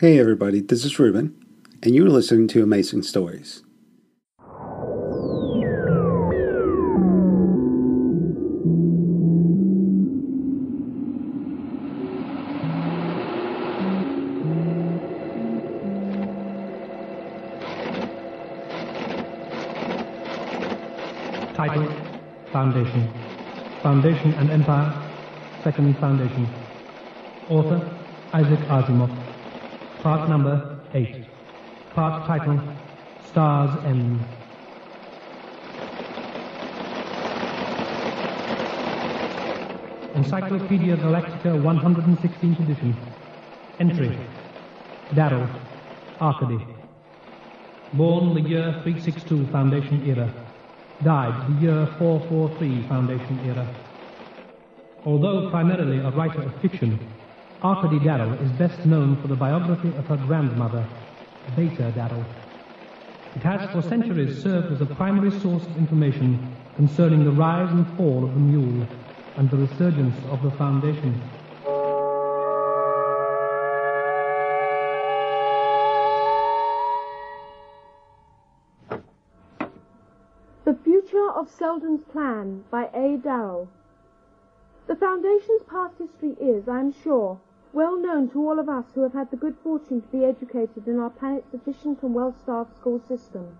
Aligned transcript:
Hey 0.00 0.20
everybody, 0.20 0.60
this 0.60 0.84
is 0.84 0.96
Ruben, 1.00 1.34
and 1.82 1.92
you're 1.92 2.08
listening 2.08 2.46
to 2.54 2.62
Amazing 2.62 3.02
Stories. 3.02 3.64
Title 21.56 21.92
Foundation. 22.52 23.10
Foundation 23.82 24.32
and 24.34 24.48
Empire. 24.50 25.10
Second 25.64 25.98
Foundation. 25.98 26.48
Author 27.48 27.98
Isaac 28.32 28.60
Asimov. 28.68 29.27
Part 30.02 30.28
number 30.28 30.78
8. 30.94 31.26
Part 31.92 32.24
title 32.26 32.60
Star's 33.26 33.84
End. 33.84 34.20
Encyclopedia 40.14 40.96
Galactica 40.96 41.60
116th 41.60 42.60
edition. 42.60 42.96
Entry 43.80 44.16
Darrell, 45.14 45.48
Arkady. 46.20 46.64
Born 47.94 48.34
the 48.34 48.48
year 48.48 48.80
362 48.84 49.46
Foundation 49.48 50.06
era. 50.06 50.32
Died 51.02 51.34
the 51.48 51.60
year 51.60 51.86
443 51.98 52.86
Foundation 52.86 53.40
era. 53.46 53.66
Although 55.04 55.50
primarily 55.50 55.98
a 55.98 56.10
writer 56.10 56.42
of 56.42 56.54
fiction, 56.60 57.00
Arkady 57.60 57.98
Darrell 57.98 58.34
is 58.34 58.52
best 58.52 58.86
known 58.86 59.20
for 59.20 59.26
the 59.26 59.34
biography 59.34 59.88
of 59.98 60.06
her 60.06 60.16
grandmother, 60.16 60.86
Bayta 61.56 61.92
Darrell. 61.92 62.24
It 63.34 63.42
has 63.42 63.68
for 63.72 63.82
centuries 63.82 64.40
served 64.40 64.72
as 64.72 64.80
a 64.80 64.86
primary 64.94 65.32
source 65.40 65.66
of 65.66 65.76
information 65.76 66.56
concerning 66.76 67.24
the 67.24 67.32
rise 67.32 67.68
and 67.72 67.84
fall 67.96 68.24
of 68.24 68.32
the 68.32 68.38
mule 68.38 68.86
and 69.36 69.50
the 69.50 69.56
resurgence 69.56 70.14
of 70.30 70.40
the 70.44 70.52
Foundation. 70.52 71.20
The 80.64 80.78
Future 80.84 81.30
of 81.32 81.50
Seldon's 81.50 82.04
Plan 82.12 82.62
by 82.70 82.88
A. 82.94 83.16
Darrell. 83.16 83.68
The 84.86 84.94
Foundation's 84.94 85.62
past 85.68 85.94
history 85.98 86.36
is, 86.40 86.68
I 86.68 86.78
am 86.78 86.94
sure, 87.02 87.40
well 87.78 87.96
known 87.96 88.28
to 88.28 88.40
all 88.40 88.58
of 88.58 88.68
us 88.68 88.86
who 88.92 89.02
have 89.04 89.12
had 89.12 89.30
the 89.30 89.36
good 89.36 89.56
fortune 89.62 90.00
to 90.02 90.08
be 90.08 90.24
educated 90.24 90.88
in 90.88 90.98
our 90.98 91.10
planet's 91.10 91.54
efficient 91.54 92.02
and 92.02 92.12
well-staffed 92.12 92.74
school 92.74 93.00
system. 93.06 93.56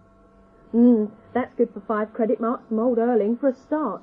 Hmm, 0.73 1.05
that's 1.33 1.55
good 1.55 1.73
for 1.73 1.79
five 1.79 2.13
credit 2.13 2.41
marks 2.41 2.67
from 2.67 2.81
old 2.81 2.99
Erling 2.99 3.37
for 3.37 3.47
a 3.47 3.55
start. 3.55 4.03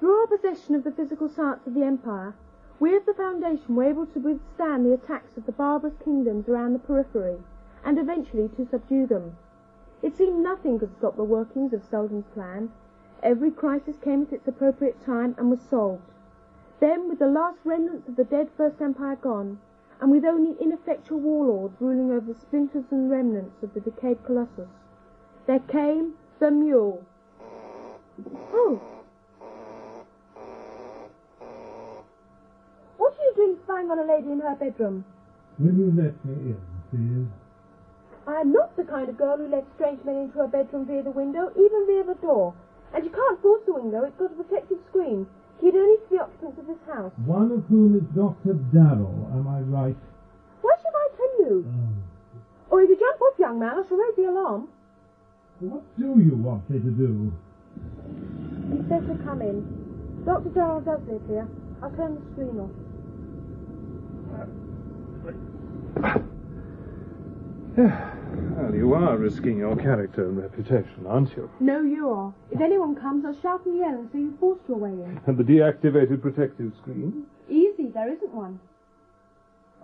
Through 0.00 0.16
our 0.22 0.26
possession 0.26 0.74
of 0.74 0.82
the 0.82 0.90
physical 0.90 1.28
science 1.28 1.64
of 1.68 1.74
the 1.74 1.84
Empire, 1.84 2.34
we 2.80 2.96
of 2.96 3.06
the 3.06 3.14
Foundation 3.14 3.76
were 3.76 3.84
able 3.84 4.06
to 4.06 4.18
withstand 4.18 4.84
the 4.84 4.94
attacks 4.94 5.36
of 5.36 5.46
the 5.46 5.52
barbarous 5.52 5.94
kingdoms 6.04 6.48
around 6.48 6.72
the 6.72 6.80
periphery, 6.80 7.38
and 7.84 7.96
eventually 7.96 8.48
to 8.56 8.66
subdue 8.66 9.06
them. 9.06 9.36
It 10.02 10.16
seemed 10.16 10.42
nothing 10.42 10.80
could 10.80 10.96
stop 10.98 11.14
the 11.14 11.22
workings 11.22 11.72
of 11.72 11.84
Seldon's 11.84 12.26
plan. 12.34 12.72
Every 13.22 13.52
crisis 13.52 13.94
came 14.02 14.22
at 14.22 14.32
its 14.32 14.48
appropriate 14.48 15.00
time 15.00 15.36
and 15.38 15.48
was 15.48 15.60
solved. 15.60 16.10
Then, 16.78 17.08
with 17.08 17.18
the 17.18 17.26
last 17.26 17.58
remnants 17.64 18.08
of 18.08 18.16
the 18.16 18.24
dead 18.24 18.50
First 18.56 18.80
Empire 18.82 19.16
gone, 19.16 19.58
and 20.00 20.10
with 20.10 20.24
only 20.24 20.56
ineffectual 20.60 21.18
warlords 21.20 21.74
ruling 21.80 22.10
over 22.10 22.32
the 22.32 22.38
splinters 22.38 22.84
and 22.90 23.10
remnants 23.10 23.62
of 23.62 23.72
the 23.72 23.80
decayed 23.80 24.22
Colossus, 24.24 24.68
there 25.46 25.60
came 25.60 26.14
the 26.38 26.50
mule. 26.50 27.02
Oh! 28.52 28.80
What 32.98 33.14
are 33.14 33.24
you 33.24 33.32
doing 33.36 33.56
spying 33.64 33.90
on 33.90 33.98
a 33.98 34.04
lady 34.04 34.32
in 34.32 34.40
her 34.40 34.54
bedroom? 34.54 35.04
Will 35.58 35.74
you 35.74 35.92
let 35.96 36.22
me 36.24 36.52
in, 36.52 36.60
please? 36.90 37.32
I 38.26 38.40
am 38.40 38.52
not 38.52 38.76
the 38.76 38.84
kind 38.84 39.08
of 39.08 39.16
girl 39.16 39.38
who 39.38 39.48
lets 39.48 39.72
strange 39.76 40.04
men 40.04 40.16
into 40.16 40.38
her 40.38 40.48
bedroom 40.48 40.84
via 40.84 41.02
the 41.02 41.10
window, 41.10 41.50
even 41.56 41.86
via 41.86 42.04
the 42.04 42.20
door. 42.20 42.52
And 42.92 43.04
you 43.04 43.10
can't 43.10 43.40
force 43.40 43.62
the 43.64 43.72
window, 43.74 44.04
it's 44.04 44.16
got 44.16 44.32
a 44.32 44.34
protective 44.34 44.78
screen. 44.88 45.26
He'd 45.60 45.74
only 45.74 45.96
to 45.96 46.02
the 46.10 46.20
occupants 46.22 46.58
of 46.58 46.66
this 46.66 46.76
house. 46.86 47.12
One 47.24 47.50
of 47.50 47.64
whom 47.66 47.96
is 47.96 48.04
Dr. 48.14 48.54
Darrell, 48.72 49.28
am 49.32 49.48
I 49.48 49.60
right? 49.60 49.96
Why 50.62 50.74
should 50.80 50.94
I 50.94 51.08
tell 51.16 51.34
you? 51.40 51.64
Oh. 51.66 52.74
Or 52.76 52.82
if 52.82 52.90
you 52.90 52.96
jump 52.98 53.20
off, 53.22 53.38
young 53.38 53.58
man, 53.58 53.70
I 53.70 53.88
shall 53.88 53.96
raise 53.96 54.16
the 54.16 54.28
alarm. 54.28 54.68
What 55.60 55.82
do 55.98 56.20
you 56.20 56.36
want 56.36 56.68
me 56.68 56.78
to 56.78 56.90
do? 56.90 57.32
He 58.70 58.78
says 58.88 59.02
to 59.08 59.16
come 59.24 59.40
in. 59.40 59.64
Dr. 60.24 60.50
Darrell 60.50 60.80
does 60.80 61.00
live 61.08 61.22
here. 61.28 61.48
I'll 61.82 61.90
turn 61.90 62.16
the 62.16 62.20
screen 62.32 62.60
off. 62.60 62.70
Uh, 66.04 66.18
Well, 68.56 68.74
you 68.74 68.94
are 68.94 69.16
risking 69.18 69.58
your 69.58 69.76
character 69.76 70.24
and 70.28 70.38
reputation, 70.38 71.06
aren't 71.06 71.36
you? 71.36 71.50
No, 71.60 71.82
you 71.82 72.08
are. 72.08 72.34
If 72.50 72.60
anyone 72.60 72.96
comes, 72.96 73.24
I'll 73.24 73.38
shout 73.40 73.66
and 73.66 73.78
yell 73.78 73.90
and 73.90 74.10
say 74.10 74.18
you 74.18 74.36
forced 74.40 74.62
your 74.66 74.78
way 74.78 74.90
in. 74.90 75.20
And 75.26 75.36
the 75.36 75.44
deactivated 75.44 76.22
protective 76.22 76.72
screen? 76.80 77.26
Easy, 77.50 77.88
there 77.92 78.10
isn't 78.10 78.32
one. 78.32 78.58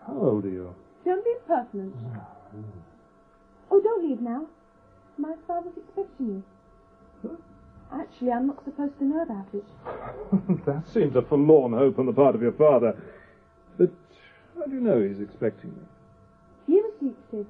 How 0.07 0.15
old 0.15 0.45
are 0.47 0.49
you? 0.49 0.75
Don't 1.05 1.23
be 1.23 1.33
impertinent. 1.43 1.95
Ah, 2.17 2.27
oh, 3.71 3.81
don't 3.83 4.09
leave 4.09 4.21
now. 4.21 4.47
My 5.19 5.35
father's 5.47 5.77
expecting 5.77 6.43
you. 7.23 7.39
Actually, 7.93 8.33
I'm 8.33 8.47
not 8.47 8.65
supposed 8.65 8.99
to 9.01 9.05
know 9.05 9.23
about 9.23 9.47
it. 9.53 10.65
that 10.67 10.83
seems 10.93 11.15
a 11.15 11.23
forlorn 11.23 11.73
hope 11.73 11.99
on 11.99 12.07
the 12.07 12.13
part 12.13 12.35
of 12.35 12.41
your 12.41 12.53
father. 12.53 12.97
But 13.77 13.91
how 14.57 14.65
do 14.65 14.73
you 14.73 14.81
know 14.81 15.07
he's 15.07 15.21
expecting 15.21 15.71
me? 15.71 15.83
He 16.67 16.75
was 16.75 16.93
secretive. 16.99 17.47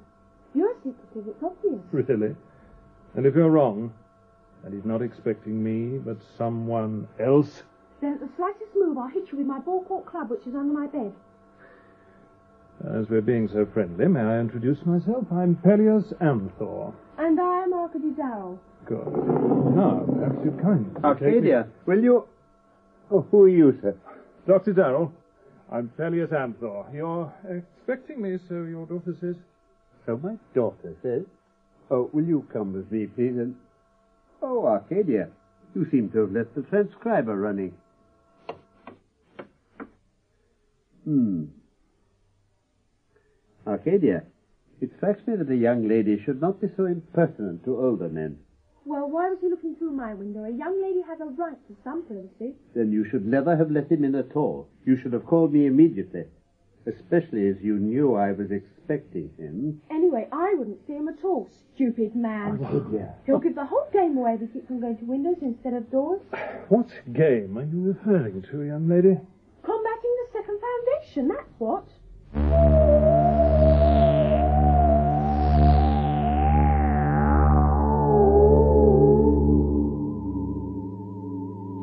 You're 0.55 0.75
secretive, 0.77 1.29
it's 1.29 1.43
obvious. 1.43 1.81
Really? 1.93 2.35
And 3.15 3.27
if 3.27 3.35
you're 3.35 3.51
wrong, 3.51 3.93
and 4.65 4.75
he's 4.75 4.85
not 4.85 5.03
expecting 5.03 5.63
me, 5.63 5.99
but 5.99 6.19
someone 6.39 7.09
else? 7.19 7.63
Then 8.01 8.15
at 8.15 8.21
the 8.21 8.29
slightest 8.37 8.71
move, 8.75 8.99
I'll 8.99 9.09
hit 9.09 9.25
you 9.33 9.39
with 9.39 9.47
my 9.47 9.59
ball 9.61 9.85
court 9.85 10.07
club, 10.07 10.31
which 10.31 10.47
is 10.47 10.55
under 10.55 10.73
my 10.73 10.87
bed. 10.87 11.13
As 12.99 13.09
we're 13.09 13.21
being 13.21 13.49
so 13.49 13.67
friendly, 13.73 14.09
may 14.09 14.21
I 14.21 14.41
introduce 14.41 14.85
myself? 14.85 15.25
I'm 15.33 15.55
Pelleas 15.57 16.13
Anthor. 16.21 16.93
And 17.19 17.41
I 17.41 17.63
am 17.63 17.73
Arkady 17.73 18.11
Darrell. 18.11 18.59
Good. 18.87 19.07
Now, 19.77 20.05
perhaps 20.19 20.39
you'd 20.45 20.61
kindly 20.61 20.91
take 20.95 21.03
me- 21.03 21.09
Arcadia, 21.09 21.69
will 21.87 22.03
you... 22.03 22.27
Oh, 23.11 23.25
who 23.31 23.43
are 23.45 23.49
you, 23.49 23.79
sir? 23.81 23.95
Dr. 24.49 24.73
Darrell, 24.73 25.13
I'm 25.71 25.93
Pelleas 25.99 26.31
Anthor. 26.33 26.93
You're 26.93 27.33
expecting 27.77 28.21
me, 28.21 28.39
so 28.49 28.65
your 28.65 28.87
daughter 28.87 29.15
says? 29.21 29.37
So 30.07 30.19
my 30.23 30.37
daughter 30.55 30.97
says. 31.03 31.23
Oh, 31.91 32.11
will 32.13 32.25
you 32.25 32.47
come 32.53 32.73
with 32.73 32.91
me, 32.91 33.07
please? 33.07 33.37
And... 33.37 33.55
Oh, 34.41 34.67
Arcadia, 34.67 35.29
you 35.75 35.87
seem 35.91 36.11
to 36.11 36.21
have 36.21 36.33
left 36.33 36.55
the 36.55 36.63
transcriber 36.63 37.37
running. 37.37 37.75
Hmm. 41.05 41.45
Arcadia, 43.67 44.25
it 44.81 44.91
strikes 44.97 45.27
me 45.27 45.37
that 45.37 45.51
a 45.51 45.57
young 45.57 45.89
lady 45.89 46.21
should 46.25 46.41
not 46.41 46.61
be 46.61 46.69
so 46.77 46.87
impertinent 46.87 47.65
to 47.65 47.77
older 47.77 48.09
men. 48.09 48.39
Well, 48.85 49.09
why 49.09 49.29
was 49.29 49.39
he 49.41 49.49
looking 49.49 49.77
through 49.77 49.93
my 49.93 50.15
window? 50.15 50.45
A 50.45 50.51
young 50.51 50.83
lady 50.83 51.03
has 51.07 51.21
a 51.21 51.27
right 51.27 51.57
to 51.69 51.77
some 51.85 52.05
privacy. 52.05 52.57
Then 52.75 52.91
you 52.91 53.07
should 53.09 53.25
never 53.25 53.57
have 53.57 53.71
let 53.71 53.91
him 53.91 54.05
in 54.05 54.17
at 54.17 54.35
all. 54.35 54.69
You 54.85 54.99
should 55.01 55.13
have 55.13 55.27
called 55.27 55.53
me 55.53 55.67
immediately, 55.67 56.25
especially 56.87 57.49
as 57.49 57.57
you 57.63 57.79
knew 57.79 58.15
I 58.15 58.33
was 58.33 58.51
expecting 58.51 59.31
him. 59.39 59.81
Anyway, 59.91 60.29
I 60.33 60.55
wouldn't 60.55 60.87
see 60.87 60.95
him 60.95 61.09
at 61.09 61.25
all, 61.25 61.49
stupid 61.75 62.15
man. 62.17 62.61
Arcadia. 62.63 63.15
He'll 63.27 63.39
give 63.39 63.55
the 63.55 63.67
whole 63.67 63.89
game 63.93 64.17
away 64.17 64.35
if 64.35 64.41
he 64.41 64.47
keeps 64.47 64.71
on 64.71 64.81
going 64.81 64.99
to 64.99 65.05
windows 65.05 65.37
instead 65.43 65.75
of 65.75 65.91
doors. 65.91 66.21
What 66.69 66.89
game 67.13 67.57
are 67.59 67.65
you 67.65 67.95
referring 67.95 68.43
to, 68.51 68.63
young 68.63 68.89
lady? 68.89 69.19
Combating 69.63 70.17
the 70.25 70.29
second 70.33 70.61
foundation, 70.61 71.29
that's 71.29 71.53
what. 71.59 71.85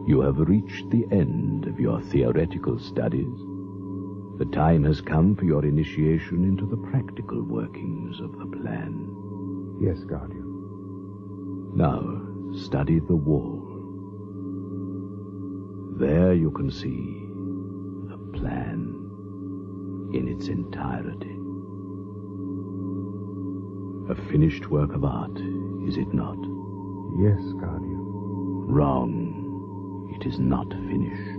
You 0.08 0.22
have 0.22 0.40
reached 0.40 0.90
the 0.90 1.06
end 1.12 1.68
of 1.68 1.80
your 1.80 2.02
theoretical 2.02 2.80
studies. 2.80 3.40
The 4.40 4.46
time 4.46 4.86
has 4.86 5.02
come 5.02 5.36
for 5.36 5.44
your 5.44 5.66
initiation 5.66 6.46
into 6.46 6.66
the 6.66 6.78
practical 6.78 7.44
workings 7.44 8.22
of 8.22 8.32
the 8.40 8.46
plan. 8.46 9.76
Yes, 9.82 10.00
Guardian. 10.06 11.76
Now, 11.76 12.22
study 12.58 13.00
the 13.00 13.18
wall. 13.18 13.66
There 16.00 16.34
you 16.34 16.52
can 16.52 16.72
see 16.72 17.28
the 18.10 18.40
plan. 18.40 18.96
in 20.14 20.28
its 20.28 20.48
entirety. 20.48 21.36
A 24.10 24.16
finished 24.32 24.72
work 24.72 24.94
of 24.96 25.04
art, 25.04 25.38
is 25.86 25.98
it 25.98 26.14
not? 26.14 26.38
Yes, 27.20 27.42
Guardian. 27.60 28.02
Wrong. 28.68 30.16
It 30.16 30.26
is 30.26 30.40
not 30.40 30.70
finished. 30.70 31.39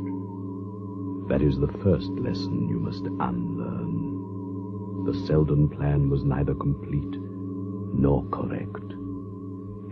That 1.30 1.42
is 1.42 1.58
the 1.60 1.72
first 1.84 2.10
lesson 2.10 2.68
you 2.68 2.80
must 2.80 3.06
unlearn. 3.06 5.04
The 5.04 5.14
Seldon 5.28 5.68
plan 5.68 6.10
was 6.10 6.24
neither 6.24 6.56
complete 6.56 7.20
nor 7.94 8.24
correct. 8.32 8.92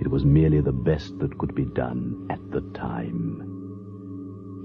It 0.00 0.08
was 0.10 0.24
merely 0.24 0.60
the 0.60 0.72
best 0.72 1.16
that 1.20 1.38
could 1.38 1.54
be 1.54 1.64
done 1.64 2.26
at 2.28 2.50
the 2.50 2.62
time. 2.76 3.44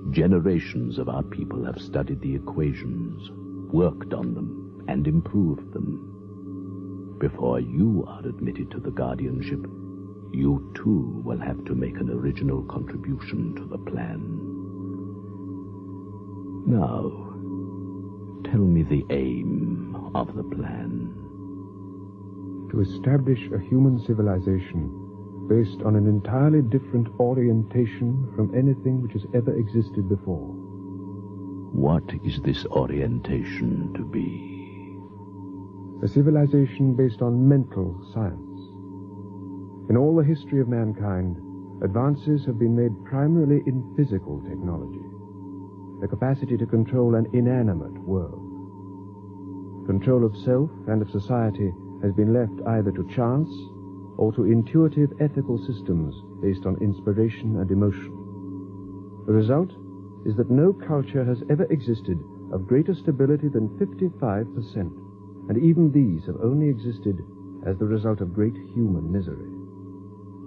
Generations 0.09 0.97
of 0.97 1.09
our 1.09 1.21
people 1.21 1.63
have 1.63 1.79
studied 1.79 2.21
the 2.21 2.33
equations, 2.33 3.29
worked 3.71 4.15
on 4.15 4.33
them, 4.33 4.83
and 4.87 5.07
improved 5.07 5.73
them. 5.73 7.17
Before 7.19 7.59
you 7.59 8.03
are 8.07 8.25
admitted 8.25 8.71
to 8.71 8.79
the 8.79 8.89
guardianship, 8.89 9.63
you 10.31 10.71
too 10.73 11.21
will 11.23 11.39
have 11.39 11.63
to 11.65 11.75
make 11.75 11.97
an 11.97 12.09
original 12.09 12.63
contribution 12.63 13.53
to 13.57 13.65
the 13.65 13.77
plan. 13.77 14.42
Now, 16.65 17.11
tell 18.45 18.61
me 18.61 18.83
the 18.83 19.05
aim 19.09 20.11
of 20.15 20.35
the 20.35 20.43
plan. 20.43 21.13
To 22.71 22.79
establish 22.79 23.49
a 23.51 23.59
human 23.59 23.99
civilization 23.99 25.03
based 25.47 25.81
on 25.83 25.95
an 25.95 26.07
entirely 26.07 26.61
different 26.61 27.07
orientation 27.19 28.31
from 28.35 28.55
anything 28.55 29.01
which 29.01 29.13
has 29.13 29.25
ever 29.33 29.53
existed 29.55 30.07
before. 30.07 30.47
What 31.73 32.03
is 32.23 32.39
this 32.41 32.65
orientation 32.67 33.93
to 33.95 34.05
be? 34.05 34.99
A 36.01 36.07
civilization 36.07 36.95
based 36.95 37.21
on 37.21 37.47
mental 37.47 37.99
science. 38.13 38.61
In 39.89 39.97
all 39.97 40.15
the 40.15 40.23
history 40.23 40.61
of 40.61 40.69
mankind, 40.69 41.37
advances 41.83 42.45
have 42.45 42.57
been 42.57 42.75
made 42.75 43.03
primarily 43.03 43.63
in 43.65 43.93
physical 43.97 44.41
technology, 44.47 45.03
the 46.03 46.09
capacity 46.09 46.57
to 46.57 46.65
control 46.65 47.15
an 47.15 47.25
inanimate 47.31 47.97
world. 48.03 48.43
Control 49.85 50.25
of 50.25 50.35
self 50.35 50.69
and 50.87 51.01
of 51.01 51.09
society 51.09 51.71
has 52.01 52.11
been 52.11 52.33
left 52.33 52.59
either 52.67 52.91
to 52.91 53.07
chance 53.07 53.47
or 54.17 54.33
to 54.33 54.43
intuitive 54.43 55.13
ethical 55.21 55.57
systems 55.57 56.13
based 56.41 56.65
on 56.65 56.75
inspiration 56.81 57.55
and 57.61 57.71
emotion. 57.71 58.11
The 59.27 59.31
result 59.31 59.71
is 60.25 60.35
that 60.35 60.51
no 60.51 60.73
culture 60.73 61.23
has 61.23 61.41
ever 61.49 61.63
existed 61.71 62.19
of 62.51 62.67
greater 62.67 62.93
stability 62.93 63.47
than 63.47 63.69
55%, 63.79 64.75
and 65.47 65.57
even 65.57 65.89
these 65.89 66.25
have 66.25 66.41
only 66.43 66.67
existed 66.67 67.23
as 67.65 67.77
the 67.77 67.85
result 67.85 68.19
of 68.19 68.35
great 68.35 68.57
human 68.75 69.09
misery. 69.09 69.55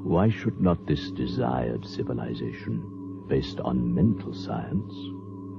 Why 0.04 0.28
should 0.28 0.60
not 0.60 0.84
this 0.84 1.10
desired 1.12 1.86
civilization, 1.86 3.24
based 3.26 3.58
on 3.60 3.94
mental 3.94 4.34
science, 4.34 4.92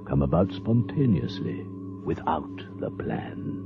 come 0.07 0.21
about 0.21 0.51
spontaneously, 0.54 1.65
without 2.04 2.57
the 2.80 2.89
plan? 2.92 3.63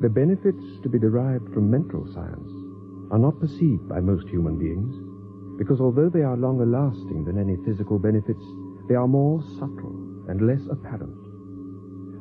The 0.00 0.08
benefits 0.08 0.80
to 0.82 0.88
be 0.88 0.98
derived 0.98 1.52
from 1.52 1.70
mental 1.70 2.06
science 2.14 2.50
are 3.12 3.18
not 3.18 3.38
perceived 3.38 3.86
by 3.86 4.00
most 4.00 4.26
human 4.28 4.56
beings, 4.56 4.96
because 5.58 5.80
although 5.80 6.08
they 6.08 6.22
are 6.22 6.38
longer 6.38 6.64
lasting 6.64 7.24
than 7.24 7.38
any 7.38 7.56
physical 7.66 7.98
benefits, 7.98 8.44
they 8.88 8.94
are 8.94 9.08
more 9.08 9.42
subtle 9.58 10.24
and 10.28 10.46
less 10.46 10.66
apparent. 10.70 11.14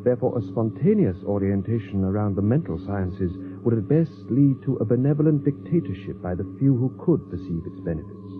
Therefore, 0.04 0.38
a 0.38 0.42
spontaneous 0.42 1.24
orientation 1.24 2.04
around 2.04 2.36
the 2.36 2.42
mental 2.42 2.78
sciences 2.86 3.32
would 3.64 3.78
at 3.78 3.88
best 3.88 4.30
lead 4.30 4.62
to 4.64 4.76
a 4.78 4.86
benevolent 4.86 5.46
dictatorship 5.46 6.22
by 6.22 6.36
the 6.36 6.48
few 6.60 6.76
who 6.76 6.92
could 7.00 7.30
perceive 7.30 7.64
its 7.66 7.80
benefits. 7.80 8.34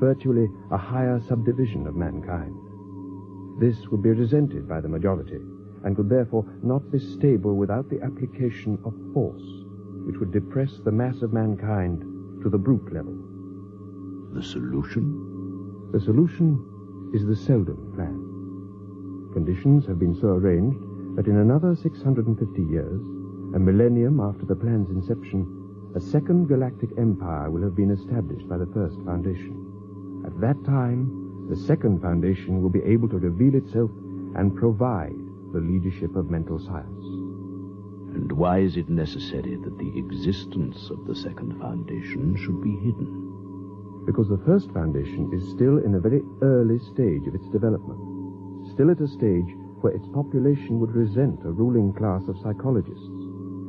Virtually 0.00 0.48
a 0.70 0.78
higher 0.78 1.20
subdivision 1.28 1.86
of 1.86 1.94
mankind. 1.96 2.56
This 3.60 3.88
would 3.90 4.02
be 4.02 4.08
resented 4.08 4.66
by 4.66 4.80
the 4.80 4.88
majority, 4.88 5.38
and 5.84 5.94
could 5.94 6.08
therefore 6.08 6.46
not 6.62 6.90
be 6.90 6.98
stable 6.98 7.56
without 7.56 7.90
the 7.90 8.00
application 8.00 8.78
of 8.86 8.94
force, 9.12 9.44
which 10.06 10.16
would 10.16 10.32
depress 10.32 10.78
the 10.78 10.90
mass 10.90 11.20
of 11.20 11.34
mankind 11.34 12.00
to 12.42 12.48
the 12.48 12.56
brute 12.56 12.90
level. 12.90 13.12
The 14.32 14.42
solution? 14.42 15.90
The 15.92 16.00
solution 16.00 17.10
is 17.12 17.26
the 17.26 17.36
Seldon 17.36 17.92
plan. 17.94 19.30
Conditions 19.34 19.84
have 19.84 19.98
been 19.98 20.14
so 20.14 20.28
arranged 20.28 20.80
that 21.16 21.26
in 21.26 21.36
another 21.36 21.76
650 21.76 22.62
years, 22.62 23.02
a 23.54 23.58
millennium 23.58 24.20
after 24.20 24.46
the 24.46 24.56
plan's 24.56 24.88
inception, 24.88 25.44
a 25.94 26.00
second 26.00 26.48
galactic 26.48 26.88
empire 26.96 27.50
will 27.50 27.62
have 27.62 27.76
been 27.76 27.90
established 27.90 28.48
by 28.48 28.56
the 28.56 28.72
first 28.72 28.96
foundation. 29.04 30.22
At 30.24 30.40
that 30.40 30.64
time, 30.64 31.29
the 31.50 31.56
second 31.66 32.00
foundation 32.00 32.62
will 32.62 32.70
be 32.70 32.82
able 32.84 33.08
to 33.08 33.18
reveal 33.18 33.56
itself 33.56 33.90
and 34.36 34.54
provide 34.54 35.18
the 35.52 35.58
leadership 35.58 36.14
of 36.14 36.30
mental 36.30 36.60
science. 36.60 37.04
And 38.14 38.30
why 38.30 38.60
is 38.60 38.76
it 38.76 38.88
necessary 38.88 39.56
that 39.56 39.76
the 39.76 39.98
existence 39.98 40.90
of 40.90 41.06
the 41.06 41.14
second 41.14 41.58
foundation 41.58 42.36
should 42.38 42.62
be 42.62 42.76
hidden? 42.76 44.06
Because 44.06 44.28
the 44.28 44.42
first 44.46 44.70
foundation 44.70 45.28
is 45.34 45.50
still 45.50 45.78
in 45.78 45.96
a 45.96 46.00
very 46.00 46.22
early 46.40 46.78
stage 46.78 47.26
of 47.26 47.34
its 47.34 47.48
development, 47.48 47.98
still 48.72 48.90
at 48.90 49.00
a 49.00 49.08
stage 49.08 49.50
where 49.82 49.92
its 49.92 50.06
population 50.14 50.78
would 50.78 50.94
resent 50.94 51.40
a 51.44 51.50
ruling 51.50 51.92
class 51.92 52.22
of 52.28 52.38
psychologists, 52.42 53.10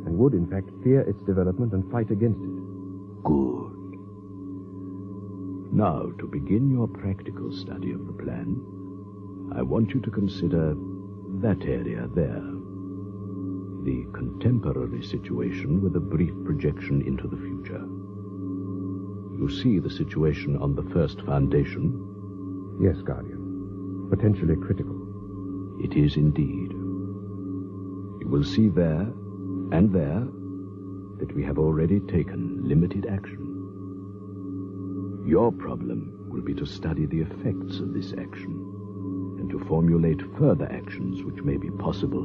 and 0.05 0.17
would 0.17 0.33
in 0.33 0.45
fact 0.45 0.69
fear 0.83 1.01
its 1.01 1.21
development 1.23 1.73
and 1.73 1.89
fight 1.91 2.11
against 2.11 2.41
it. 2.41 3.23
Good. 3.23 3.70
Now, 5.73 6.11
to 6.19 6.27
begin 6.27 6.69
your 6.69 6.85
practical 6.85 7.53
study 7.53 7.93
of 7.93 8.05
the 8.05 8.11
plan, 8.11 8.59
I 9.55 9.61
want 9.61 9.91
you 9.91 10.01
to 10.01 10.11
consider 10.11 10.75
that 11.39 11.61
area 11.63 12.09
there. 12.13 12.43
The 13.83 14.05
contemporary 14.13 15.01
situation 15.01 15.81
with 15.81 15.95
a 15.95 16.01
brief 16.01 16.33
projection 16.43 17.01
into 17.03 17.25
the 17.25 17.37
future. 17.37 17.85
You 19.39 19.49
see 19.49 19.79
the 19.79 19.89
situation 19.89 20.57
on 20.57 20.75
the 20.75 20.83
first 20.91 21.21
foundation? 21.21 22.77
Yes, 22.81 23.01
Guardian. 23.01 24.07
Potentially 24.09 24.57
critical. 24.57 24.99
It 25.81 25.93
is 25.93 26.17
indeed. 26.17 26.73
You 28.21 28.27
will 28.27 28.43
see 28.43 28.67
there 28.67 29.07
and 29.71 29.93
there 29.93 30.27
that 31.19 31.33
we 31.33 31.43
have 31.45 31.57
already 31.57 32.01
taken 32.01 32.67
limited 32.67 33.05
action. 33.05 33.40
Your 35.25 35.51
problem 35.51 36.27
will 36.29 36.41
be 36.41 36.53
to 36.55 36.65
study 36.65 37.05
the 37.05 37.21
effects 37.21 37.79
of 37.79 37.93
this 37.93 38.13
action 38.13 39.37
and 39.39 39.49
to 39.49 39.59
formulate 39.65 40.21
further 40.37 40.67
actions 40.71 41.23
which 41.23 41.43
may 41.43 41.57
be 41.57 41.69
possible 41.69 42.23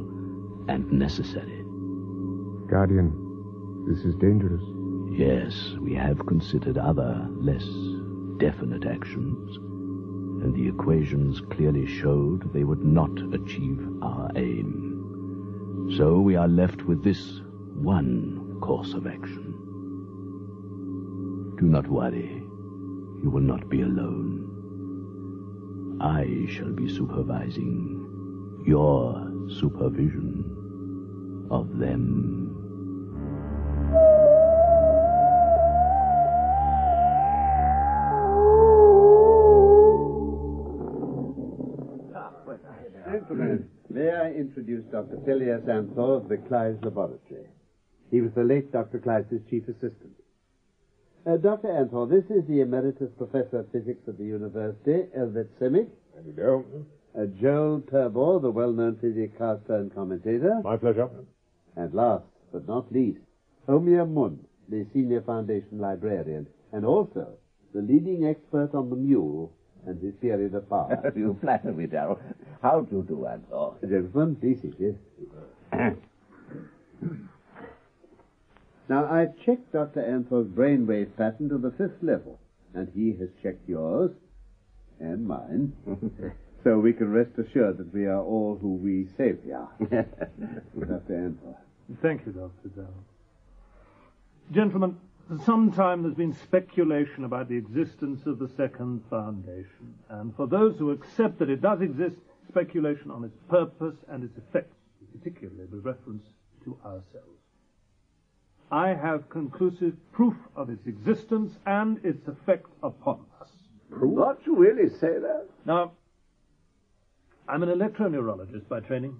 and 0.67 0.91
necessary. 0.91 1.63
Guardian, 2.67 3.85
this 3.87 4.03
is 4.03 4.15
dangerous. 4.15 4.63
Yes, 5.09 5.75
we 5.79 5.93
have 5.93 6.25
considered 6.25 6.77
other, 6.77 7.27
less 7.31 7.65
definite 8.37 8.85
actions, 8.85 9.57
and 10.43 10.53
the 10.53 10.67
equations 10.67 11.41
clearly 11.51 11.85
showed 11.87 12.51
they 12.53 12.63
would 12.63 12.83
not 12.83 13.11
achieve 13.33 13.79
our 14.01 14.29
aim. 14.35 15.93
So 15.97 16.19
we 16.19 16.35
are 16.35 16.47
left 16.47 16.83
with 16.83 17.03
this 17.03 17.41
one 17.73 18.57
course 18.61 18.93
of 18.93 19.07
action. 19.07 19.53
Do 21.57 21.65
not 21.65 21.87
worry. 21.87 22.36
You 23.23 23.29
will 23.29 23.41
not 23.41 23.69
be 23.69 23.81
alone. 23.81 24.43
I 25.99 26.45
shall 26.51 26.71
be 26.71 26.87
supervising 26.87 28.63
your 28.65 29.31
supervision 29.59 31.47
of 31.49 31.77
them. 31.77 32.53
Gentlemen, 43.11 43.69
may 43.89 44.11
I 44.11 44.31
introduce 44.31 44.83
Dr. 44.91 45.17
Pelleas 45.25 45.63
Anthor 45.65 46.17
of 46.21 46.29
the 46.29 46.37
Kleise 46.37 46.77
Laboratory. 46.83 47.47
He 48.11 48.21
was 48.21 48.31
the 48.33 48.43
late 48.43 48.71
Dr. 48.71 48.99
Clives' 48.99 49.41
chief 49.49 49.67
assistant. 49.67 50.13
Uh, 51.27 51.35
Dr. 51.35 51.67
Anthor, 51.67 52.09
this 52.09 52.23
is 52.31 52.47
the 52.47 52.61
Emeritus 52.61 53.09
Professor 53.17 53.59
of 53.59 53.71
Physics 53.73 53.99
at 54.07 54.17
the 54.17 54.23
University, 54.23 55.09
Elvett 55.17 55.49
Semic. 55.59 55.89
There 56.13 56.23
you 56.25 56.31
go. 56.31 56.63
Uh, 57.19 57.25
Jole 57.41 57.81
Turbor, 57.91 58.39
the 58.39 58.49
well-known 58.49 58.95
visicaster 58.95 59.71
and 59.71 59.93
commentator. 59.93 60.61
My 60.63 60.77
pleasure. 60.77 61.09
And 61.75 61.93
last 61.93 62.23
but 62.53 62.65
not 62.65 62.89
least, 62.93 63.19
Homir 63.67 64.09
Munn, 64.09 64.39
the 64.69 64.85
Senior 64.93 65.19
Foundation 65.21 65.79
Librarian, 65.79 66.47
and 66.71 66.85
also 66.85 67.27
the 67.73 67.81
leading 67.81 68.25
expert 68.25 68.73
on 68.73 68.89
the 68.89 68.95
mule 68.95 69.51
and 69.85 70.01
his 70.01 70.13
period 70.21 70.55
of 70.55 70.69
power. 70.69 71.11
you 71.15 71.37
flatter 71.41 71.73
me, 71.73 71.87
Darrell. 71.87 72.21
How 72.61 72.79
do 72.79 72.95
you 72.95 73.03
do, 73.03 73.27
Anthor? 73.27 73.81
Gentlemen, 73.81 74.37
please 74.37 74.61
sit. 74.61 74.75
Yes. 74.79 75.93
Now, 78.89 79.05
I've 79.11 79.37
checked 79.45 79.73
Dr. 79.73 80.01
Anthor's 80.01 80.47
brainwave 80.47 81.15
pattern 81.17 81.49
to 81.49 81.57
the 81.57 81.71
fifth 81.71 82.01
level, 82.01 82.39
and 82.73 82.89
he 82.95 83.13
has 83.19 83.29
checked 83.43 83.67
yours 83.67 84.11
and 84.99 85.27
mine. 85.27 85.73
so 86.63 86.79
we 86.79 86.93
can 86.93 87.11
rest 87.11 87.31
assured 87.37 87.77
that 87.77 87.93
we 87.93 88.05
are 88.05 88.21
all 88.21 88.57
who 88.61 88.75
we 88.75 89.07
say 89.17 89.33
we 89.43 89.51
are. 89.51 89.69
Dr. 89.79 91.13
Anthor. 91.13 91.55
Thank 92.01 92.25
you, 92.25 92.31
Dr. 92.31 92.69
Darrell. 92.75 93.03
Gentlemen, 94.51 94.97
for 95.27 95.37
some 95.43 95.71
time 95.73 96.03
there's 96.03 96.15
been 96.15 96.33
speculation 96.33 97.25
about 97.25 97.49
the 97.49 97.57
existence 97.57 98.25
of 98.25 98.39
the 98.39 98.49
Second 98.55 99.03
Foundation, 99.09 99.95
and 100.09 100.33
for 100.35 100.47
those 100.47 100.77
who 100.77 100.91
accept 100.91 101.39
that 101.39 101.49
it 101.49 101.61
does 101.61 101.81
exist, 101.81 102.15
speculation 102.47 103.11
on 103.11 103.25
its 103.25 103.37
purpose 103.49 103.95
and 104.07 104.23
its 104.23 104.37
effects, 104.37 104.77
particularly 105.11 105.65
with 105.69 105.83
reference 105.83 106.23
to 106.63 106.77
ourselves. 106.85 107.36
I 108.71 108.89
have 108.89 109.29
conclusive 109.29 109.93
proof 110.11 110.35
of 110.55 110.69
its 110.69 110.85
existence 110.87 111.57
and 111.65 112.03
its 112.03 112.27
effect 112.27 112.67
upon 112.83 113.25
us. 113.41 113.49
Proof. 113.89 114.17
Don't 114.17 114.45
you 114.45 114.55
really 114.57 114.89
say 114.89 115.19
that? 115.19 115.45
Now, 115.65 115.93
I'm 117.47 117.63
an 117.63 117.69
electroneurologist 117.69 118.67
by 118.67 118.81
training. 118.81 119.19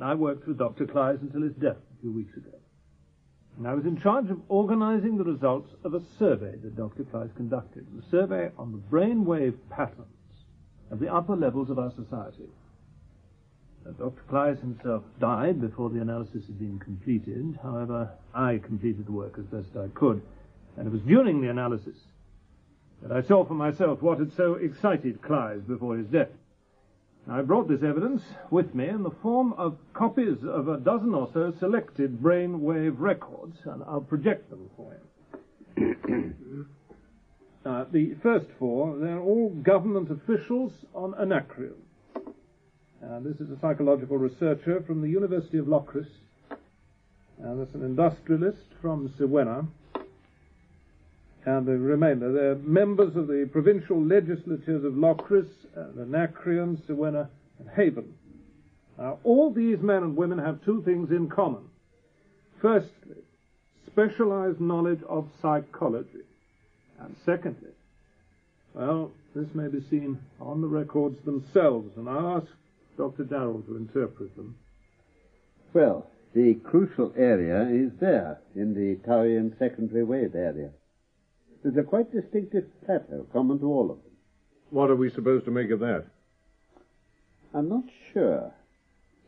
I 0.00 0.14
worked 0.14 0.48
with 0.48 0.58
Dr. 0.58 0.86
Clive 0.86 1.20
until 1.20 1.42
his 1.42 1.52
death 1.54 1.76
a 1.76 2.00
few 2.00 2.12
weeks 2.12 2.36
ago. 2.36 2.58
And 3.58 3.68
I 3.68 3.74
was 3.74 3.84
in 3.84 4.00
charge 4.00 4.30
of 4.30 4.40
organizing 4.48 5.18
the 5.18 5.24
results 5.24 5.70
of 5.84 5.92
a 5.94 6.00
survey 6.18 6.56
that 6.62 6.76
Dr. 6.76 7.04
Clive 7.04 7.34
conducted, 7.36 7.86
a 7.98 8.10
survey 8.10 8.50
on 8.58 8.72
the 8.72 8.78
brainwave 8.78 9.54
patterns 9.68 10.06
of 10.90 10.98
the 10.98 11.12
upper 11.12 11.36
levels 11.36 11.68
of 11.68 11.78
our 11.78 11.90
society. 11.90 12.48
Now, 13.84 13.92
Dr. 13.92 14.22
Clive 14.28 14.60
himself 14.60 15.02
died 15.18 15.60
before 15.60 15.90
the 15.90 16.00
analysis 16.00 16.46
had 16.46 16.58
been 16.58 16.78
completed. 16.78 17.58
However, 17.62 18.10
I 18.34 18.58
completed 18.58 19.06
the 19.06 19.12
work 19.12 19.38
as 19.38 19.44
best 19.46 19.76
I 19.76 19.88
could, 19.88 20.22
and 20.76 20.86
it 20.86 20.92
was 20.92 21.02
during 21.02 21.40
the 21.40 21.48
analysis 21.48 21.96
that 23.02 23.10
I 23.10 23.22
saw 23.22 23.44
for 23.44 23.54
myself 23.54 24.00
what 24.00 24.20
had 24.20 24.32
so 24.36 24.54
excited 24.54 25.20
Clive 25.22 25.66
before 25.66 25.96
his 25.96 26.06
death. 26.06 26.28
I 27.28 27.42
brought 27.42 27.68
this 27.68 27.82
evidence 27.82 28.22
with 28.50 28.74
me 28.74 28.88
in 28.88 29.02
the 29.02 29.10
form 29.10 29.52
of 29.54 29.78
copies 29.92 30.38
of 30.44 30.68
a 30.68 30.78
dozen 30.78 31.14
or 31.14 31.28
so 31.32 31.52
selected 31.58 32.20
brain-wave 32.20 32.98
records, 32.98 33.58
and 33.64 33.82
I'll 33.84 34.00
project 34.00 34.50
them 34.50 34.70
for 34.76 34.92
you. 35.76 36.66
uh, 37.66 37.84
the 37.92 38.14
first 38.22 38.46
four, 38.58 38.98
they're 38.98 39.20
all 39.20 39.50
government 39.50 40.10
officials 40.10 40.72
on 40.94 41.14
Anacreon. 41.14 41.74
Uh, 43.04 43.18
this 43.18 43.34
is 43.40 43.50
a 43.50 43.58
psychological 43.60 44.16
researcher 44.16 44.80
from 44.86 45.02
the 45.02 45.08
University 45.08 45.58
of 45.58 45.66
Locris. 45.66 46.06
Uh, 46.52 47.54
that's 47.56 47.74
an 47.74 47.82
industrialist 47.82 48.62
from 48.80 49.12
Siwenna. 49.18 49.66
And 51.44 51.66
the 51.66 51.76
remainder, 51.76 52.32
they're 52.32 52.54
members 52.54 53.16
of 53.16 53.26
the 53.26 53.48
provincial 53.50 54.00
legislatures 54.00 54.84
of 54.84 54.92
Locris, 54.92 55.48
and 55.74 56.14
Anacreon, 56.14 56.80
Siwenna, 56.86 57.28
and 57.58 57.68
Haven. 57.70 58.14
Now, 58.96 59.18
all 59.24 59.52
these 59.52 59.80
men 59.80 60.04
and 60.04 60.16
women 60.16 60.38
have 60.38 60.64
two 60.64 60.82
things 60.82 61.10
in 61.10 61.28
common. 61.28 61.64
Firstly, 62.60 63.16
specialized 63.84 64.60
knowledge 64.60 65.00
of 65.08 65.28
psychology. 65.40 66.22
And 67.00 67.16
secondly, 67.26 67.72
well, 68.74 69.10
this 69.34 69.48
may 69.54 69.66
be 69.66 69.82
seen 69.90 70.20
on 70.40 70.60
the 70.60 70.68
records 70.68 71.16
themselves, 71.24 71.96
and 71.96 72.08
I'll 72.08 72.36
ask 72.36 72.46
Dr. 72.96 73.24
Darrell 73.24 73.62
to 73.62 73.76
interpret 73.76 74.34
them. 74.36 74.56
Well, 75.72 76.06
the 76.34 76.54
crucial 76.64 77.12
area 77.16 77.68
is 77.68 77.92
there, 78.00 78.40
in 78.54 78.74
the 78.74 78.96
Taurian 79.06 79.58
secondary 79.58 80.04
wave 80.04 80.34
area. 80.34 80.70
There's 81.62 81.76
a 81.76 81.82
quite 81.82 82.12
distinctive 82.12 82.64
plateau 82.84 83.26
common 83.32 83.58
to 83.60 83.66
all 83.66 83.90
of 83.90 84.02
them. 84.02 84.12
What 84.70 84.90
are 84.90 84.96
we 84.96 85.10
supposed 85.10 85.44
to 85.44 85.50
make 85.50 85.70
of 85.70 85.80
that? 85.80 86.06
I'm 87.54 87.68
not 87.68 87.84
sure. 88.12 88.52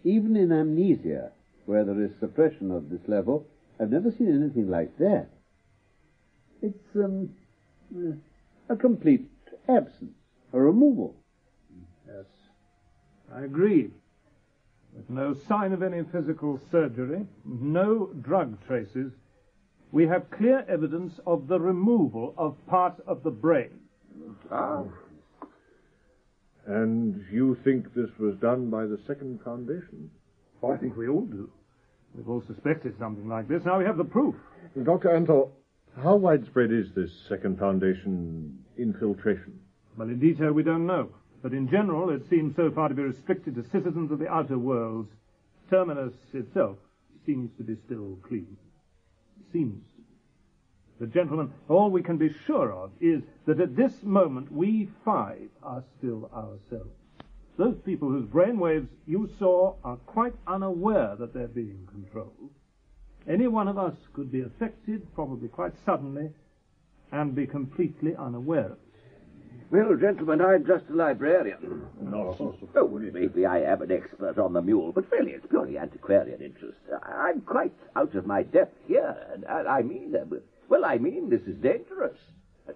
Even 0.03 0.37
in 0.37 0.51
amnesia, 0.51 1.33
where 1.67 1.85
there 1.85 2.03
is 2.03 2.11
suppression 2.21 2.71
of 2.71 2.91
this 2.91 3.07
level, 3.07 3.47
I've 3.79 3.91
never 3.91 4.11
seen 4.11 4.35
anything 4.35 4.69
like 4.69 4.97
that. 4.99 5.29
It's 6.63 6.97
um, 6.97 7.31
a 8.69 8.77
complete 8.77 9.29
absence, 9.69 10.15
a 10.53 10.61
removal. 10.61 11.17
Yes, 13.35 13.41
I 13.41 13.45
agree. 13.45 13.91
With 14.95 15.11
no 15.11 15.35
sign 15.49 15.73
of 15.73 15.83
any 15.83 16.03
physical 16.05 16.61
surgery, 16.71 17.27
no 17.45 18.11
drug 18.23 18.65
traces, 18.67 19.13
we 19.93 20.07
have 20.07 20.31
clear 20.31 20.65
evidence 20.69 21.19
of 21.27 21.49
the 21.49 21.59
removal 21.59 22.35
of 22.37 22.57
part 22.67 22.95
of 23.07 23.23
the 23.23 23.31
brain. 23.31 23.81
Ah. 24.51 24.85
And 26.67 27.25
you 27.31 27.57
think 27.65 27.93
this 27.95 28.11
was 28.19 28.37
done 28.37 28.71
by 28.71 28.87
the 28.87 28.99
Second 29.07 29.41
Foundation? 29.45 30.11
I 30.67 30.77
think 30.77 30.97
we 30.97 31.09
all 31.09 31.27
do. 31.27 31.51
We've 32.15 32.29
all 32.29 32.43
suspected 32.47 32.95
something 32.99 33.29
like 33.29 33.49
this. 33.49 33.65
Now 33.65 33.79
we 33.79 33.85
have 33.85 33.99
the 33.99 34.05
proof. 34.05 34.35
Dr. 34.83 35.11
Anthor, 35.11 35.51
how 36.03 36.17
widespread 36.17 36.73
is 36.73 36.87
this 36.95 37.11
Second 37.29 37.59
Foundation 37.59 38.59
infiltration? 38.79 39.59
Well, 39.97 40.09
in 40.09 40.19
detail, 40.19 40.53
we 40.53 40.63
don't 40.63 40.87
know. 40.87 41.11
But 41.45 41.53
in 41.53 41.69
general, 41.69 42.09
it 42.09 42.27
seems 42.31 42.57
so 42.57 42.71
far 42.71 42.89
to 42.89 42.95
be 42.95 43.03
restricted 43.03 43.55
to 43.57 43.69
citizens 43.69 44.11
of 44.11 44.19
the 44.19 44.29
outer 44.29 44.57
worlds. 44.57 45.13
Terminus 45.69 46.15
itself 46.33 46.79
seems 47.27 47.51
to 47.59 47.63
be 47.63 47.77
still 47.85 48.19
clean. 48.27 48.57
Seems. 49.53 49.85
But, 50.99 51.13
gentlemen, 51.13 51.53
all 51.69 51.91
we 51.91 52.03
can 52.03 52.17
be 52.17 52.35
sure 52.47 52.73
of 52.73 52.93
is 52.99 53.23
that 53.45 53.61
at 53.61 53.77
this 53.77 53.93
moment 54.03 54.51
we 54.51 54.89
five 55.05 55.51
are 55.63 55.85
still 55.99 56.31
ourselves. 56.35 56.97
Those 57.59 57.77
people 57.85 58.09
whose 58.09 58.25
brainwaves 58.25 58.89
you 59.07 59.29
saw 59.39 59.75
are 59.85 59.97
quite 59.97 60.35
unaware 60.47 61.15
that 61.17 61.35
they're 61.35 61.47
being 61.47 61.87
controlled. 61.93 62.53
Any 63.29 63.49
one 63.49 63.69
of 63.69 63.77
us 63.77 63.97
could 64.15 64.33
be 64.33 64.41
affected, 64.41 65.15
probably 65.15 65.49
quite 65.49 65.75
suddenly, 65.85 66.31
and 67.13 67.35
be 67.35 67.47
completely 67.47 68.17
unaware 68.17 68.65
of 68.65 68.73
it. 68.73 68.84
Well, 69.75 69.97
gentlemen, 69.97 70.41
I'm 70.41 70.65
just 70.65 70.85
a 70.89 70.95
librarian. 70.95 71.85
Nonsense. 72.01 72.55
Oh, 72.77 72.85
well, 72.85 73.03
maybe 73.13 73.45
I 73.45 73.59
am 73.63 73.83
an 73.83 73.91
expert 73.91 74.39
on 74.39 74.53
the 74.53 74.63
mule, 74.63 74.93
but 74.93 75.11
really 75.11 75.33
it's 75.33 75.47
purely 75.51 75.79
antiquarian 75.79 76.41
interest. 76.41 76.79
I'm 77.03 77.41
quite 77.41 77.73
out 77.97 78.15
of 78.15 78.25
my 78.25 78.45
depth 78.45 78.79
here, 78.87 79.17
and 79.35 79.45
I 79.49 79.83
mean, 79.83 80.15
uh, 80.15 80.37
well, 80.69 80.85
I 80.85 80.99
mean, 80.99 81.29
this 81.29 81.41
is 81.49 81.57
dangerous. 81.57 82.17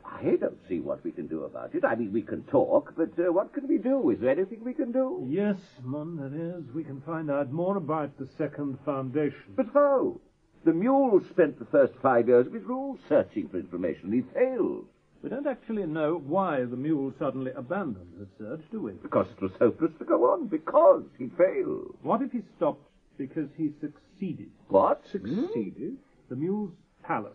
I 0.04 0.34
don't 0.40 0.58
see 0.68 0.80
what 0.80 1.04
we 1.04 1.12
can 1.12 1.28
do 1.28 1.44
about 1.44 1.72
it. 1.76 1.84
I 1.84 1.94
mean, 1.94 2.12
we 2.12 2.22
can 2.22 2.42
talk, 2.42 2.92
but 2.96 3.12
uh, 3.16 3.32
what 3.32 3.52
can 3.52 3.68
we 3.68 3.78
do? 3.78 4.10
Is 4.10 4.18
there 4.18 4.30
anything 4.30 4.64
we 4.64 4.74
can 4.74 4.90
do? 4.90 5.24
Yes, 5.30 5.58
Munn, 5.84 6.16
there 6.16 6.58
is. 6.58 6.64
We 6.74 6.82
can 6.82 7.00
find 7.02 7.30
out 7.30 7.52
more 7.52 7.76
about 7.76 8.18
the 8.18 8.26
Second 8.36 8.76
Foundation. 8.84 9.54
But 9.54 9.66
how? 9.72 10.20
The 10.64 10.72
mule 10.72 11.20
spent 11.30 11.60
the 11.60 11.64
first 11.66 11.94
five 12.02 12.26
years 12.26 12.48
of 12.48 12.54
his 12.54 12.64
rule 12.64 12.98
searching 13.08 13.48
for 13.48 13.58
information. 13.58 14.12
He 14.12 14.22
failed. 14.34 14.86
We 15.22 15.30
don't 15.30 15.46
actually 15.46 15.84
know 15.86 16.22
why 16.24 16.60
the 16.60 16.76
mule 16.76 17.12
suddenly 17.18 17.50
abandoned 17.56 18.12
the 18.18 18.26
search, 18.38 18.60
do 18.70 18.82
we? 18.82 18.92
Because 18.92 19.26
it 19.36 19.42
was 19.42 19.50
hopeless 19.58 19.90
to 19.98 20.04
go 20.04 20.30
on. 20.32 20.46
Because 20.46 21.02
he 21.18 21.28
failed. 21.36 21.96
What 22.02 22.22
if 22.22 22.30
he 22.32 22.42
stopped 22.56 22.84
because 23.16 23.48
he 23.56 23.72
succeeded? 23.80 24.50
What? 24.68 25.02
Succeeded? 25.10 25.74
Hmm? 25.74 26.30
The 26.30 26.36
mule's 26.36 26.70
palace 27.02 27.32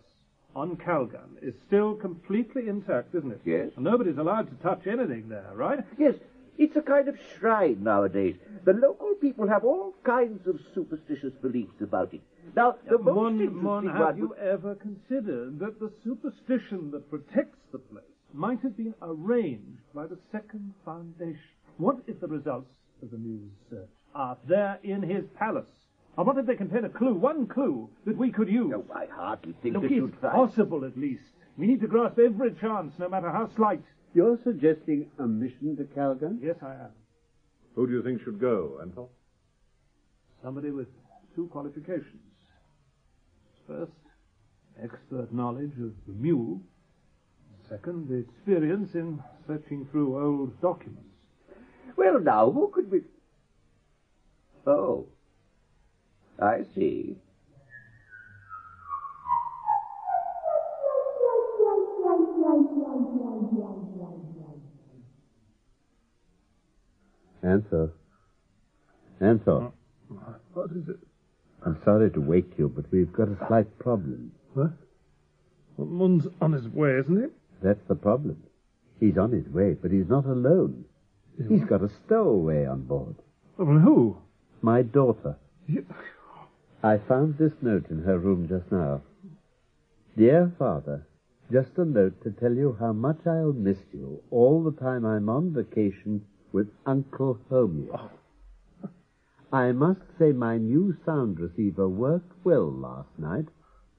on 0.56 0.76
Kalgan 0.76 1.42
is 1.42 1.54
still 1.66 1.94
completely 1.94 2.68
intact, 2.68 3.14
isn't 3.14 3.32
it? 3.32 3.40
Yes. 3.44 3.70
And 3.76 3.84
nobody's 3.84 4.18
allowed 4.18 4.48
to 4.48 4.62
touch 4.62 4.86
anything 4.86 5.28
there, 5.28 5.50
right? 5.54 5.80
Yes, 5.98 6.14
it's 6.58 6.76
a 6.76 6.82
kind 6.82 7.08
of 7.08 7.16
shrine 7.38 7.82
nowadays. 7.82 8.36
The 8.64 8.72
local 8.72 9.14
people 9.20 9.48
have 9.48 9.64
all 9.64 9.94
kinds 10.04 10.46
of 10.46 10.60
superstitious 10.74 11.32
beliefs 11.42 11.80
about 11.80 12.14
it. 12.14 12.22
Now, 12.56 12.76
the 12.88 12.98
most 12.98 13.16
Munn, 13.16 13.32
interesting 13.40 13.62
Munn, 13.62 13.84
one 13.84 13.96
have 13.96 14.18
you 14.18 14.34
ever 14.36 14.74
considered 14.74 15.58
that 15.58 15.80
the 15.80 15.90
superstition 16.02 16.90
that 16.92 17.10
protects 17.10 17.58
the 17.72 17.78
place 17.78 18.04
might 18.32 18.60
have 18.60 18.76
been 18.76 18.94
arranged 19.02 19.82
by 19.94 20.06
the 20.06 20.18
Second 20.32 20.72
Foundation? 20.84 21.40
What 21.76 21.98
if 22.06 22.20
the 22.20 22.28
results 22.28 22.70
of 23.02 23.10
the 23.10 23.18
mule's 23.18 23.50
search 23.70 23.88
are 24.14 24.36
there 24.46 24.78
in 24.82 25.02
his 25.02 25.24
palace? 25.38 25.68
And 26.16 26.26
what 26.26 26.38
if 26.38 26.46
they 26.46 26.54
contain 26.54 26.84
a 26.84 26.88
clue, 26.88 27.14
one 27.14 27.46
clue, 27.46 27.90
that 28.06 28.16
we 28.16 28.30
could 28.30 28.48
use? 28.48 28.70
No, 28.70 28.84
I 28.94 29.06
hardly 29.06 29.54
think 29.62 29.74
Look, 29.74 29.82
that 29.82 29.92
it's 29.92 30.16
possible 30.20 30.84
at 30.84 30.96
least. 30.96 31.22
We 31.56 31.66
need 31.66 31.80
to 31.80 31.88
grasp 31.88 32.18
every 32.18 32.52
chance, 32.60 32.94
no 32.98 33.08
matter 33.08 33.30
how 33.30 33.50
slight. 33.56 33.82
You're 34.14 34.38
suggesting 34.44 35.10
a 35.18 35.26
mission 35.26 35.76
to 35.76 35.84
Kalgan? 35.84 36.38
Yes, 36.40 36.56
I 36.62 36.74
am. 36.74 36.92
Who 37.74 37.88
do 37.88 37.92
you 37.92 38.02
think 38.02 38.22
should 38.22 38.40
go, 38.40 38.80
Anthor? 38.80 39.08
Somebody 40.42 40.70
with 40.70 40.86
two 41.34 41.48
qualifications. 41.48 42.22
First, 43.66 43.90
expert 44.80 45.32
knowledge 45.34 45.72
of 45.80 45.92
the 46.06 46.12
mule. 46.12 46.60
Second, 47.68 48.08
the 48.08 48.16
experience 48.16 48.94
in 48.94 49.20
searching 49.48 49.88
through 49.90 50.22
old 50.22 50.60
documents. 50.60 51.08
Well, 51.96 52.20
now, 52.20 52.50
who 52.50 52.70
could 52.72 52.90
we... 52.90 53.00
Oh. 54.66 55.06
I 56.40 56.64
see. 56.74 57.16
Anthor. 67.44 67.90
Anthor. 69.20 69.72
What 70.54 70.70
is 70.70 70.88
it? 70.88 70.98
I'm 71.64 71.78
sorry 71.84 72.10
to 72.10 72.20
wake 72.20 72.52
you, 72.58 72.68
but 72.68 72.90
we've 72.90 73.12
got 73.12 73.28
a 73.28 73.38
slight 73.46 73.78
problem. 73.78 74.32
What? 74.54 74.72
Well, 75.76 75.86
Munn's 75.86 76.26
on 76.40 76.52
his 76.52 76.68
way, 76.68 76.98
isn't 76.98 77.16
he? 77.22 77.28
That's 77.62 77.82
the 77.88 77.94
problem. 77.94 78.42
He's 79.00 79.18
on 79.18 79.32
his 79.32 79.46
way, 79.48 79.74
but 79.74 79.90
he's 79.90 80.08
not 80.08 80.24
alone. 80.26 80.84
He's 81.48 81.64
got 81.64 81.82
a 81.82 81.88
stowaway 82.06 82.64
on 82.66 82.82
board. 82.82 83.16
Well, 83.56 83.78
who? 83.78 84.16
My 84.62 84.82
daughter. 84.82 85.36
You- 85.66 85.86
I 86.82 86.98
found 86.98 87.38
this 87.38 87.52
note 87.62 87.90
in 87.90 88.02
her 88.02 88.18
room 88.18 88.46
just 88.46 88.70
now. 88.70 89.02
Dear 90.16 90.52
Father, 90.58 91.06
just 91.50 91.76
a 91.78 91.84
note 91.84 92.22
to 92.22 92.30
tell 92.30 92.52
you 92.52 92.76
how 92.78 92.92
much 92.92 93.26
I'll 93.26 93.52
miss 93.52 93.78
you 93.92 94.22
all 94.30 94.62
the 94.62 94.78
time 94.78 95.04
I'm 95.04 95.28
on 95.28 95.52
vacation 95.52 96.24
with 96.54 96.68
Uncle 96.86 97.36
Homir. 97.50 98.10
I 99.52 99.72
must 99.72 100.02
say 100.20 100.30
my 100.30 100.56
new 100.56 100.96
sound 101.04 101.40
receiver 101.40 101.88
worked 101.88 102.32
well 102.44 102.70
last 102.70 103.08
night. 103.18 103.46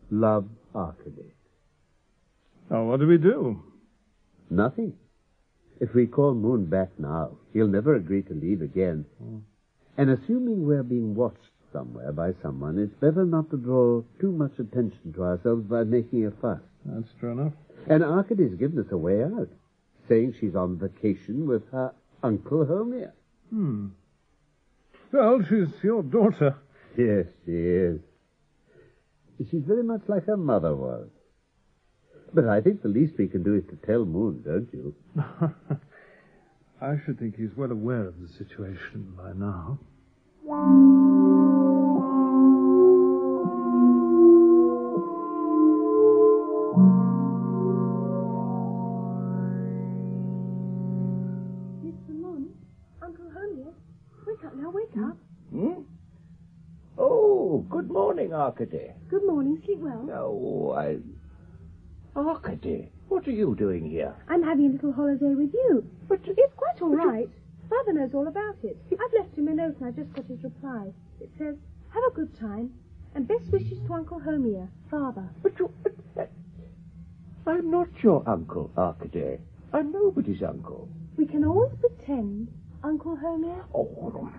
Love, 0.09 0.47
Arkady. 0.73 1.33
Oh, 2.71 2.85
what 2.85 3.01
do 3.01 3.07
we 3.07 3.17
do? 3.17 3.61
Nothing. 4.49 4.93
If 5.81 5.93
we 5.93 6.07
call 6.07 6.33
Munn 6.33 6.67
back 6.67 6.97
now, 6.97 7.31
he'll 7.51 7.67
never 7.67 7.93
agree 7.95 8.23
to 8.23 8.33
leave 8.33 8.61
again. 8.61 9.05
Hmm. 9.21 9.39
And 9.97 10.09
assuming 10.11 10.65
we're 10.65 10.83
being 10.83 11.13
watched 11.13 11.51
somewhere 11.73 12.13
by 12.13 12.35
someone, 12.41 12.79
it's 12.79 12.95
better 13.01 13.25
not 13.25 13.49
to 13.49 13.57
draw 13.57 14.01
too 14.21 14.31
much 14.31 14.57
attention 14.59 15.11
to 15.13 15.23
ourselves 15.23 15.65
by 15.65 15.83
making 15.83 16.25
a 16.25 16.31
fuss. 16.31 16.61
That's 16.85 17.11
true 17.19 17.33
enough. 17.33 17.53
And 17.87 18.01
Arkady's 18.01 18.55
given 18.55 18.79
us 18.79 18.91
a 18.91 18.97
way 18.97 19.23
out, 19.23 19.49
saying 20.07 20.35
she's 20.39 20.55
on 20.55 20.77
vacation 20.77 21.47
with 21.47 21.69
her 21.71 21.93
Uncle 22.23 22.65
Homir. 22.65 23.11
Hmm. 23.49 23.87
Well, 25.11 25.41
she's 25.47 25.69
your 25.83 26.03
daughter. 26.03 26.55
Yes, 26.97 27.25
she 27.45 27.51
is. 27.51 27.99
She's 29.37 29.63
very 29.65 29.83
much 29.83 30.01
like 30.07 30.25
her 30.25 30.37
mother 30.37 30.75
was. 30.75 31.07
But 32.33 32.47
I 32.47 32.61
think 32.61 32.81
the 32.81 32.89
least 32.89 33.13
we 33.17 33.27
can 33.27 33.43
do 33.43 33.55
is 33.55 33.63
to 33.69 33.75
tell 33.85 34.05
Munn, 34.05 34.41
don't 34.43 34.69
you? 34.73 34.95
I 36.81 36.95
should 37.05 37.19
think 37.19 37.37
he's 37.37 37.55
well 37.55 37.71
aware 37.71 38.07
of 38.07 38.15
the 38.19 38.27
situation 38.27 39.13
by 39.17 39.31
now. 39.33 39.79
Wake 54.75 54.89
up 54.97 54.97
wake 54.97 55.07
up. 55.07 55.17
Hmm? 55.51 55.81
Oh, 56.97 57.65
good 57.69 57.89
morning, 57.89 58.33
Arkady. 58.33 58.91
Good 59.09 59.25
morning, 59.25 59.61
sleep 59.63 59.79
well. 59.79 60.09
Oh, 60.11 60.71
I. 60.73 60.97
Arkady, 62.17 62.91
what 63.07 63.25
are 63.25 63.31
you 63.31 63.55
doing 63.55 63.89
here? 63.89 64.13
I'm 64.27 64.43
having 64.43 64.65
a 64.67 64.73
little 64.73 64.91
holiday 64.91 65.33
with 65.33 65.53
you. 65.53 65.89
But 66.09 66.19
it's 66.25 66.53
quite 66.55 66.81
all 66.81 66.93
right. 66.93 67.29
Father 67.69 67.93
knows 67.93 68.13
all 68.13 68.27
about 68.27 68.57
it. 68.63 68.77
I've 68.91 69.13
left 69.17 69.37
him 69.37 69.47
a 69.47 69.53
note 69.53 69.77
and 69.79 69.87
I've 69.87 69.95
just 69.95 70.13
got 70.13 70.25
his 70.25 70.43
reply. 70.43 70.91
It 71.21 71.29
says, 71.37 71.55
have 71.93 72.03
a 72.11 72.13
good 72.13 72.37
time 72.37 72.71
and 73.15 73.27
best 73.27 73.49
wishes 73.51 73.79
to 73.87 73.93
Uncle 73.93 74.19
Homir, 74.19 74.67
Father. 74.91 75.29
But 75.41 75.57
you. 75.57 75.71
Uh, 76.17 76.25
I'm 77.47 77.71
not 77.71 77.87
your 78.03 78.27
uncle, 78.27 78.71
Arkady. 78.77 79.37
I'm 79.71 79.91
nobody's 79.91 80.43
uncle. 80.43 80.89
We 81.17 81.25
can 81.25 81.45
always 81.45 81.71
pretend, 81.79 82.49
Uncle 82.85 83.17
Homir. 83.17 83.65
Oh, 83.73 84.29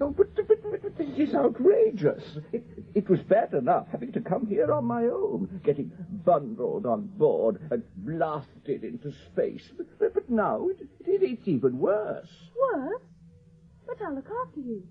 oh, 0.00 0.14
but, 0.16 0.34
but, 0.34 0.48
but, 0.48 0.82
but 0.82 0.96
this 0.96 1.28
is 1.28 1.34
outrageous. 1.34 2.22
It, 2.50 2.64
it 2.94 3.10
was 3.10 3.20
bad 3.20 3.52
enough 3.52 3.88
having 3.92 4.10
to 4.12 4.20
come 4.22 4.46
here 4.46 4.72
on 4.72 4.86
my 4.86 5.04
own, 5.04 5.60
getting 5.62 5.92
bundled 6.24 6.86
on 6.86 7.08
board 7.18 7.60
and 7.70 7.82
blasted 7.98 8.84
into 8.84 9.12
space. 9.26 9.68
But, 9.76 10.14
but 10.14 10.30
now 10.30 10.68
it, 10.70 10.80
it, 10.80 11.22
it's 11.22 11.46
even 11.46 11.78
worse. 11.78 12.30
Worse? 12.72 13.02
But 13.86 14.00
I'll 14.02 14.14
look 14.14 14.30
after 14.46 14.60
you. 14.60 14.82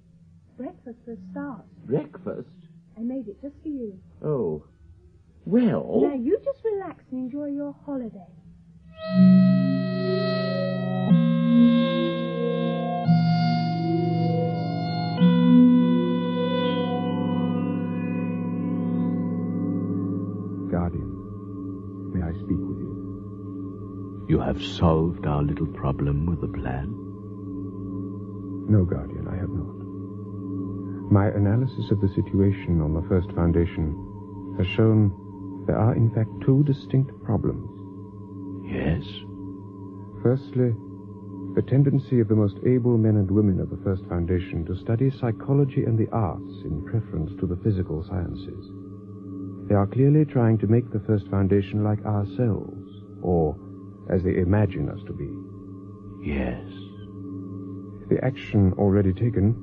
Breakfast 0.55 0.99
for 1.03 1.13
a 1.13 1.17
start. 1.31 1.65
Breakfast? 1.87 2.47
I 2.95 3.01
made 3.01 3.27
it 3.27 3.41
just 3.41 3.55
for 3.63 3.69
you. 3.69 3.99
Oh. 4.23 4.63
Well. 5.45 6.01
Now 6.03 6.13
you 6.13 6.37
just 6.45 6.59
relax 6.63 7.03
and 7.09 7.21
enjoy 7.21 7.47
your 7.47 7.75
holiday. 7.85 9.58
You? 24.39 24.45
Have 24.45 24.63
solved 24.63 25.25
our 25.25 25.43
little 25.43 25.67
problem 25.67 26.25
with 26.25 26.41
the 26.41 26.47
plan? 26.47 26.95
No, 28.69 28.85
Guardian, 28.85 29.27
I 29.27 29.35
have 29.35 29.49
not. 29.49 29.75
My 31.11 31.27
analysis 31.27 31.91
of 31.91 32.01
the 32.01 32.09
situation 32.09 32.81
on 32.81 32.93
the 32.93 33.07
First 33.09 33.31
Foundation 33.31 34.55
has 34.57 34.67
shown 34.67 35.11
there 35.65 35.77
are, 35.77 35.95
in 35.95 36.09
fact, 36.11 36.29
two 36.45 36.63
distinct 36.63 37.11
problems. 37.23 37.69
Yes? 38.65 39.03
Firstly, 40.21 40.75
the 41.55 41.63
tendency 41.63 42.19
of 42.19 42.27
the 42.27 42.35
most 42.35 42.57
able 42.65 42.97
men 42.97 43.17
and 43.17 43.31
women 43.31 43.59
of 43.59 43.71
the 43.71 43.83
First 43.83 44.05
Foundation 44.05 44.65
to 44.65 44.75
study 44.75 45.09
psychology 45.09 45.83
and 45.83 45.97
the 45.97 46.09
arts 46.11 46.61
in 46.63 46.85
preference 46.85 47.31
to 47.39 47.47
the 47.47 47.57
physical 47.63 48.03
sciences. 48.03 48.69
They 49.67 49.75
are 49.75 49.87
clearly 49.87 50.25
trying 50.25 50.59
to 50.59 50.67
make 50.67 50.91
the 50.91 50.99
First 50.99 51.27
Foundation 51.29 51.83
like 51.83 52.05
ourselves, 52.05 53.03
or 53.23 53.57
as 54.09 54.23
they 54.23 54.37
imagine 54.37 54.89
us 54.89 54.99
to 55.05 55.13
be. 55.13 55.29
Yes. 56.21 56.63
The 58.09 58.19
action 58.23 58.73
already 58.77 59.13
taken, 59.13 59.55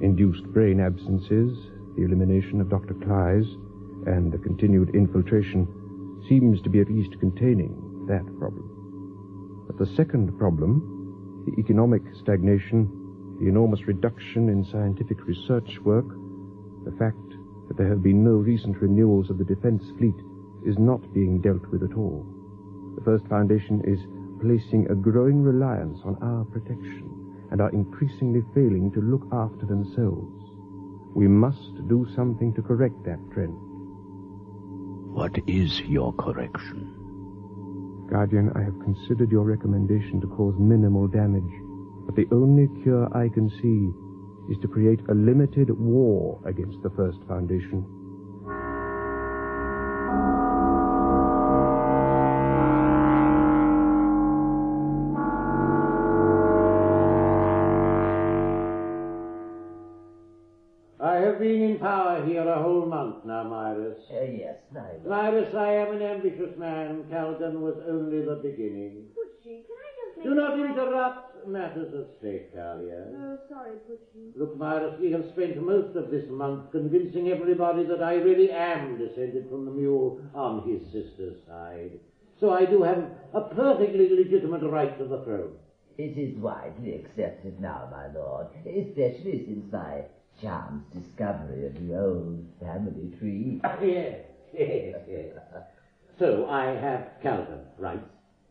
induced 0.00 0.44
brain 0.52 0.80
absences, 0.80 1.58
the 1.96 2.04
elimination 2.04 2.60
of 2.60 2.70
Dr. 2.70 2.94
Clive, 2.94 3.46
and 4.06 4.32
the 4.32 4.38
continued 4.38 4.94
infiltration, 4.94 5.66
seems 6.28 6.62
to 6.62 6.70
be 6.70 6.80
at 6.80 6.90
least 6.90 7.18
containing 7.18 8.06
that 8.06 8.24
problem. 8.38 9.64
But 9.66 9.78
the 9.78 9.94
second 9.96 10.38
problem, 10.38 11.44
the 11.46 11.60
economic 11.60 12.02
stagnation, 12.20 12.88
the 13.40 13.48
enormous 13.48 13.86
reduction 13.86 14.48
in 14.48 14.64
scientific 14.64 15.24
research 15.26 15.78
work, 15.82 16.06
the 16.84 16.92
fact 16.98 17.16
that 17.68 17.76
there 17.76 17.88
have 17.88 18.02
been 18.02 18.24
no 18.24 18.32
recent 18.32 18.76
renewals 18.78 19.30
of 19.30 19.38
the 19.38 19.44
defense 19.44 19.82
fleet 19.98 20.16
is 20.64 20.78
not 20.78 21.12
being 21.12 21.40
dealt 21.40 21.66
with 21.68 21.82
at 21.82 21.96
all. 21.96 22.39
The 23.00 23.16
First 23.16 23.28
Foundation 23.28 23.80
is 23.86 23.98
placing 24.42 24.90
a 24.90 24.94
growing 24.94 25.42
reliance 25.42 26.00
on 26.04 26.18
our 26.20 26.44
protection 26.44 27.48
and 27.50 27.62
are 27.62 27.70
increasingly 27.70 28.42
failing 28.52 28.92
to 28.92 29.00
look 29.00 29.26
after 29.32 29.64
themselves. 29.64 30.36
We 31.14 31.26
must 31.26 31.88
do 31.88 32.06
something 32.14 32.52
to 32.54 32.62
correct 32.62 33.02
that 33.04 33.18
trend. 33.32 33.56
What 35.14 35.32
is 35.46 35.80
your 35.80 36.12
correction? 36.12 38.06
Guardian, 38.10 38.52
I 38.54 38.64
have 38.64 38.78
considered 38.80 39.30
your 39.30 39.44
recommendation 39.44 40.20
to 40.20 40.26
cause 40.26 40.54
minimal 40.58 41.08
damage, 41.08 41.52
but 42.04 42.16
the 42.16 42.28
only 42.32 42.68
cure 42.82 43.08
I 43.16 43.30
can 43.30 43.48
see 43.48 44.52
is 44.52 44.60
to 44.60 44.68
create 44.68 45.00
a 45.08 45.14
limited 45.14 45.70
war 45.70 46.38
against 46.44 46.82
the 46.82 46.90
First 46.90 47.18
Foundation. 47.26 47.86
Uh, 64.10 64.22
yes, 64.24 64.56
my 64.72 64.80
lord. 65.04 65.54
I 65.54 65.72
am 65.74 65.94
an 65.96 66.02
ambitious 66.02 66.56
man. 66.58 67.04
Kalgan 67.10 67.60
was 67.60 67.76
only 67.88 68.22
the 68.24 68.36
beginning. 68.42 69.08
Poochie, 69.16 69.62
can 69.66 69.76
I 69.76 69.90
just 69.98 70.16
make 70.18 70.24
Do 70.24 70.34
not 70.34 70.58
a- 70.58 70.64
interrupt 70.64 71.48
matters 71.48 71.94
of 71.94 72.06
state, 72.18 72.54
Callia. 72.54 73.06
Oh, 73.16 73.38
sorry, 73.48 73.76
Poochie. 73.88 74.32
Look, 74.36 74.58
Meirus, 74.58 74.98
we 75.00 75.10
have 75.12 75.24
spent 75.32 75.62
most 75.62 75.96
of 75.96 76.10
this 76.10 76.24
month 76.30 76.70
convincing 76.72 77.28
everybody 77.28 77.84
that 77.84 78.02
I 78.02 78.14
really 78.14 78.50
am 78.50 78.98
descended 78.98 79.48
from 79.50 79.64
the 79.64 79.70
mule 79.70 80.20
on 80.34 80.68
his 80.68 80.82
sister's 80.92 81.36
side. 81.46 81.92
So 82.40 82.50
I 82.50 82.64
do 82.64 82.82
have 82.82 83.04
a 83.34 83.42
perfectly 83.54 84.08
legitimate 84.10 84.62
right 84.70 84.96
to 84.98 85.04
the 85.04 85.22
throne. 85.24 85.52
It 85.98 86.16
is 86.16 86.36
widely 86.38 86.94
accepted 86.94 87.60
now, 87.60 87.88
my 87.90 88.06
lord, 88.18 88.46
especially 88.64 89.44
since 89.46 89.70
my 89.70 90.04
chance 90.40 90.84
discovery 90.94 91.66
of 91.66 91.74
the 91.74 91.98
old 91.98 92.46
family 92.60 93.12
tree. 93.18 93.60
yes, 93.82 94.18
yes, 94.52 94.96
yes. 95.08 95.36
So 96.18 96.48
I 96.48 96.66
have 96.66 97.08
Kalgan, 97.22 97.64
right? 97.78 98.02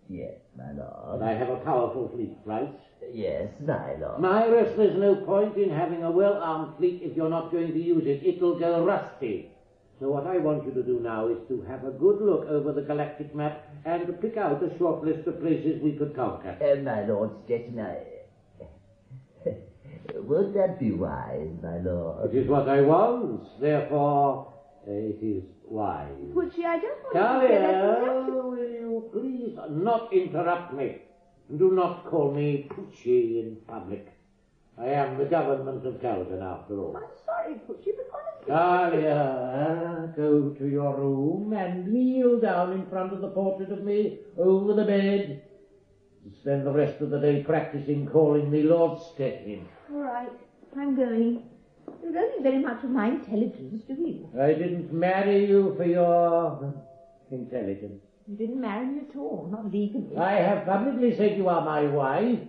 Yes, 0.10 0.34
my 0.58 0.70
And 0.70 0.80
lord. 0.80 1.22
I 1.22 1.34
have 1.34 1.50
a 1.50 1.58
powerful 1.58 2.10
fleet, 2.10 2.36
right? 2.44 2.74
Yes, 3.14 3.50
my 3.66 3.94
lord. 3.96 4.20
Meirus, 4.20 4.76
there's 4.76 4.98
no 4.98 5.16
point 5.16 5.56
in 5.56 5.70
having 5.70 6.04
a 6.04 6.10
well-armed 6.12 6.78
fleet 6.78 7.02
if 7.04 7.16
you're 7.16 7.30
not 7.30 7.52
going 7.52 7.72
to 7.72 7.80
use 7.80 8.06
it. 8.08 8.26
It'll 8.26 8.58
go 8.58 8.84
rusty. 8.84 9.52
So 10.00 10.10
what 10.10 10.26
I 10.26 10.38
want 10.38 10.66
you 10.66 10.72
to 10.72 10.82
do 10.82 11.00
now 11.00 11.28
is 11.28 11.38
to 11.50 11.62
have 11.64 11.84
a 11.84 11.92
good 11.92 12.22
look 12.22 12.48
over 12.48 12.72
the 12.72 12.82
galactic 12.82 13.36
map 13.36 13.68
and 13.86 14.20
pick 14.22 14.38
out 14.38 14.64
a 14.64 14.76
short 14.78 15.04
list 15.04 15.28
of 15.28 15.42
places 15.42 15.82
we 15.84 15.92
could 15.94 16.16
conquer. 16.16 16.58
Uh, 16.62 16.82
my 16.82 17.06
lord 17.06 17.32
Stettin, 17.46 17.80
I... 17.80 18.19
Would 20.16 20.54
that 20.54 20.80
be 20.80 20.92
wise, 20.92 21.50
my 21.62 21.78
lord? 21.80 22.34
It 22.34 22.38
is 22.40 22.48
what 22.48 22.68
I 22.68 22.82
want, 22.82 23.60
therefore 23.60 24.54
uh, 24.88 24.92
it 24.92 25.20
is 25.22 25.44
wise. 25.66 26.10
Poochie, 26.34 26.66
I 26.66 26.80
don't 26.80 27.04
want 27.04 27.42
to 27.42 27.48
get 27.48 27.62
Callia, 27.62 28.26
will 28.32 28.58
you 28.58 29.10
please 29.12 29.58
not 29.70 30.12
interrupt 30.14 30.74
me? 30.74 31.02
Do 31.58 31.72
not 31.72 32.06
call 32.06 32.32
me 32.32 32.70
Poochie 32.70 33.40
in 33.42 33.58
public. 33.68 34.08
I 34.78 34.88
am 34.88 35.18
the 35.18 35.26
government 35.26 35.86
of 35.86 35.96
Kalgan, 35.96 36.42
after 36.42 36.80
all. 36.80 36.96
I'm 36.96 37.04
sorry, 37.26 37.56
Pucci, 37.68 37.92
but 37.98 38.10
honestly... 38.14 39.02
Callia, 39.02 40.16
go 40.16 40.50
to 40.58 40.68
your 40.68 40.96
room 40.96 41.54
and 41.54 41.88
kneel 41.88 42.40
down 42.40 42.72
in 42.74 42.86
front 42.88 43.12
of 43.12 43.22
the 43.22 43.30
portrait 43.30 43.72
of 43.72 43.84
me 43.84 44.20
over 44.38 44.74
the 44.74 44.86
bed. 44.86 45.44
And 46.24 46.34
spend 46.42 46.66
the 46.66 46.72
rest 46.72 47.02
of 47.02 47.10
the 47.10 47.20
day 47.20 47.44
practicing 47.44 48.08
calling 48.08 48.50
me 48.50 48.64
Lord 48.64 49.00
Stettin. 49.14 49.68
All 49.92 50.02
right, 50.02 50.30
I'm 50.78 50.96
going. 50.96 51.44
You 52.04 52.14
don't 52.14 52.44
very 52.44 52.60
much 52.60 52.84
of 52.84 52.92
my 52.92 53.08
intelligence, 53.08 53.84
do 53.88 53.94
you? 53.94 54.30
I 54.40 54.54
didn't 54.54 54.94
marry 54.94 55.46
you 55.48 55.74
for 55.76 55.86
your 55.86 56.74
intelligence. 57.32 58.04
You 58.28 58.36
didn't 58.38 58.62
marry 58.62 58.86
me 58.86 59.02
at 59.10 59.16
all, 59.16 59.50
not 59.52 59.72
legally. 59.72 60.16
I 60.16 60.34
have 60.34 60.66
publicly 60.66 61.18
said 61.18 61.38
you 61.38 61.50
are 61.50 61.66
my 61.66 61.84
wife, 61.88 62.40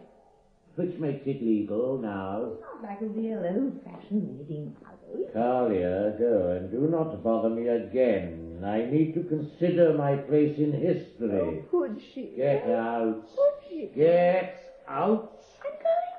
which 0.76 0.98
makes 0.98 1.26
it 1.26 1.42
legal 1.42 1.98
now. 1.98 2.52
Not 2.60 2.82
like 2.82 3.00
a 3.00 3.06
real 3.06 3.38
old-fashioned 3.38 4.38
wedding. 4.38 4.76
Callia, 5.34 6.18
go 6.18 6.56
and 6.56 6.70
do 6.70 6.88
not 6.88 7.22
bother 7.24 7.48
me 7.48 7.68
again. 7.68 8.62
I 8.64 8.84
need 8.84 9.14
to 9.14 9.22
consider 9.24 9.94
my 9.94 10.16
place 10.16 10.58
in 10.58 10.72
history. 10.72 11.30
Oh, 11.30 11.64
Poochie. 11.72 12.36
Get 12.36 12.68
out. 12.68 13.26
Poochie. 13.34 13.94
Get 13.94 14.82
out. 14.86 15.40
I'm 15.64 15.72
going, 15.72 16.09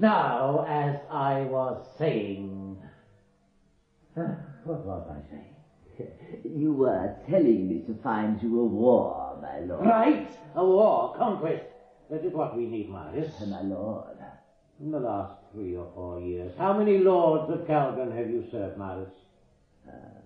Now, 0.00 0.64
as 0.66 0.96
I 1.10 1.42
was 1.42 1.86
saying. 1.98 2.78
What 4.14 4.86
was 4.86 5.06
I 5.10 5.30
saying? 5.30 6.10
You 6.42 6.72
were 6.72 7.16
telling 7.28 7.68
me 7.68 7.82
to 7.86 8.02
find 8.02 8.42
you 8.42 8.60
a 8.60 8.64
war, 8.64 9.38
my 9.42 9.60
lord. 9.60 9.84
Right! 9.84 10.30
A 10.54 10.64
war, 10.64 11.14
conquest. 11.18 11.66
That 12.10 12.24
is 12.24 12.32
what 12.32 12.56
we 12.56 12.64
need, 12.64 12.88
Marius. 12.88 13.30
My 13.46 13.60
lord. 13.60 14.16
In 14.80 14.90
the 14.90 15.00
last 15.00 15.34
three 15.52 15.76
or 15.76 15.90
four 15.94 16.18
years, 16.20 16.54
how 16.56 16.72
many 16.72 16.98
lords 16.98 17.52
of 17.52 17.66
Kalgan 17.66 18.16
have 18.16 18.30
you 18.30 18.46
served, 18.50 18.78
Marius? 18.78 19.12
Um, 19.86 20.22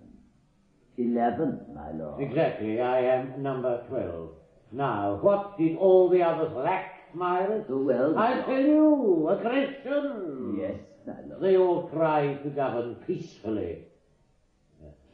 eleven, 0.97 1.59
my 1.75 1.91
lord. 1.91 2.21
Exactly, 2.23 2.79
I 2.79 3.01
am 3.01 3.43
number 3.43 3.83
twelve. 3.89 4.29
Now, 4.71 5.19
what 5.21 5.57
did 5.57 5.75
all 5.75 6.09
the 6.09 6.23
others 6.23 6.53
lack, 6.55 6.94
Marius? 7.15 7.65
Well, 7.69 8.17
I 8.17 8.41
tell 8.41 8.61
you, 8.61 9.29
aggression. 9.29 10.57
Yes, 10.59 10.79
my 11.07 11.13
lord. 11.27 11.41
They 11.41 11.57
all 11.57 11.89
tried 11.89 12.43
to 12.43 12.49
govern 12.49 12.95
peacefully. 13.07 13.83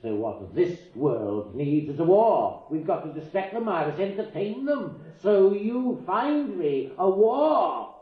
So 0.01 0.15
what 0.15 0.55
this 0.55 0.79
world 0.95 1.55
needs 1.55 1.93
is 1.93 1.99
a 1.99 2.03
war. 2.03 2.65
We've 2.71 2.87
got 2.87 3.05
to 3.05 3.19
distract 3.19 3.53
them, 3.53 3.69
Iris, 3.69 3.99
entertain 3.99 4.65
them. 4.65 4.99
So 5.21 5.53
you 5.53 6.01
find 6.07 6.57
me 6.57 6.91
a 6.97 7.07
war. 7.07 7.93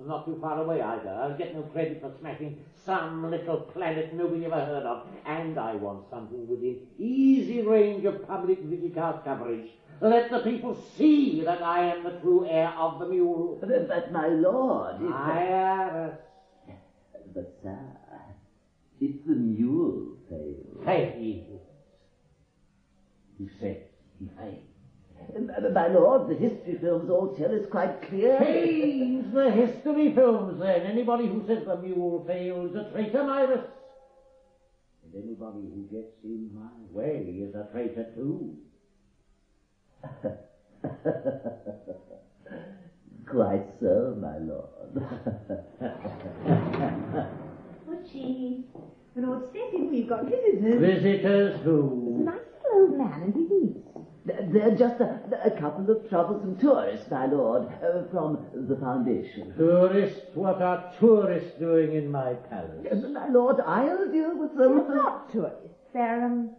Not 0.00 0.26
too 0.26 0.38
far 0.40 0.60
away 0.60 0.80
either. 0.80 1.08
I'll 1.08 1.36
get 1.36 1.54
no 1.54 1.62
credit 1.62 2.00
for 2.00 2.12
smashing 2.20 2.58
some 2.84 3.28
little 3.30 3.60
planet 3.60 4.12
nobody 4.14 4.44
ever 4.44 4.60
heard 4.60 4.84
of. 4.84 5.06
And 5.26 5.58
I 5.58 5.74
want 5.74 6.08
something 6.08 6.46
within 6.46 6.78
easy 6.98 7.62
range 7.62 8.04
of 8.04 8.26
public 8.26 8.62
vidicast 8.64 9.24
coverage. 9.24 9.70
Let 10.00 10.30
the 10.30 10.40
people 10.40 10.76
see 10.96 11.42
that 11.44 11.62
I 11.62 11.86
am 11.94 12.04
the 12.04 12.18
true 12.20 12.46
heir 12.48 12.68
of 12.76 12.98
the 12.98 13.06
mule. 13.06 13.58
But, 13.60 13.88
but 13.88 14.12
my 14.12 14.28
lord, 14.28 14.96
it's 15.00 15.12
Iris. 15.12 16.18
But, 17.34 17.58
sir, 17.62 17.78
if 19.00 19.24
the 19.26 19.34
mule 19.34 20.16
fails... 20.28 20.84
Fails. 20.84 21.60
You 23.38 23.48
said 23.60 23.82
he 24.20 24.28
failed. 24.38 25.74
My 25.74 25.88
lord, 25.88 26.28
the 26.28 26.34
history 26.34 26.76
films 26.80 27.10
all 27.10 27.34
tell 27.34 27.52
us 27.52 27.66
quite 27.70 28.02
clearly. 28.08 28.44
Change 28.44 29.32
the 29.32 29.50
history 29.50 30.14
films 30.14 30.60
then. 30.60 30.82
Anybody 30.82 31.26
who 31.26 31.44
says 31.46 31.64
the 31.66 31.76
mule 31.76 32.24
failed 32.26 32.70
is 32.70 32.76
a 32.76 32.90
traitor, 32.92 33.22
Iris. 33.22 33.64
And 35.04 35.24
anybody 35.24 35.60
who 35.60 35.88
gets 35.90 36.22
in 36.22 36.50
my 36.54 36.68
way 36.90 37.42
is 37.42 37.54
a 37.54 37.66
traitor 37.72 38.12
too. 38.14 38.58
Quite 43.26 43.66
so, 43.80 44.14
my 44.20 44.36
lord. 44.38 44.94
Poochie, 47.88 48.64
Lord 49.16 49.48
Stettin, 49.50 49.90
we've 49.90 50.08
got 50.08 50.24
visitors. 50.24 50.80
Visitors 50.80 51.54
A 51.54 51.58
who? 51.64 52.22
nice 52.24 52.38
little 52.64 52.80
old 52.80 52.98
man 52.98 53.22
and 53.22 53.34
his 53.34 53.50
niece. 53.50 53.76
They're 54.26 54.74
just 54.76 55.00
a, 55.00 55.20
a 55.44 55.50
couple 55.60 55.90
of 55.90 56.08
troublesome 56.08 56.56
tourists, 56.58 57.10
my 57.10 57.26
lord, 57.26 57.68
uh, 57.82 58.04
from 58.10 58.38
the 58.54 58.74
Foundation. 58.76 59.52
Tourists? 59.56 60.20
What 60.34 60.62
are 60.62 60.92
tourists 60.98 61.58
doing 61.58 61.94
in 61.94 62.10
my 62.10 62.32
palace? 62.34 62.86
Uh, 62.90 62.94
my 63.08 63.28
lord, 63.28 63.60
I'll 63.60 64.10
deal 64.10 64.34
with 64.38 64.56
them. 64.56 64.78
They're 64.88 64.96
not 64.96 65.30
tourists. 65.30 65.68
They're, 65.92 66.24
um, 66.24 66.50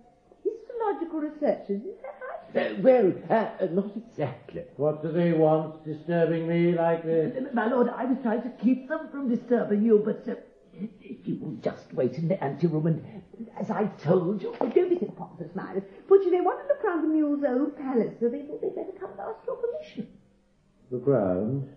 histological 0.43 1.21
researchers. 1.21 1.81
Is 1.81 1.97
that 2.03 2.19
right? 2.21 2.24
Uh, 2.55 2.73
well, 2.79 3.11
uh, 3.29 3.65
not 3.71 3.91
exactly. 3.97 4.63
What 4.77 5.03
do 5.03 5.11
they 5.11 5.33
want 5.33 5.83
disturbing 5.83 6.47
me 6.47 6.71
like 6.71 7.03
this? 7.03 7.35
My 7.53 7.67
lord, 7.67 7.89
I 7.89 8.05
was 8.05 8.17
trying 8.23 8.43
to 8.43 8.49
keep 8.63 8.87
them 8.87 9.09
from 9.11 9.27
disturbing 9.27 9.83
you, 9.83 10.01
but 10.05 10.25
uh, 10.29 10.35
if 11.01 11.27
you 11.27 11.35
will 11.41 11.55
just 11.55 11.93
wait 11.93 12.13
in 12.13 12.29
the 12.29 12.41
anteroom 12.41 12.87
and, 12.87 13.23
as 13.59 13.69
I 13.69 13.87
told 14.01 14.41
you, 14.41 14.55
Oh, 14.61 14.69
don't 14.69 14.89
be 14.89 14.97
so 14.97 15.11
pompous, 15.17 15.49
Meirus. 15.53 15.83
Poochie, 16.07 16.31
they 16.31 16.39
want 16.39 16.61
to 16.61 16.67
look 16.73 16.81
round 16.81 17.03
the 17.03 17.09
mule's 17.09 17.43
old 17.43 17.75
palace, 17.77 18.13
so 18.21 18.29
they 18.29 18.43
thought 18.43 18.61
they'd 18.61 18.75
better 18.75 18.93
come 18.99 19.11
and 19.11 19.19
ask 19.19 19.45
your 19.45 19.57
permission. 19.57 20.07
The 20.91 20.97
ground? 20.99 21.69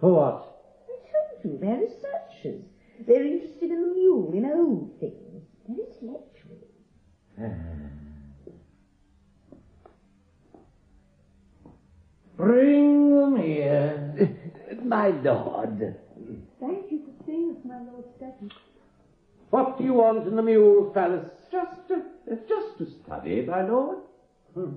For 0.00 0.12
what? 0.12 0.62
I 0.86 1.42
told 1.42 1.44
you, 1.44 1.58
they're 1.60 1.80
researchers. 1.80 2.64
They're 3.04 3.26
interested 3.26 3.70
in 3.70 3.80
the 3.82 3.94
mule, 3.94 4.32
in 4.32 4.44
old 4.44 5.00
things. 5.00 5.42
They're 5.66 5.86
intellectual. 5.86 6.28
Bring 12.36 13.16
them 13.16 13.36
here. 13.36 14.36
My 14.88 15.08
lord. 15.08 15.96
Thank 16.60 16.90
you 16.90 17.02
for 17.04 17.24
seeing 17.26 17.56
us, 17.56 17.64
my 17.64 17.78
Lord 17.78 18.04
Stettin. 18.16 18.50
What 19.50 19.78
do 19.78 19.84
you 19.84 19.94
want 19.94 20.26
in 20.26 20.36
the 20.36 20.42
mule's 20.42 20.92
palace? 20.94 21.30
Just 21.50 21.88
to, 21.88 22.02
just 22.48 22.78
to 22.78 22.86
study, 23.04 23.42
my 23.46 23.62
lord. 23.62 23.98
Hmm. 24.54 24.74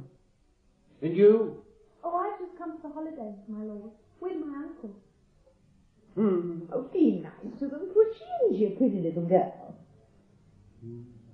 And 1.02 1.18
you? 1.18 1.64
Oh, 2.04 2.16
I've 2.16 2.40
just 2.40 2.58
come 2.58 2.78
for 2.82 2.92
holidays, 2.94 3.40
my 3.48 3.64
Lord, 3.64 3.92
with 4.20 4.38
my 4.38 4.58
uncle. 4.58 4.96
Hmm. 6.16 6.60
Oh, 6.74 6.84
be 6.94 7.24
nice 7.24 7.60
to 7.60 7.68
them, 7.68 7.90
isn't 7.92 8.58
she 8.58 8.66
a 8.66 8.70
pretty 8.72 9.02
little 9.02 9.26
girl? 9.26 9.76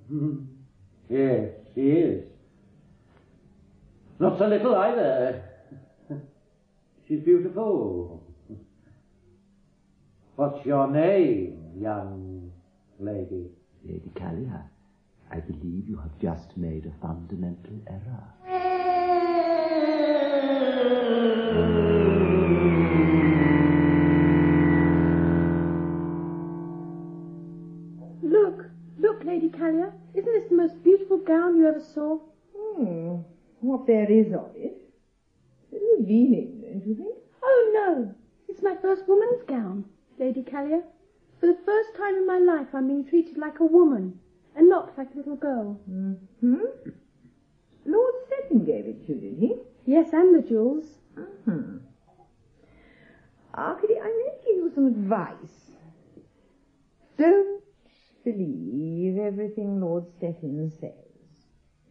Hmm. 0.08 0.36
Yes, 1.10 1.50
she 1.74 1.82
is. 1.82 2.26
Not 4.20 4.38
so 4.40 4.48
little 4.48 4.76
either. 4.76 5.44
She's 7.08 7.22
beautiful. 7.22 8.27
What's 10.38 10.64
your 10.68 10.88
name, 10.88 11.58
young 11.82 12.52
lady? 13.00 13.50
Lady 13.84 14.12
Callia, 14.14 14.62
I 15.32 15.40
believe 15.40 15.90
you 15.90 15.98
have 15.98 16.16
just 16.20 16.56
made 16.56 16.86
a 16.86 16.92
fundamental 17.02 17.82
error. 17.88 18.24
Look, 28.22 28.70
look, 29.00 29.24
Lady 29.24 29.50
Callia. 29.50 29.92
Isn't 30.14 30.34
this 30.34 30.50
the 30.50 30.56
most 30.56 30.84
beautiful 30.84 31.18
gown 31.18 31.58
you 31.58 31.68
ever 31.68 31.82
saw? 31.82 32.20
Hmm. 32.56 33.22
What 33.62 33.88
there 33.88 34.12
is 34.12 34.28
of 34.34 34.52
it. 34.56 34.78
It's 35.72 35.84
revealing, 35.98 36.62
don't 36.62 36.86
you 36.86 36.94
think? 36.94 37.16
Oh, 37.42 37.72
no. 37.74 38.14
It's 38.48 38.62
my 38.62 38.76
first 38.84 39.08
woman's 39.08 39.42
gown, 39.48 39.86
Lady 40.20 40.42
Callia. 40.44 40.82
For 41.40 41.46
the 41.48 41.58
first 41.66 41.96
time 41.96 42.16
in 42.16 42.26
my 42.26 42.40
life, 42.40 42.68
I'm 42.74 42.88
being 42.88 43.06
treated 43.08 43.38
like 43.38 43.60
a 43.60 43.66
woman, 43.66 44.20
and 44.56 44.68
not 44.70 44.98
like 44.98 45.10
a 45.14 45.18
little 45.18 45.36
girl. 45.36 45.80
Hmm? 45.88 46.14
Lord 47.86 48.14
Stettin 48.26 48.66
gave 48.66 48.86
it 48.86 49.06
to 49.06 49.14
you, 49.14 49.20
did 49.22 49.40
he? 49.40 49.56
Yes, 49.86 50.12
and 50.14 50.36
the 50.36 50.48
jewels. 50.48 50.86
Hmm. 51.46 51.78
Arkady, 53.54 53.96
I'm 53.98 54.04
going 54.04 54.32
to 54.40 54.46
give 54.46 54.56
you 54.56 54.72
some 54.74 54.88
advice. 54.88 55.72
Don't 57.18 57.64
believe 58.24 59.18
everything 59.18 59.80
Lord 59.80 60.06
Stettin 60.18 60.72
says. 60.80 60.92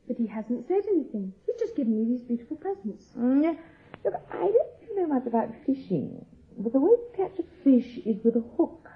But 0.06 0.16
he 0.18 0.26
hasn't 0.26 0.68
said 0.68 0.82
anything. 0.88 1.32
He's 1.46 1.56
just 1.58 1.74
given 1.74 1.96
me 1.96 2.04
these 2.04 2.22
beautiful 2.22 2.56
presents. 2.56 3.06
Mm, 3.18 3.56
Look, 4.04 4.14
I 4.30 4.38
don't 4.38 4.96
know 4.96 5.06
much 5.08 5.26
about 5.26 5.48
fishing, 5.64 6.24
but 6.56 6.72
the 6.72 6.80
way 6.80 6.90
to 6.90 7.16
catch 7.16 7.38
a 7.38 7.64
fish 7.64 7.98
is 8.04 8.22
with 8.24 8.36
a 8.36 8.44
hook. 8.56 8.88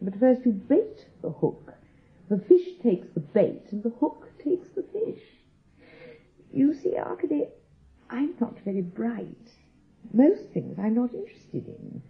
But 0.00 0.18
first 0.20 0.44
you 0.44 0.52
bait 0.52 1.06
the 1.22 1.30
hook. 1.30 1.72
The 2.28 2.38
fish 2.38 2.78
takes 2.82 3.08
the 3.14 3.20
bait, 3.20 3.62
and 3.70 3.82
the 3.82 3.92
hook 4.00 4.28
takes 4.42 4.68
the 4.70 4.82
fish. 4.82 5.22
You 6.52 6.74
see, 6.74 6.96
Arkady, 6.96 7.46
I'm 8.08 8.34
not 8.40 8.58
very 8.64 8.82
bright. 8.82 9.50
Most 10.12 10.50
things 10.52 10.78
I'm 10.78 10.94
not 10.94 11.14
interested 11.14 11.66
in. 11.66 12.02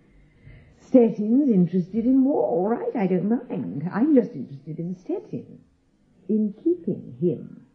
Stettin's 0.80 1.48
interested 1.48 2.04
in 2.04 2.24
war, 2.24 2.44
all 2.44 2.68
right, 2.68 2.94
I 2.94 3.06
don't 3.06 3.28
mind. 3.28 3.88
I'm 3.92 4.14
just 4.14 4.32
interested 4.32 4.78
in 4.78 4.96
Stettin, 4.96 5.60
in 6.28 6.54
keeping 6.62 7.16
him. 7.20 7.66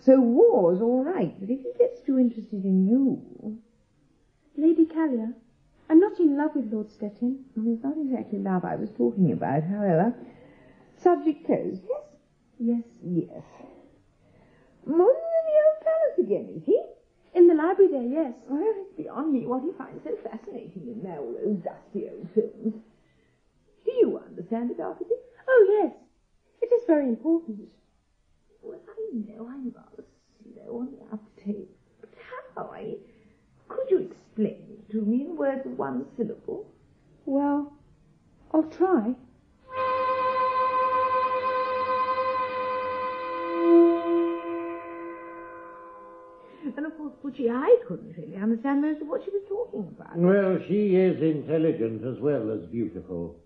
So 0.00 0.20
war's 0.20 0.80
all 0.80 1.04
right, 1.04 1.38
but 1.38 1.50
if 1.50 1.60
he 1.60 1.72
gets 1.78 2.00
too 2.00 2.18
interested 2.18 2.64
in 2.64 2.86
you... 2.88 3.58
Lady 4.56 4.84
Callia, 4.84 5.32
I'm 5.90 5.98
not 5.98 6.20
in 6.20 6.36
love 6.36 6.52
with 6.54 6.72
Lord 6.72 6.88
Stettin. 6.88 7.46
Well, 7.56 7.74
it's 7.74 7.82
not 7.82 7.98
exactly 7.98 8.38
love 8.38 8.64
I 8.64 8.76
was 8.76 8.92
talking 8.92 9.32
about, 9.32 9.64
however. 9.64 10.14
Subject 10.94 11.44
closed, 11.44 11.82
yes? 11.84 12.04
Yes. 12.60 12.84
Yes. 13.02 13.42
Modern 14.86 15.26
in 15.36 15.44
the 15.50 15.58
old 15.66 15.80
palace 15.82 16.18
again, 16.20 16.54
is 16.56 16.64
he? 16.64 16.80
In 17.34 17.48
the 17.48 17.54
library 17.54 17.90
there, 17.90 18.06
yes. 18.06 18.34
Oh, 18.48 18.54
well, 18.54 18.74
it's 18.86 18.96
beyond 18.96 19.32
me 19.32 19.46
what 19.46 19.64
he 19.64 19.72
finds 19.76 20.04
so 20.04 20.16
fascinating 20.22 20.86
in 20.86 21.02
there, 21.02 21.18
all 21.18 21.34
those 21.34 21.58
dusty 21.58 22.08
old 22.08 22.28
films. 22.36 22.74
Do 23.84 23.90
you 23.90 24.16
understand 24.24 24.70
it, 24.70 24.78
Arthur? 24.78 25.06
Oh, 25.48 25.82
yes. 25.82 25.92
It 26.62 26.72
is 26.72 26.82
very 26.86 27.08
important. 27.08 27.66
Well, 28.62 28.78
I 28.88 29.16
know 29.26 29.48
I'm 29.48 29.74
rather 29.74 30.04
slow 30.38 30.80
on 30.80 30.92
the 30.92 31.02
uptake, 31.12 31.68
but 32.00 32.10
how? 32.54 32.70
I 32.70 32.94
could 33.66 33.90
you 33.90 33.98
explain 33.98 34.69
it 34.90 34.92
to 34.92 35.02
mean 35.02 35.36
words 35.36 35.62
of 35.66 35.78
one 35.78 36.06
syllable? 36.16 36.66
Well, 37.26 37.72
I'll 38.52 38.62
try. 38.64 39.14
And 46.76 46.86
of 46.86 46.96
course, 46.96 47.12
Poochie, 47.24 47.50
I 47.50 47.76
couldn't 47.88 48.14
really 48.16 48.36
understand 48.36 48.82
most 48.82 49.00
of 49.02 49.08
what 49.08 49.22
she 49.24 49.30
was 49.30 49.42
talking 49.48 49.88
about. 49.96 50.16
Well, 50.16 50.58
she 50.68 50.94
is 50.96 51.20
intelligent 51.20 52.04
as 52.04 52.20
well 52.20 52.50
as 52.52 52.68
beautiful. 52.70 53.36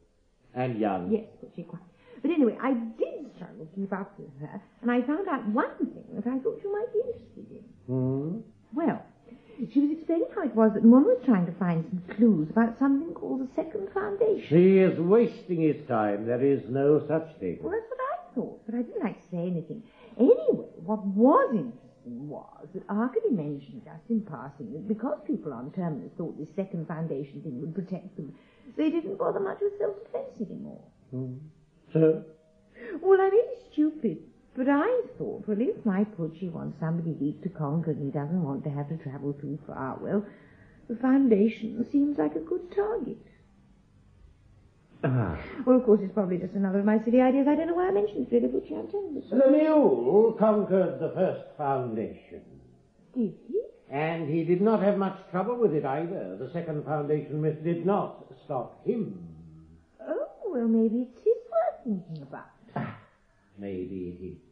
And 0.55 0.79
young. 0.79 1.11
Yes, 1.11 1.25
Poochie, 1.43 1.67
quite. 1.67 1.83
But 2.23 2.31
anyway, 2.31 2.57
I 2.63 2.75
did 2.75 3.35
struggle 3.35 3.67
to 3.67 3.75
keep 3.75 3.93
up 3.93 4.19
with 4.19 4.31
her, 4.41 4.63
and 4.83 4.91
I 4.91 5.03
found 5.03 5.29
out 5.29 5.47
one 5.49 5.77
thing 5.79 6.05
that 6.15 6.27
I 6.27 6.39
thought 6.39 6.61
you 6.63 6.73
might 6.73 6.93
be 6.93 7.01
interested 7.01 7.47
in. 7.51 7.65
Hmm? 7.87 8.39
Well, 8.73 9.05
she 9.73 9.81
was 9.81 9.91
explaining 9.93 10.29
how 10.35 10.43
it 10.43 10.55
was 10.55 10.73
that 10.75 10.85
Munn 10.85 11.05
was 11.05 11.21
trying 11.25 11.47
to 11.47 11.53
find 11.53 11.85
some 11.89 12.17
clues 12.17 12.51
about 12.51 12.79
something 12.79 13.13
called 13.15 13.41
the 13.41 13.49
Second 13.55 13.89
Foundation. 13.93 14.47
She 14.49 14.79
is 14.79 14.99
wasting 14.99 15.63
his 15.63 15.87
time. 15.89 16.27
There 16.27 16.45
is 16.45 16.63
no 16.69 17.01
such 17.07 17.29
thing. 17.41 17.59
Well, 17.61 17.73
that's 17.73 17.91
what 17.91 18.01
I 18.01 18.35
thought, 18.35 18.67
but 18.67 18.75
I 18.75 18.83
didn't 18.83 19.03
like 19.03 19.21
to 19.21 19.29
say 19.31 19.43
anything. 19.43 19.83
Anyway, 20.19 20.69
what 20.85 21.05
was 21.07 21.51
interesting 21.55 22.29
was 22.29 22.67
that 22.75 22.83
Arkady 22.89 23.31
mentioned 23.31 23.83
just 23.85 24.11
in 24.11 24.23
passing 24.23 24.73
that 24.73 24.87
because 24.89 25.19
people 25.27 25.53
on 25.53 25.71
Terminus 25.73 26.11
thought 26.17 26.39
this 26.39 26.49
Second 26.57 26.87
Foundation 26.87 27.43
thing 27.43 27.61
would 27.61 27.75
protect 27.75 28.17
them, 28.17 28.35
they 28.77 28.91
didn't 28.91 29.19
bother 29.19 29.41
much 29.41 29.59
with 29.61 29.79
self-defense 29.79 30.51
anymore. 30.51 30.83
Hmm. 31.11 31.35
So? 31.93 32.25
Well, 33.01 33.21
I 33.21 33.31
may 33.31 33.43
be 33.43 33.73
stupid, 33.73 34.19
but 34.57 34.69
I 34.69 35.03
thought, 35.19 35.49
well, 35.49 35.61
if 35.61 35.85
my 35.85 36.05
Poochie 36.05 36.51
wants 36.51 36.79
somebody 36.79 37.13
weak 37.13 37.43
to 37.43 37.49
conquer 37.49 37.91
and 37.91 38.05
he 38.05 38.11
doesn't 38.11 38.43
want 38.43 38.65
to 38.65 38.71
have 38.71 38.89
to 38.89 38.97
travel 38.97 39.33
too 39.33 39.59
far, 39.67 39.99
well, 40.01 40.25
the 40.89 40.97
Foundation 40.97 41.85
seems 41.91 42.19
like 42.19 42.37
a 42.37 42.41
good 42.41 42.71
target. 42.75 43.19
Ah. 45.03 45.39
Well, 45.67 45.77
of 45.77 45.85
course, 45.85 46.01
it's 46.03 46.15
probably 46.15 46.39
just 46.39 46.55
another 46.55 46.79
of 46.79 46.85
my 46.85 47.03
silly 47.05 47.21
ideas. 47.21 47.47
I 47.49 47.57
don't 47.57 47.67
know 47.67 47.75
why 47.75 47.89
I 47.89 47.91
mentioned 47.91 48.27
it, 48.31 48.43
really, 48.43 48.67
telling 48.67 48.89
you. 48.93 49.23
The 49.31 49.51
mule 49.51 50.37
conquered 50.39 50.99
the 50.99 51.11
first 51.15 51.43
foundation. 51.59 52.43
Did 53.15 53.35
he? 53.47 53.61
And 53.91 54.29
he 54.29 54.45
did 54.45 54.63
not 54.63 54.83
have 54.83 54.97
much 54.97 55.19
trouble 55.31 55.57
with 55.57 55.75
it 55.75 55.85
either. 55.85 56.37
The 56.39 56.51
second 56.53 56.85
foundation 56.85 57.43
myth 57.43 57.63
did 57.63 57.85
not 57.85 58.33
stop 58.45 58.85
him. 58.87 59.29
Oh, 60.01 60.27
well, 60.47 60.69
maybe 60.69 61.03
it 61.03 61.29
is 61.29 61.37
worth 61.51 61.85
thinking 61.85 62.23
about. 62.23 62.47
Maybe 63.59 64.17
it 64.19 64.25
is. 64.25 64.44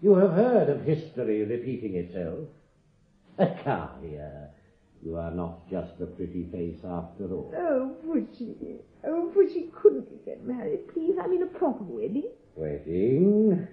You 0.00 0.14
have 0.14 0.32
heard 0.32 0.68
of 0.68 0.84
history 0.84 1.44
repeating 1.44 1.96
itself. 1.96 2.48
Acaria, 3.38 4.48
you 5.02 5.16
are 5.16 5.30
not 5.30 5.68
just 5.68 6.00
a 6.00 6.06
pretty 6.06 6.48
face 6.52 6.78
after 6.84 7.32
all. 7.32 7.52
Oh, 7.56 7.96
Poochie. 8.06 8.78
Oh, 9.04 9.32
Poochie, 9.34 9.72
couldn't 9.72 10.10
we 10.10 10.18
get 10.24 10.44
married, 10.44 10.88
please? 10.92 11.16
I 11.22 11.26
mean, 11.26 11.42
a 11.42 11.46
proper 11.46 11.84
wedding. 11.84 12.30
Wedding? 12.54 13.66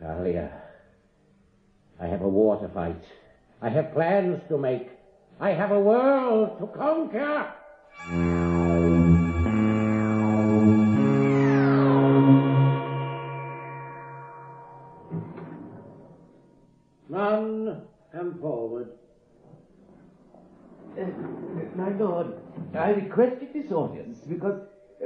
Callia, 0.00 0.50
I 2.00 2.06
have 2.06 2.22
a 2.22 2.28
war 2.28 2.60
to 2.60 2.68
fight. 2.68 3.02
I 3.60 3.68
have 3.68 3.92
plans 3.92 4.40
to 4.48 4.56
make. 4.56 4.88
I 5.38 5.50
have 5.50 5.70
a 5.70 5.80
world 5.80 6.58
to 6.58 6.66
conquer. 6.66 7.52
I 22.74 22.90
requested 22.90 23.52
this 23.52 23.72
audience 23.72 24.18
because, 24.28 24.60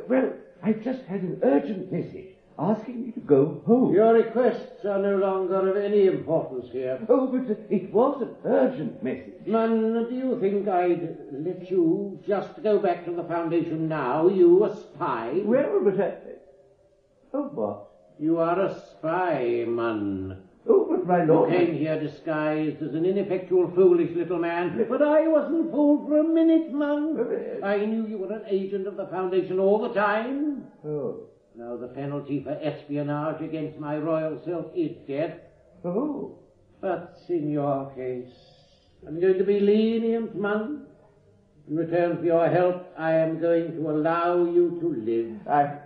well, 0.09 0.33
I've 0.63 0.83
just 0.83 1.03
had 1.05 1.23
an 1.23 1.41
urgent 1.43 1.93
message 1.93 2.35
asking 2.59 3.07
me 3.07 3.13
to 3.13 3.21
go 3.21 3.63
home. 3.67 3.93
Your 3.93 4.15
requests 4.15 4.85
are 4.85 4.99
no 4.99 5.17
longer 5.17 5.71
of 5.71 5.77
any 5.77 6.07
importance 6.07 6.71
here. 6.71 7.01
Oh, 7.09 7.27
but 7.27 7.59
it 7.71 7.93
was 7.93 8.23
an 8.23 8.37
urgent 8.45 9.03
message. 9.03 9.47
Man, 9.47 10.07
do 10.09 10.15
you 10.15 10.39
think 10.41 10.69
I'd 10.69 11.17
let 11.33 11.71
you 11.71 12.21
just 12.27 12.63
go 12.63 12.79
back 12.79 13.05
to 13.07 13.13
the 13.13 13.25
Foundation 13.25 13.89
now, 13.89 14.29
you 14.29 14.65
a 14.65 14.77
spy? 14.77 15.41
Well, 15.45 15.81
but 15.83 16.01
I... 16.01 16.15
Oh, 17.33 17.49
what? 17.49 17.89
You 18.21 18.39
are 18.39 18.61
a 18.61 18.81
spy, 18.81 19.65
man. 19.67 20.44
But 21.07 21.27
You 21.27 21.47
came 21.51 21.75
here 21.75 22.01
disguised 22.01 22.83
as 22.83 22.95
an 22.95 23.05
ineffectual, 23.05 23.71
foolish 23.75 24.17
little 24.17 24.39
man, 24.39 24.87
but 24.89 25.03
I 25.03 25.29
wasn't 25.29 25.71
fooled 25.71 26.09
for 26.09 26.19
a 26.19 26.25
minute, 26.25 26.73
man. 26.73 27.61
I 27.63 27.85
knew 27.85 28.07
you 28.07 28.19
were 28.19 28.33
an 28.33 28.45
agent 28.49 28.87
of 28.87 28.97
the 28.97 29.07
Foundation 29.09 29.59
all 29.59 29.83
the 29.83 29.93
time. 29.93 30.65
Oh. 30.85 31.29
Now 31.57 31.77
the 31.77 31.89
penalty 31.89 32.43
for 32.43 32.59
espionage 32.63 33.43
against 33.43 33.79
my 33.79 33.99
royal 33.99 34.41
self 34.45 34.67
is 34.75 34.97
death. 35.07 35.37
Oh. 35.85 36.39
But 36.81 37.19
in 37.29 37.51
your 37.51 37.93
case, 37.95 38.33
I'm 39.07 39.21
going 39.21 39.39
to 39.39 39.45
be 39.45 39.61
lenient, 39.61 40.35
man. 40.35 40.87
In 41.69 41.77
return 41.77 42.19
for 42.19 42.25
your 42.25 42.49
help, 42.49 42.87
I 42.99 43.13
am 43.13 43.41
going 43.41 43.73
to 43.73 43.91
allow 43.91 44.37
you 44.45 44.79
to 44.81 44.89
live. 44.89 45.49
I... 45.49 45.81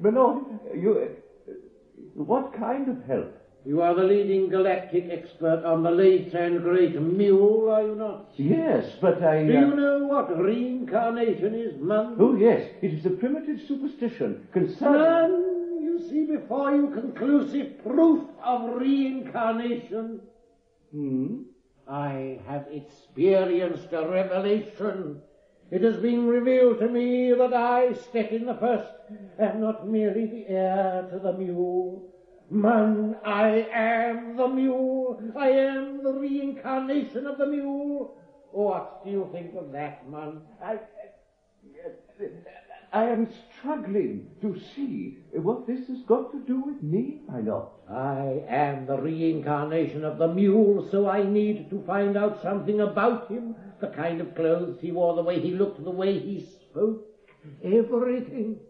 My 0.00 0.10
lord, 0.10 0.44
you... 0.74 1.16
What 2.14 2.52
kind 2.56 2.88
of 2.88 3.04
help? 3.06 3.43
You 3.66 3.80
are 3.80 3.94
the 3.94 4.02
leading 4.02 4.50
galactic 4.50 5.08
expert 5.10 5.64
on 5.64 5.82
the 5.82 5.90
late 5.90 6.34
and 6.34 6.62
great 6.62 7.00
mule, 7.00 7.70
are 7.70 7.82
you 7.82 7.94
not? 7.94 8.28
Yes, 8.36 8.84
but 9.00 9.22
I... 9.22 9.42
Do 9.42 9.56
uh, 9.56 9.60
you 9.60 9.74
know 9.74 9.98
what 10.00 10.38
reincarnation 10.38 11.54
is, 11.54 11.80
man? 11.80 12.16
Oh, 12.18 12.36
yes. 12.36 12.68
It 12.82 12.92
is 12.92 13.06
a 13.06 13.10
primitive 13.10 13.60
superstition 13.66 14.46
concerning... 14.52 15.00
Man, 15.00 15.80
you 15.82 15.98
see 16.10 16.26
before 16.26 16.74
you 16.74 16.90
conclusive 16.90 17.82
proof 17.82 18.28
of 18.44 18.76
reincarnation. 18.76 20.20
Hmm? 20.92 21.36
I 21.88 22.40
have 22.46 22.66
experienced 22.70 23.92
a 23.92 24.06
revelation. 24.06 25.22
It 25.70 25.82
has 25.82 25.96
been 25.96 26.26
revealed 26.26 26.80
to 26.80 26.88
me 26.88 27.32
that 27.32 27.54
I, 27.54 27.94
Stettin 27.94 28.44
the 28.44 28.54
First, 28.56 28.92
am 29.38 29.62
not 29.62 29.88
merely 29.88 30.26
the 30.26 30.48
heir 30.48 31.08
to 31.10 31.18
the 31.18 31.32
mule. 31.32 32.13
Man, 32.50 33.16
I 33.24 33.66
am 33.72 34.36
the 34.36 34.48
mule. 34.48 35.20
I 35.36 35.48
am 35.48 36.02
the 36.04 36.12
reincarnation 36.12 37.26
of 37.26 37.38
the 37.38 37.46
mule. 37.46 38.16
What 38.52 39.04
do 39.04 39.10
you 39.10 39.28
think 39.32 39.54
of 39.56 39.72
that, 39.72 40.08
man? 40.10 40.42
I, 40.62 40.78
I 42.92 43.04
am 43.06 43.28
struggling 43.58 44.30
to 44.42 44.60
see 44.74 45.18
what 45.32 45.66
this 45.66 45.88
has 45.88 46.02
got 46.06 46.30
to 46.32 46.40
do 46.46 46.60
with 46.60 46.82
me, 46.82 47.22
my 47.26 47.40
lord. 47.40 47.68
I 47.90 48.44
am 48.48 48.86
the 48.86 48.98
reincarnation 48.98 50.04
of 50.04 50.18
the 50.18 50.28
mule, 50.28 50.86
so 50.90 51.08
I 51.08 51.24
need 51.24 51.70
to 51.70 51.82
find 51.86 52.16
out 52.16 52.42
something 52.42 52.80
about 52.80 53.28
him. 53.30 53.56
The 53.80 53.88
kind 53.88 54.20
of 54.20 54.34
clothes 54.34 54.78
he 54.80 54.92
wore, 54.92 55.16
the 55.16 55.22
way 55.22 55.40
he 55.40 55.50
looked, 55.50 55.82
the 55.82 55.90
way 55.90 56.18
he 56.18 56.46
spoke. 56.70 57.04
Everything. 57.64 58.60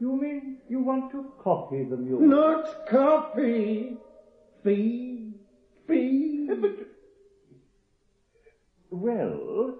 You 0.00 0.16
mean 0.16 0.56
you 0.68 0.80
want 0.80 1.10
to 1.12 1.32
copy 1.42 1.84
the 1.84 1.96
mule? 1.96 2.20
Not 2.20 2.86
copy. 2.88 3.96
Be. 4.64 5.34
Be. 5.86 6.48
But, 6.60 6.70
well, 8.90 9.74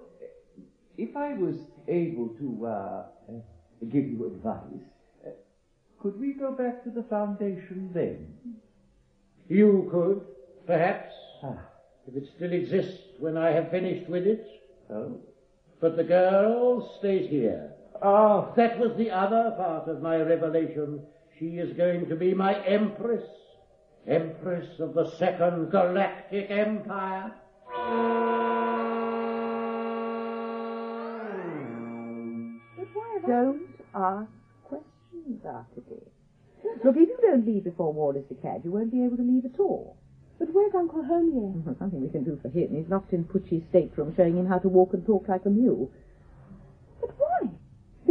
if 0.97 1.15
I 1.17 1.33
was 1.33 1.55
able 1.87 2.29
to 2.29 2.65
uh, 2.67 3.03
give 3.89 4.05
you 4.07 4.27
advice, 4.27 4.85
uh, 5.25 5.29
could 5.99 6.19
we 6.19 6.33
go 6.33 6.51
back 6.51 6.83
to 6.83 6.91
the 6.91 7.03
foundation 7.03 7.89
then? 7.93 8.33
You 9.49 9.89
could, 9.91 10.21
perhaps, 10.67 11.13
Ah. 11.43 11.57
if 12.07 12.15
it 12.15 12.29
still 12.35 12.53
exists 12.53 13.01
when 13.19 13.35
I 13.37 13.49
have 13.51 13.71
finished 13.71 14.07
with 14.07 14.25
it. 14.27 14.45
Oh. 14.89 15.19
But 15.79 15.97
the 15.97 16.03
girl 16.03 16.95
stays 16.99 17.29
here. 17.29 17.73
Ah, 18.01 18.51
That 18.55 18.79
was 18.79 18.97
the 18.97 19.11
other 19.11 19.53
part 19.57 19.87
of 19.87 20.01
my 20.01 20.17
revelation. 20.17 21.01
She 21.37 21.57
is 21.57 21.75
going 21.77 22.07
to 22.09 22.15
be 22.15 22.33
my 22.33 22.55
empress. 22.65 23.23
Empress 24.07 24.79
of 24.79 24.95
the 24.95 25.11
Second 25.17 25.69
Galactic 25.69 26.49
Empire. 26.49 27.31
But 32.77 32.87
why 32.93 33.19
don't 33.27 33.61
ask 33.93 34.31
questions, 34.63 35.45
Arkady? 35.45 36.01
Look, 36.83 36.95
if 36.97 37.07
you 37.09 37.17
don't 37.21 37.45
leave 37.45 37.63
before 37.65 37.93
Wallace 37.93 38.25
the 38.29 38.35
declared, 38.35 38.65
you 38.65 38.71
won't 38.71 38.91
be 38.91 39.03
able 39.03 39.17
to 39.17 39.23
leave 39.23 39.45
at 39.45 39.59
all. 39.59 39.97
But 40.39 40.49
where's 40.53 40.73
Uncle 40.73 41.03
Homir? 41.03 41.63
There's 41.63 41.79
nothing 41.79 42.01
we 42.01 42.09
can 42.09 42.23
do 42.23 42.39
for 42.41 42.49
him. 42.49 42.75
He's 42.75 42.89
locked 42.89 43.13
in 43.13 43.25
Poochie's 43.25 43.63
stateroom, 43.69 44.15
showing 44.17 44.37
him 44.37 44.47
how 44.47 44.57
to 44.57 44.69
walk 44.69 44.93
and 44.93 45.05
talk 45.05 45.27
like 45.27 45.45
a 45.45 45.49
mule. 45.51 45.91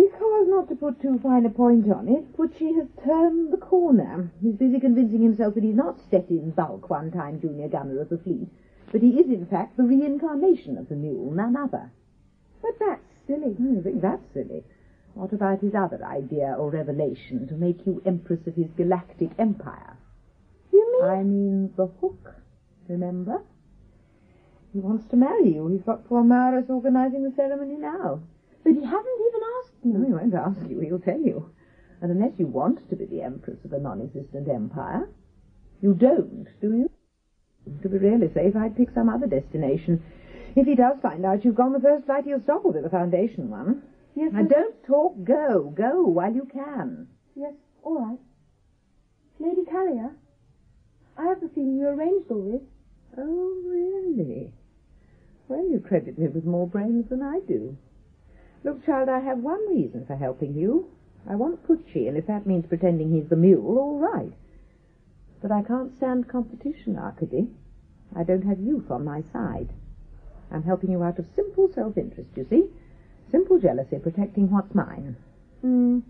Because, 0.01 0.49
not 0.49 0.69
to 0.71 0.77
put 0.77 1.03
too 1.03 1.19
fine 1.23 1.45
a 1.45 1.51
point 1.51 1.93
on 1.93 2.09
it, 2.09 2.35
Poochie 2.35 2.75
has 2.75 2.89
turned 3.05 3.53
the 3.53 3.59
corner. 3.59 4.31
He's 4.41 4.55
busy 4.55 4.81
convincing 4.81 5.21
himself 5.21 5.55
that 5.55 5.63
he's 5.63 5.75
not 5.75 6.01
Stettin 6.01 6.53
Bulk, 6.53 6.89
one-time 6.89 7.39
junior 7.39 7.69
gunner 7.69 8.01
of 8.01 8.09
the 8.09 8.17
fleet, 8.17 8.49
but 8.91 9.03
he 9.03 9.21
is, 9.21 9.29
in 9.29 9.45
fact, 9.45 9.77
the 9.77 9.83
reincarnation 9.83 10.79
of 10.79 10.89
the 10.89 10.95
mule, 10.95 11.31
none 11.33 11.55
other. 11.55 11.93
But 12.63 12.79
that's 12.81 13.13
silly. 13.27 13.55
You 13.59 13.83
think 13.83 14.01
that's 14.01 14.25
silly? 14.33 14.65
What 15.13 15.35
about 15.35 15.61
his 15.61 15.75
other 15.75 16.03
idea 16.03 16.57
or 16.59 16.71
revelation, 16.71 17.47
to 17.49 17.55
make 17.55 17.85
you 17.85 18.01
Empress 18.07 18.47
of 18.47 18.55
his 18.55 18.71
galactic 18.79 19.33
empire? 19.39 19.99
You 20.73 20.93
mean? 20.93 21.11
I 21.11 21.23
mean 21.23 21.75
the 21.77 21.89
hook, 22.01 22.37
remember? 22.89 23.43
He 24.73 24.79
wants 24.79 25.05
to 25.11 25.17
marry 25.17 25.53
you. 25.53 25.69
He's 25.69 25.83
got 25.83 26.09
poor 26.09 26.23
Meirus 26.23 26.71
organizing 26.71 27.23
the 27.25 27.33
ceremony 27.37 27.77
now. 27.77 28.23
But 28.65 28.73
he 28.75 28.85
hasn't 28.85 29.21
even 29.29 29.41
asked 29.59 29.85
me. 29.85 29.93
No, 29.93 30.07
he 30.07 30.13
won't 30.13 30.35
ask 30.35 30.69
you. 30.69 30.81
He'll 30.81 30.99
tell 30.99 31.21
you. 31.21 31.51
And 32.03 32.11
unless 32.11 32.33
you 32.39 32.47
want 32.47 32.89
to 32.91 32.97
be 32.97 33.05
the 33.07 33.23
Empress 33.23 33.59
of 33.65 33.73
a 33.73 33.79
non-existent 33.79 34.49
empire, 34.49 35.09
you 35.83 35.95
don't, 35.95 36.47
do 36.61 36.73
you? 36.75 36.91
To 37.83 37.89
be 37.89 37.99
really 37.99 38.33
safe, 38.33 38.57
I'd 38.57 38.77
pick 38.77 38.89
some 38.95 39.09
other 39.09 39.27
destination. 39.27 40.03
If 40.57 40.67
he 40.67 40.75
does 40.75 40.97
find 41.01 41.25
out 41.25 41.45
you've 41.45 41.55
gone 41.55 41.73
the 41.73 41.81
first 41.81 42.07
flight, 42.07 42.25
he'll 42.25 42.43
stop 42.43 42.65
with 42.65 42.75
be 42.75 42.81
the 42.81 42.91
foundation 42.91 43.51
one. 43.51 43.83
Yes, 44.15 44.33
Now, 44.33 44.43
but- 44.43 44.51
don't 44.51 44.85
talk. 44.85 45.25
Go. 45.25 45.73
Go 45.77 46.03
while 46.03 46.33
you 46.35 46.47
can. 46.53 47.07
Yes, 47.37 47.53
all 47.83 48.01
right. 48.01 48.19
Lady 49.39 49.63
Callia, 49.63 50.13
I 51.17 51.25
have 51.27 51.41
the 51.41 51.49
feeling 51.49 51.77
you 51.79 51.87
arranged 51.89 52.31
all 52.31 52.43
this. 52.43 52.63
Oh, 53.17 53.63
really? 53.67 54.53
Well, 55.49 55.67
you 55.69 55.81
credit 55.81 56.19
me 56.19 56.29
with 56.29 56.45
more 56.45 56.67
brains 56.67 57.09
than 57.09 57.23
I 57.23 57.41
do. 57.47 57.77
Look, 58.63 58.85
child, 58.85 59.09
I 59.09 59.21
have 59.21 59.39
one 59.39 59.69
reason 59.75 60.05
for 60.07 60.17
helping 60.17 60.55
you. 60.55 60.89
I 61.29 61.35
want 61.35 61.67
Poochie, 61.67 62.09
and 62.09 62.17
if 62.17 62.27
that 62.27 62.47
means 62.47 62.67
pretending 62.67 63.13
he's 63.13 63.29
the 63.29 63.37
mule, 63.37 63.79
all 63.79 63.99
right. 63.99 64.33
But 65.43 65.53
I 65.53 65.63
can't 65.63 65.97
stand 65.97 66.29
competition, 66.29 66.99
Arkady. 66.99 67.49
I 68.15 68.25
don't 68.25 68.45
have 68.45 68.61
youth 68.61 68.91
on 68.91 69.05
my 69.05 69.23
side. 69.33 69.71
I'm 70.51 70.63
helping 70.65 70.91
you 70.91 71.03
out 71.03 71.19
of 71.19 71.27
simple 71.35 71.71
self-interest, 71.73 72.31
you 72.37 72.47
see. 72.51 72.65
Simple 73.31 73.59
jealousy, 73.61 73.99
protecting 73.99 74.51
what's 74.51 74.75
mine. 74.75 75.17
Hmm. 75.61 76.01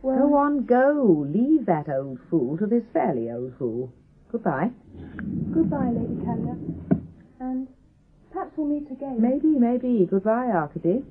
Well, 0.00 0.28
Go 0.28 0.34
on, 0.36 0.64
go. 0.64 1.26
Leave 1.28 1.66
that 1.66 1.88
old 1.88 2.20
fool 2.30 2.56
to 2.58 2.66
this 2.66 2.84
fairly 2.92 3.30
old 3.30 3.54
fool. 3.58 3.92
Goodbye. 4.30 4.70
goodbye, 5.52 5.90
Lady 5.90 6.14
Callia. 6.22 6.56
And 7.40 7.66
perhaps 8.30 8.52
we'll 8.56 8.68
meet 8.68 8.90
again. 8.90 9.20
Maybe, 9.20 9.48
maybe. 9.58 10.06
Goodbye, 10.08 10.46
Arkady. 10.54 11.02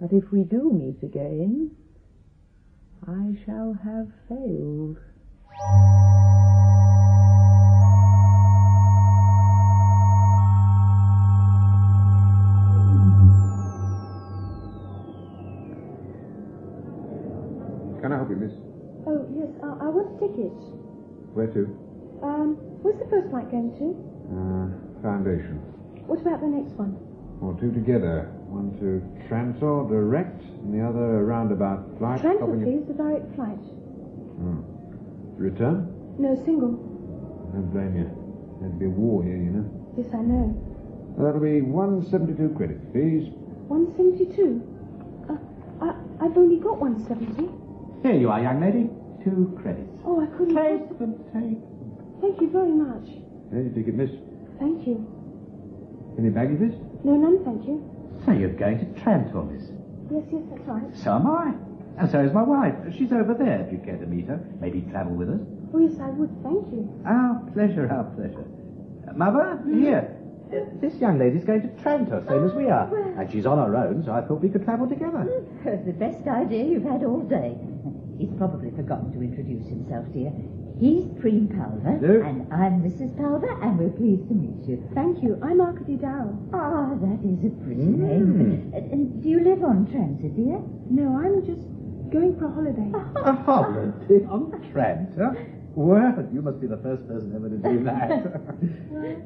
But 0.00 0.12
if 0.12 0.30
we 0.30 0.44
do 0.44 0.70
meet 0.72 1.02
again, 1.02 1.70
I 3.06 3.34
shall 3.44 3.72
have 3.82 4.08
failed. 4.28 4.98
Can 18.02 18.12
I 18.12 18.16
help 18.16 18.28
you, 18.30 18.36
miss? 18.36 18.52
Oh, 19.08 19.24
yes, 19.34 19.48
I, 19.62 19.86
I 19.86 19.88
want 19.88 20.12
a 20.12 20.18
ticket. 20.20 20.52
Where 21.32 21.46
to? 21.48 21.64
Um, 22.22 22.56
where's 22.82 22.98
the 23.00 23.08
first 23.08 23.30
flight 23.30 23.50
going 23.50 23.72
to? 23.80 23.96
Uh, 24.30 24.68
Foundation. 25.02 25.56
What 26.06 26.20
about 26.20 26.40
the 26.40 26.46
next 26.48 26.72
one? 26.76 26.94
Or 27.40 27.58
two 27.58 27.72
together. 27.72 28.35
One 28.56 28.72
to 28.80 29.04
Trantor 29.28 29.84
direct, 29.90 30.40
and 30.40 30.72
the 30.72 30.80
other 30.80 31.20
a 31.20 31.24
roundabout 31.24 31.98
flight. 31.98 32.22
Trantor, 32.22 32.56
please, 32.64 32.88
the 32.88 32.94
direct 32.96 33.28
flight. 33.36 33.60
Hmm. 34.40 34.64
Return? 35.36 35.92
No, 36.16 36.32
single. 36.40 36.72
I 37.52 37.60
Don't 37.60 37.68
blame 37.68 37.92
you. 38.00 38.08
There'd 38.60 38.78
be 38.80 38.86
a 38.86 38.96
war 38.96 39.22
here, 39.22 39.36
you 39.36 39.52
know. 39.52 39.68
Yes, 40.00 40.08
I 40.16 40.24
know. 40.24 40.56
That'll 41.20 41.44
be 41.44 41.60
172 41.60 42.56
credits, 42.56 42.80
please. 42.96 43.28
172. 43.68 44.64
Uh, 45.28 45.36
I, 45.84 45.92
I've 46.24 46.36
only 46.40 46.56
got 46.56 46.80
170. 46.80 47.52
Here 48.08 48.16
you 48.16 48.30
are, 48.32 48.40
young 48.40 48.64
lady. 48.64 48.88
Two 49.20 49.52
credits. 49.60 50.00
Oh, 50.08 50.24
I 50.24 50.32
couldn't. 50.32 50.56
Take 50.56 50.88
poss- 50.88 50.96
them, 50.96 51.12
take 51.36 51.60
Thank 52.24 52.40
you 52.40 52.48
very 52.48 52.72
much. 52.72 53.04
There's 53.52 53.68
your 53.68 53.74
ticket, 53.76 54.00
miss. 54.00 54.16
Thank 54.56 54.88
you. 54.88 55.04
Any 56.16 56.30
baggage, 56.32 56.56
miss? 56.56 56.72
No, 57.04 57.20
none, 57.20 57.44
thank 57.44 57.68
you. 57.68 57.84
So 58.26 58.32
you're 58.32 58.50
going 58.50 58.78
to 58.80 59.00
Trantor, 59.00 59.48
miss? 59.50 59.70
Yes, 60.10 60.24
yes, 60.32 60.42
that's 60.50 60.66
right. 60.66 60.96
So 60.96 61.14
am 61.14 61.26
I. 61.26 61.54
And 61.98 62.10
so 62.10 62.20
is 62.20 62.32
my 62.32 62.42
wife. 62.42 62.74
She's 62.98 63.12
over 63.12 63.34
there, 63.34 63.62
if 63.62 63.72
you 63.72 63.78
care 63.78 63.96
to 63.96 64.06
meet 64.06 64.26
her. 64.26 64.38
Maybe 64.60 64.82
travel 64.90 65.14
with 65.14 65.30
us. 65.30 65.40
Oh, 65.72 65.78
yes, 65.78 65.98
I 66.02 66.10
would. 66.10 66.30
Thank 66.42 66.66
you. 66.74 66.90
Our 67.06 67.40
pleasure, 67.54 67.88
our 67.90 68.04
pleasure. 68.18 68.44
Uh, 69.08 69.12
Mother, 69.14 69.62
here. 69.72 70.12
Uh, 70.52 70.66
This 70.80 70.94
young 70.96 71.18
lady's 71.18 71.44
going 71.44 71.62
to 71.62 71.68
Trantor, 71.82 72.26
same 72.28 72.44
as 72.44 72.52
we 72.52 72.68
are. 72.68 72.90
And 73.18 73.30
she's 73.30 73.46
on 73.46 73.58
her 73.58 73.74
own, 73.76 74.04
so 74.04 74.12
I 74.12 74.20
thought 74.22 74.42
we 74.42 74.48
could 74.50 74.64
travel 74.64 74.88
together. 74.88 75.24
the 75.64 75.92
best 75.92 76.26
idea 76.26 76.64
you've 76.64 76.84
had 76.84 77.02
all 77.04 77.20
day. 77.22 77.56
He's 78.18 78.30
probably 78.38 78.70
forgotten 78.70 79.12
to 79.12 79.22
introduce 79.22 79.66
himself, 79.68 80.06
dear. 80.12 80.32
He's 80.78 81.04
Preem 81.16 81.48
Palver, 81.48 81.98
Hello. 82.00 82.20
and 82.20 82.52
I'm 82.52 82.82
Mrs. 82.84 83.16
Palver, 83.16 83.48
and 83.64 83.78
we're 83.78 83.88
pleased 83.96 84.28
to 84.28 84.34
meet 84.34 84.68
you. 84.68 84.76
Thank 84.94 85.22
you. 85.22 85.38
I'm 85.42 85.58
Arkady 85.60 85.96
Darrell. 85.96 86.36
Ah, 86.52 86.92
that 87.00 87.20
is 87.24 87.40
a 87.48 87.50
pretty 87.64 87.80
Mm. 87.80 87.96
name. 87.96 88.72
Uh, 88.74 88.78
and 88.92 89.22
do 89.22 89.28
you 89.30 89.40
live 89.40 89.64
on 89.64 89.86
Trantor, 89.86 90.28
dear? 90.36 90.60
No, 90.90 91.16
I'm 91.16 91.40
just 91.46 91.64
going 92.12 92.36
for 92.36 92.44
a 92.44 92.50
holiday. 92.50 92.92
A 93.24 93.32
holiday 93.32 94.24
on 94.28 94.52
Trantor? 94.70 95.34
Well, 95.74 96.28
you 96.32 96.42
must 96.42 96.60
be 96.60 96.66
the 96.66 96.76
first 96.78 97.08
person 97.08 97.32
ever 97.34 97.48
to 97.48 97.56
do 97.56 97.82
that. 97.88 98.10
well, 98.90 99.16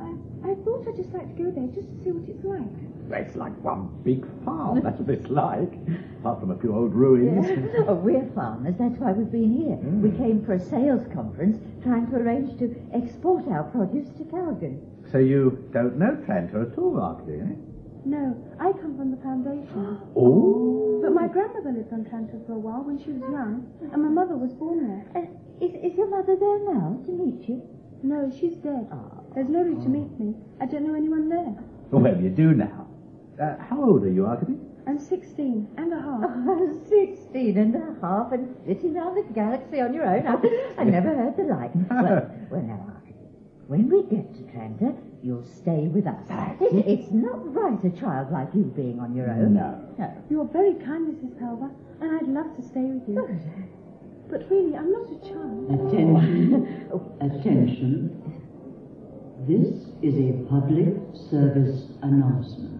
I, 0.00 0.50
I 0.50 0.54
thought 0.64 0.84
I'd 0.86 0.96
just 0.96 1.12
like 1.14 1.34
to 1.34 1.42
go 1.44 1.50
there 1.50 1.66
just 1.68 1.88
to 1.88 2.04
see 2.04 2.12
what 2.12 2.28
it's 2.28 2.44
like. 2.44 2.76
It's 3.10 3.36
like 3.36 3.56
one 3.62 3.88
big 4.04 4.24
farm, 4.44 4.80
that's 4.82 5.00
what 5.00 5.10
it's 5.10 5.28
like. 5.28 5.72
Apart 6.20 6.40
from 6.40 6.50
a 6.50 6.58
few 6.58 6.74
old 6.74 6.94
ruins. 6.94 7.46
oh, 7.88 7.94
we're 7.94 8.28
farmers, 8.34 8.74
that's 8.78 8.98
why 8.98 9.12
we've 9.12 9.30
been 9.30 9.52
here. 9.52 9.76
Mm. 9.76 10.00
We 10.02 10.10
came 10.16 10.44
for 10.44 10.54
a 10.54 10.60
sales 10.60 11.06
conference, 11.14 11.58
trying 11.82 12.06
to 12.10 12.16
arrange 12.16 12.58
to 12.58 12.74
export 12.94 13.46
our 13.48 13.64
produce 13.64 14.08
to 14.18 14.24
Kalgan. 14.24 14.80
So 15.10 15.18
you 15.18 15.68
don't 15.72 15.96
know 15.98 16.16
Trantor 16.26 16.70
at 16.70 16.78
all, 16.78 17.00
Arkady, 17.00 17.40
eh? 17.40 17.54
No, 18.04 18.36
I 18.60 18.72
come 18.72 18.96
from 18.96 19.10
the 19.10 19.18
foundation. 19.18 20.00
Oh. 20.16 21.00
But 21.02 21.12
my 21.12 21.28
grandmother 21.28 21.70
lived 21.70 21.92
on 21.92 22.04
Trantor 22.04 22.44
for 22.46 22.54
a 22.54 22.58
while 22.58 22.82
when 22.82 22.98
she 22.98 23.10
was 23.10 23.22
young, 23.30 23.70
and 23.92 24.02
my 24.02 24.08
mother 24.10 24.36
was 24.36 24.52
born 24.52 24.86
there. 24.88 25.06
Uh, 25.14 25.64
is, 25.64 25.72
is 25.92 25.96
your 25.96 26.10
mother 26.10 26.36
there 26.36 26.58
now 26.74 27.00
to 27.06 27.12
meet 27.12 27.48
you? 27.48 27.62
No, 28.02 28.30
she's 28.30 28.56
dead. 28.58 28.90
There's 29.34 29.48
nobody 29.48 29.76
to 29.82 29.88
meet 29.88 30.10
me. 30.18 30.34
I 30.60 30.66
don't 30.66 30.86
know 30.86 30.94
anyone 30.94 31.28
there. 31.28 31.54
Well, 31.90 32.20
you 32.20 32.30
do 32.30 32.52
now. 32.52 32.77
Uh, 33.40 33.56
how 33.70 33.82
old 33.82 34.02
are 34.04 34.10
you, 34.10 34.26
Arkady? 34.26 34.56
I'm 34.86 34.98
16 34.98 35.68
and 35.76 35.92
a 35.92 35.96
half. 35.96 36.20
Oh, 36.24 36.82
16 36.88 37.58
and 37.58 37.74
a 37.76 37.94
half 38.00 38.32
and 38.32 38.56
flitting 38.64 38.94
round 38.94 39.16
the 39.16 39.32
galaxy 39.32 39.80
on 39.80 39.94
your 39.94 40.04
own. 40.04 40.26
I, 40.26 40.80
I 40.80 40.84
never 40.84 41.14
heard 41.14 41.36
the 41.36 41.44
like. 41.44 41.70
Well, 41.90 42.30
well 42.50 42.62
now, 42.62 42.86
Arkady, 42.94 43.14
when 43.68 43.88
we 43.90 44.02
get 44.04 44.34
to 44.34 44.40
Trantor, 44.50 44.96
you'll 45.22 45.44
stay 45.44 45.86
with 45.88 46.06
us. 46.06 46.26
It, 46.60 46.86
it's 46.86 47.12
not 47.12 47.54
right 47.54 47.78
a 47.84 47.90
child 47.90 48.32
like 48.32 48.48
you 48.54 48.64
being 48.64 48.98
on 48.98 49.14
your 49.14 49.30
own. 49.30 49.54
No. 49.54 49.94
No. 49.98 50.12
You're 50.30 50.46
very 50.46 50.74
kind, 50.74 51.06
Mrs. 51.14 51.38
Palver, 51.38 51.70
and 52.00 52.16
I'd 52.16 52.28
love 52.28 52.56
to 52.56 52.62
stay 52.62 52.80
with 52.82 53.08
you. 53.08 53.22
But 54.30 54.50
really, 54.50 54.74
I'm 54.76 54.90
not 54.90 55.06
a 55.06 55.18
child. 55.20 55.70
Attention. 55.88 56.90
Attention. 57.20 57.94
This 59.46 59.86
is 60.02 60.18
a 60.18 60.32
public 60.50 60.96
service 61.30 61.86
announcement. 62.02 62.77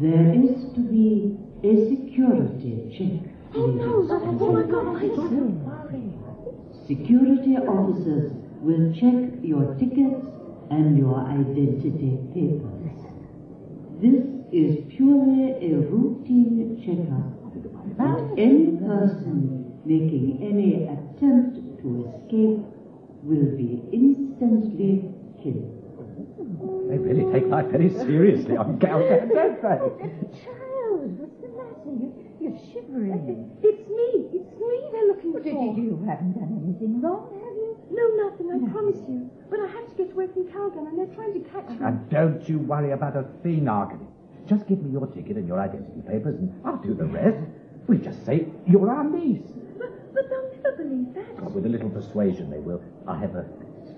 There 0.00 0.32
is 0.32 0.62
to 0.74 0.80
be 0.80 1.36
a 1.64 1.90
security 1.90 2.86
check. 2.96 3.34
Oh, 3.56 3.66
no. 3.66 4.06
Oh, 4.08 4.52
my 4.52 4.62
God. 4.62 5.02
Oh, 5.02 6.14
security 6.86 7.56
officers 7.56 8.30
will 8.62 8.92
check 8.94 9.42
your 9.42 9.74
tickets 9.74 10.22
and 10.70 10.96
your 10.96 11.18
identity 11.18 12.16
papers. 12.32 12.94
This 14.00 14.22
is 14.52 14.84
purely 14.94 15.50
a 15.66 15.78
routine 15.90 16.78
checkup. 16.78 17.34
And 17.98 18.38
any 18.38 18.76
person 18.76 19.80
making 19.84 20.38
any 20.40 20.84
attempt 20.84 21.56
to 21.82 21.88
escape 22.06 22.62
will 23.24 23.50
be 23.56 23.82
instantly 23.92 25.10
killed. 25.42 25.77
They 26.58 26.98
really 26.98 27.30
take 27.32 27.46
life 27.48 27.66
very 27.66 27.90
seriously 27.90 28.56
on 28.56 28.78
Kalgan, 28.82 29.28
don't 29.32 29.62
they? 29.62 29.78
Child, 30.42 31.18
what's 31.20 31.38
the 31.40 31.48
matter? 31.54 31.92
You, 31.94 32.10
you're 32.40 32.58
shivering. 32.72 33.50
It's 33.62 33.84
me. 33.88 34.08
It's 34.34 34.52
me 34.58 34.76
they're 34.92 35.06
looking 35.08 35.32
Well, 35.34 35.42
for. 35.42 35.50
you, 35.52 35.82
you 35.82 36.06
haven't 36.08 36.32
done 36.32 36.50
anything 36.64 37.00
wrong, 37.00 37.30
have 37.30 37.56
you? 37.56 37.76
No, 37.90 38.04
nothing, 38.26 38.48
I 38.50 38.70
promise 38.72 38.98
you. 39.08 39.30
But 39.50 39.60
I 39.60 39.66
have 39.68 39.86
to 39.88 39.94
get 39.94 40.12
away 40.12 40.26
from 40.32 40.44
Kalgan, 40.48 40.88
and 40.88 40.98
they're 40.98 41.14
trying 41.14 41.34
to 41.34 41.48
catch 41.50 41.68
me. 41.70 41.78
And 41.84 42.08
don't 42.10 42.48
you 42.48 42.58
worry 42.58 42.90
about 42.92 43.16
a 43.16 43.24
thing, 43.42 43.68
Arkady. 43.68 44.04
Just 44.46 44.66
give 44.66 44.82
me 44.82 44.90
your 44.90 45.06
ticket 45.06 45.36
and 45.36 45.46
your 45.46 45.60
identity 45.60 46.00
papers, 46.08 46.36
and 46.40 46.52
I'll 46.64 46.78
do 46.78 46.94
the 46.94 47.04
rest. 47.04 47.38
We 47.86 47.98
just 47.98 48.24
say 48.26 48.48
you're 48.66 48.90
our 48.90 49.04
niece. 49.04 49.46
But, 49.78 50.12
but 50.14 50.28
they'll 50.28 50.50
never 50.56 50.76
believe 50.76 51.14
that. 51.14 51.50
With 51.52 51.66
a 51.66 51.68
little 51.68 51.90
persuasion, 51.90 52.50
they 52.50 52.58
will. 52.58 52.82
I 53.06 53.18
have 53.18 53.34
a 53.34 53.44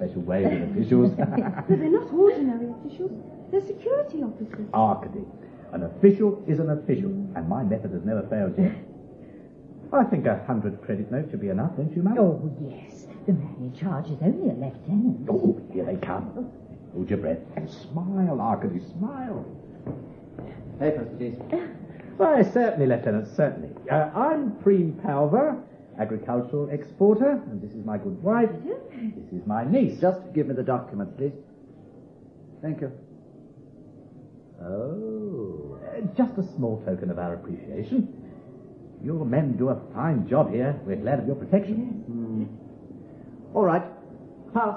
special 0.01 0.23
way 0.23 0.43
with 0.45 0.71
officials. 0.71 1.11
But 1.19 1.79
they're 1.79 1.91
not 1.91 2.13
ordinary 2.13 2.69
officials. 2.73 3.13
They're 3.51 3.61
security 3.67 4.23
officers. 4.23 4.67
Arkady. 4.73 5.25
An 5.73 5.83
official 5.85 6.43
is 6.49 6.59
an 6.59 6.71
official, 6.71 7.11
and 7.37 7.49
my 7.49 7.63
method 7.63 7.93
has 7.93 8.03
never 8.05 8.23
failed 8.29 8.55
yet. 8.59 8.73
I 9.93 10.05
think 10.05 10.27
a 10.27 10.43
hundred 10.47 10.81
credit 10.83 11.11
note 11.11 11.29
should 11.31 11.41
be 11.41 11.49
enough, 11.49 11.77
don't 11.77 11.95
you, 11.95 12.03
Mum? 12.03 12.17
Oh, 12.19 12.57
yes. 12.61 13.07
The 13.27 13.33
man 13.33 13.57
in 13.61 13.75
charge 13.75 14.07
is 14.07 14.19
only 14.23 14.49
a 14.51 14.55
lieutenant. 14.55 15.29
Oh, 15.29 15.61
here 15.73 15.85
they 15.85 15.97
come. 15.97 16.51
Hold 16.95 17.11
your 17.11 17.19
breath. 17.19 17.39
and 17.57 17.69
Smile, 17.69 18.41
Arkady, 18.41 18.81
smile. 18.99 19.45
Papers, 20.79 21.09
please. 21.19 21.37
Why, 22.17 22.43
certainly, 22.43 22.87
Lieutenant, 22.87 23.29
certainly. 23.37 23.71
Uh, 23.91 24.11
I'm 24.15 24.53
Preem 24.63 24.93
Palver, 25.03 25.61
agricultural 26.01 26.71
exporter, 26.71 27.33
and 27.51 27.61
this 27.61 27.73
is 27.73 27.85
my 27.85 27.99
good 27.99 28.23
wife. 28.23 28.51
This 28.65 29.41
is 29.41 29.47
my 29.47 29.65
niece. 29.65 30.01
Just 30.01 30.21
give 30.35 30.47
me 30.47 30.55
the 30.55 30.63
documents, 30.63 31.13
please. 31.17 31.33
Thank 32.63 32.81
you. 32.81 32.93
Oh, 34.63 35.79
uh, 35.85 36.01
just 36.17 36.37
a 36.39 36.43
small 36.57 36.83
token 36.85 37.11
of 37.11 37.19
our 37.19 37.35
appreciation. 37.35 38.09
Your 39.03 39.25
men 39.25 39.57
do 39.57 39.69
a 39.71 39.81
fine 39.95 40.29
job 40.29 40.53
here. 40.53 40.79
We're 40.85 40.97
glad 40.97 41.21
of 41.21 41.27
your 41.27 41.37
protection. 41.37 42.49
All 43.55 43.65
right. 43.65 43.83
Pass. 44.53 44.77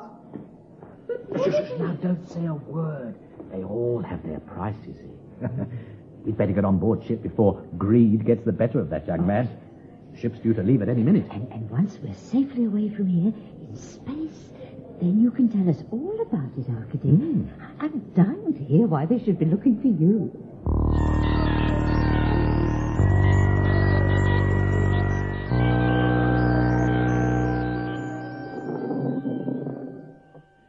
Now 1.79 1.93
don't 2.01 2.25
say 2.29 2.45
a 2.45 2.53
word. 2.53 3.15
They 3.51 3.63
all 3.63 4.01
have 4.01 4.23
their 4.23 4.39
price, 4.39 4.75
you 4.87 4.93
see. 4.93 5.47
We'd 6.25 6.37
better 6.37 6.53
get 6.53 6.63
on 6.63 6.79
board 6.79 7.03
ship 7.05 7.21
before 7.21 7.61
greed 7.77 8.25
gets 8.25 8.45
the 8.45 8.53
better 8.53 8.79
of 8.79 8.89
that 8.91 9.05
young 9.07 9.27
man. 9.27 9.49
Ship's 10.19 10.39
due 10.39 10.53
to 10.53 10.63
leave 10.63 10.81
at 10.81 10.89
any 10.89 11.03
minute. 11.03 11.25
And, 11.31 11.51
and 11.51 11.69
once 11.69 11.97
we're 12.01 12.13
safely 12.13 12.65
away 12.65 12.89
from 12.89 13.07
here, 13.07 13.33
in 13.69 13.75
space, 13.75 14.51
then 15.01 15.19
you 15.21 15.31
can 15.31 15.49
tell 15.49 15.69
us 15.69 15.83
all 15.91 16.19
about 16.21 16.51
it, 16.57 16.69
Arkady. 16.69 17.09
Hmm. 17.09 17.47
I'm 17.79 17.99
dying 18.15 18.53
to 18.53 18.63
hear 18.63 18.87
why 18.87 19.05
they 19.05 19.19
should 19.23 19.39
be 19.39 19.45
looking 19.45 19.81
for 19.81 19.87
you. 19.87 20.31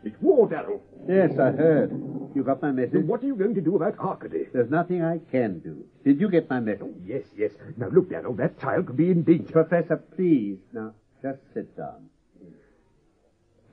It's 0.05 0.21
war, 0.21 0.49
Darrell. 0.49 0.83
Yes, 1.07 1.39
I 1.39 1.53
heard. 1.53 2.04
You 2.35 2.43
got 2.43 2.61
my 2.61 2.73
message? 2.73 3.05
What 3.05 3.23
are 3.23 3.27
you 3.27 3.37
going 3.37 3.55
to 3.55 3.61
do 3.61 3.77
about 3.77 3.99
Arkady? 3.99 4.47
There's 4.53 4.71
nothing 4.71 5.03
I 5.03 5.21
can 5.31 5.61
do. 5.61 5.85
Did 6.05 6.21
you 6.21 6.29
get 6.29 6.51
my 6.51 6.59
message? 6.59 6.83
Oh, 6.83 6.95
yes, 7.07 7.23
yes. 7.37 7.53
Now 7.77 7.89
look, 7.89 8.11
Darrell, 8.11 8.35
that 8.35 8.61
child 8.61 8.87
could 8.87 8.97
be 8.97 9.11
in 9.11 9.23
danger. 9.23 9.53
Professor, 9.53 9.97
please. 9.97 10.59
Now, 10.73 10.95
just 11.23 11.39
sit 11.55 11.77
down. 11.77 12.09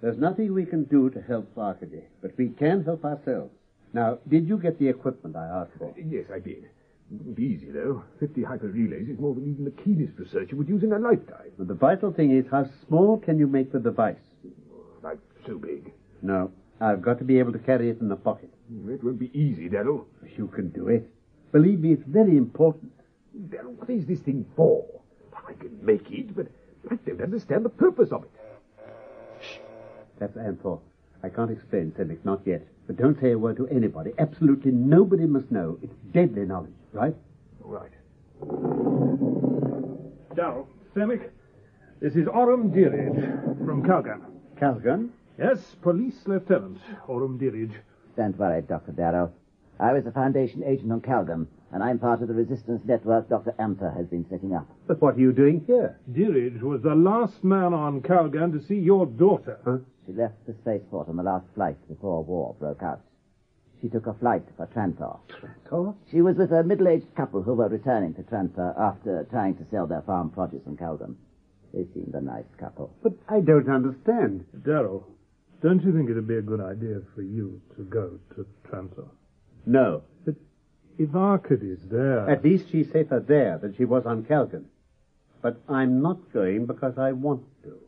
There's 0.02 0.18
nothing 0.18 0.54
we 0.54 0.66
can 0.66 0.84
do 0.86 1.10
to 1.12 1.22
help 1.22 1.56
Arkady, 1.58 2.04
but 2.22 2.32
we 2.38 2.50
can 2.50 2.84
help 2.84 3.04
ourselves. 3.04 3.52
Now, 3.94 4.20
did 4.28 4.48
you 4.48 4.58
get 4.58 4.80
the 4.80 4.88
equipment 4.88 5.36
I 5.36 5.46
asked 5.46 5.72
for? 5.78 5.94
Yes, 5.98 6.26
I 6.34 6.40
did. 6.40 6.70
It 7.30 7.40
easy, 7.40 7.72
though. 7.72 8.04
Fifty 8.20 8.42
hyper 8.42 8.68
relays 8.68 9.10
is 9.10 9.20
more 9.20 9.36
than 9.36 9.52
even 9.52 9.66
the 9.66 9.72
keenest 9.72 10.18
researcher 10.18 10.56
would 10.56 10.70
use 10.70 10.82
in 10.82 10.94
a 10.94 10.98
lifetime. 10.98 11.52
But 11.58 11.68
the 11.68 11.74
vital 11.74 12.12
thing 12.12 12.32
is, 12.32 12.46
how 12.50 12.66
small 12.88 13.18
can 13.18 13.38
you 13.38 13.48
make 13.48 13.72
the 13.74 13.80
device? 13.80 14.16
Like 15.04 15.20
so 15.46 15.58
big. 15.58 15.92
No, 16.22 16.52
I've 16.82 17.02
got 17.02 17.20
to 17.20 17.24
be 17.24 17.38
able 17.38 17.54
to 17.54 17.60
carry 17.60 17.92
it 17.92 18.02
in 18.02 18.10
the 18.10 18.16
pocket. 18.16 18.50
Hmm, 18.68 18.92
it 18.92 19.04
won't 19.04 19.20
be 19.20 19.30
easy, 19.40 19.70
Darrell. 19.70 20.08
You 20.36 20.48
can 20.48 20.70
do 20.70 20.88
it. 20.88 21.08
Believe 21.52 21.80
me, 21.80 21.94
it's 21.94 22.04
very 22.08 22.36
important. 22.36 22.92
Darrell, 23.50 23.74
what 23.74 23.90
is 23.90 24.08
this 24.08 24.20
thing 24.20 24.46
for? 24.56 24.84
I 25.48 25.54
can 25.54 25.78
make 25.86 26.10
it, 26.12 26.36
but 26.36 26.48
I 26.90 26.96
don't 26.96 27.22
understand 27.22 27.66
the 27.66 27.70
purpose 27.70 28.12
of 28.12 28.24
it. 28.24 28.32
Shh. 29.42 29.58
That's 30.20 30.36
Anthor. 30.38 30.80
I 31.24 31.30
can't 31.30 31.52
explain, 31.52 31.94
Semic, 31.96 32.26
not 32.26 32.42
yet. 32.46 32.66
But 32.88 32.98
don't 32.98 33.20
say 33.22 33.32
a 33.32 33.38
word 33.38 33.58
to 33.58 33.68
anybody. 33.68 34.12
Absolutely 34.18 34.72
nobody 34.72 35.28
must 35.28 35.52
know. 35.52 35.78
It's 35.84 35.94
deadly 36.12 36.46
knowledge, 36.46 36.74
right? 36.94 37.16
All 37.64 37.70
right. 37.70 37.92
Darrell, 40.36 40.68
Semic, 40.96 41.32
this 42.00 42.16
is 42.16 42.26
Orum 42.26 42.74
Dirige 42.74 43.66
from 43.66 43.84
Kalgan. 43.84 44.22
Kalgan? 44.60 45.10
Yes, 45.42 45.58
Police 45.82 46.28
Lieutenant 46.28 46.78
Orum 47.08 47.40
Dirige. 47.40 47.80
Don't 48.16 48.38
worry, 48.38 48.62
Dr. 48.62 48.92
Darrell. 48.92 49.34
I 49.80 49.92
was 49.92 50.06
a 50.06 50.12
Foundation 50.12 50.64
agent 50.64 50.92
on 50.92 51.02
Kalgan, 51.02 51.48
and 51.72 51.82
I'm 51.82 51.98
part 51.98 52.22
of 52.22 52.28
the 52.28 52.36
resistance 52.36 52.84
network 52.86 53.28
Dr. 53.28 53.56
Anthor 53.58 53.92
has 53.98 54.06
been 54.06 54.24
setting 54.30 54.54
up. 54.54 54.68
But 54.86 55.02
what 55.02 55.16
are 55.16 55.20
you 55.20 55.32
doing 55.32 55.64
here? 55.66 56.00
Dirige 56.12 56.62
was 56.62 56.84
the 56.84 56.94
last 56.94 57.44
man 57.44 57.74
on 57.74 58.02
Kalgan 58.02 58.52
to 58.52 58.64
see 58.68 58.76
your 58.76 59.08
daughter. 59.08 59.58
Huh? 59.66 59.78
She 60.06 60.14
left 60.14 60.46
the 60.46 60.54
spaceport 60.54 61.10
on 61.10 61.16
the 61.16 61.24
last 61.24 61.48
flight 61.56 61.78
before 61.90 62.24
war 62.24 62.56
broke 62.60 62.84
out. 62.84 63.02
She 63.82 63.90
took 63.90 64.06
a 64.06 64.14
flight 64.14 64.44
for 64.58 64.68
Trantor. 64.68 65.18
Trantor? 65.28 65.96
She 66.12 66.22
was 66.22 66.36
with 66.36 66.52
a 66.52 66.62
middle-aged 66.62 67.16
couple 67.16 67.42
who 67.42 67.56
were 67.56 67.68
returning 67.68 68.14
to 68.14 68.22
Trantor 68.22 68.80
after 68.80 69.26
trying 69.32 69.56
to 69.56 69.66
sell 69.72 69.88
their 69.88 70.04
farm 70.04 70.30
produce 70.30 70.62
on 70.68 70.78
Kalgan. 70.78 71.16
They 71.74 71.88
seemed 71.96 72.14
a 72.14 72.22
nice 72.22 72.46
couple. 72.60 72.94
But 73.02 73.14
I 73.28 73.40
don't 73.40 73.70
understand. 73.70 74.46
Darrell, 74.64 75.08
don't 75.62 75.84
you 75.84 75.94
think 75.94 76.10
it'd 76.10 76.28
be 76.28 76.38
a 76.38 76.42
good 76.42 76.62
idea 76.62 77.02
for 77.14 77.22
you 77.22 77.62
to 77.76 77.84
go 77.84 78.20
to 78.36 78.46
Trantor? 78.68 79.08
No. 79.66 80.04
But 80.26 80.36
if 80.98 81.10
Arkady's 81.10 81.88
there... 81.90 82.30
At 82.30 82.44
least 82.44 82.66
she's 82.72 82.92
safer 82.92 83.24
there 83.26 83.58
than 83.58 83.76
she 83.76 83.86
was 83.86 84.06
on 84.06 84.24
Kalgan. 84.24 84.66
But 85.42 85.62
I'm 85.70 86.02
not 86.02 86.34
going 86.34 86.66
because 86.66 86.98
I 86.98 87.12
want 87.12 87.44
to. 87.64 87.80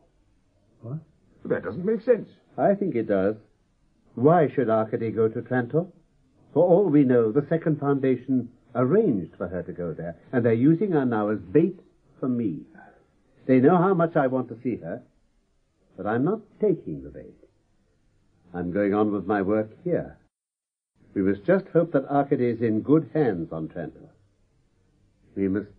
What? 0.82 1.00
That 1.46 1.64
doesn't 1.64 1.86
make 1.86 2.02
sense. 2.02 2.30
I 2.58 2.74
think 2.76 2.96
it 2.96 3.08
does. 3.08 3.36
Why 4.16 4.48
should 4.54 4.70
Arkady 4.70 5.12
go 5.12 5.28
to 5.28 5.42
Trantor? 5.42 5.88
For 6.54 6.64
all 6.64 6.86
we 6.86 7.04
know, 7.04 7.32
the 7.32 7.46
Second 7.50 7.80
Foundation 7.80 8.50
arranged 8.76 9.36
for 9.38 9.48
her 9.48 9.64
to 9.64 9.72
go 9.72 9.94
there, 9.94 10.16
and 10.32 10.46
they're 10.46 10.54
using 10.54 10.92
her 10.92 11.06
now 11.06 11.30
as 11.30 11.40
bait 11.40 11.80
for 12.20 12.28
me. 12.28 12.62
They 13.48 13.60
know 13.60 13.78
how 13.78 13.94
much 13.94 14.16
I 14.16 14.28
want 14.28 14.50
to 14.50 14.60
see 14.62 14.78
her, 14.78 15.02
but 15.98 16.06
I'm 16.06 16.24
not 16.24 16.42
taking 16.62 17.04
the 17.04 17.10
bait. 17.10 17.34
I'm 18.56 18.72
going 18.72 18.94
on 18.94 19.12
with 19.12 19.26
my 19.26 19.42
work 19.42 19.72
here. 19.84 20.18
We 21.16 21.24
must 21.24 21.44
just 21.44 21.66
hope 21.74 21.92
that 21.94 22.06
Arkady 22.08 22.46
is 22.46 22.62
in 22.62 22.82
good 22.82 23.10
hands 23.14 23.52
on 23.52 23.68
Trantor. 23.68 24.10
We 25.36 25.48
must 25.48 25.70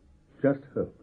just 0.42 0.60
hope. 0.74 1.00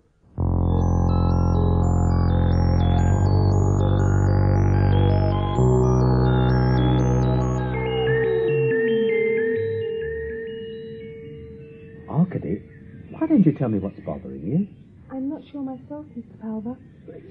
Arkady, 12.10 12.64
why 13.12 13.28
don't 13.28 13.46
you 13.46 13.54
tell 13.54 13.70
me 13.70 13.80
what's 13.80 14.00
bothering 14.02 14.46
you? 14.46 14.68
I'm 15.10 15.30
not 15.30 15.42
sure 15.50 15.62
myself, 15.62 16.06
Mr. 16.18 16.36
Palver. 16.44 16.78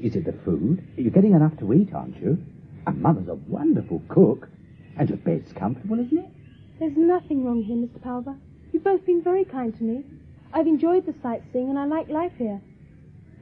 Is 0.03 0.17
it 0.17 0.25
the 0.25 0.35
food? 0.45 0.83
You're 0.97 1.11
getting 1.11 1.35
enough 1.35 1.59
to 1.59 1.73
eat, 1.75 1.93
aren't 1.95 2.17
you? 2.17 2.39
And 2.87 3.03
Mother's 3.03 3.29
a 3.29 3.35
wonderful 3.35 4.03
cook. 4.09 4.49
And 4.97 5.09
your 5.09 5.19
bed's 5.19 5.53
comfortable, 5.53 5.99
isn't 5.99 6.19
it? 6.19 6.31
There's 6.79 6.97
nothing 6.97 7.45
wrong 7.45 7.63
here, 7.63 7.77
Mr. 7.77 8.01
Palver. 8.01 8.37
You've 8.73 8.85
both 8.85 9.05
been 9.05 9.23
very 9.23 9.45
kind 9.45 9.77
to 9.77 9.85
me. 9.85 10.05
I've 10.53 10.67
enjoyed 10.67 11.07
the 11.07 11.15
sightseeing 11.23 11.69
and 11.69 11.79
I 11.79 11.85
like 11.85 12.09
life 12.09 12.33
here. 12.37 12.61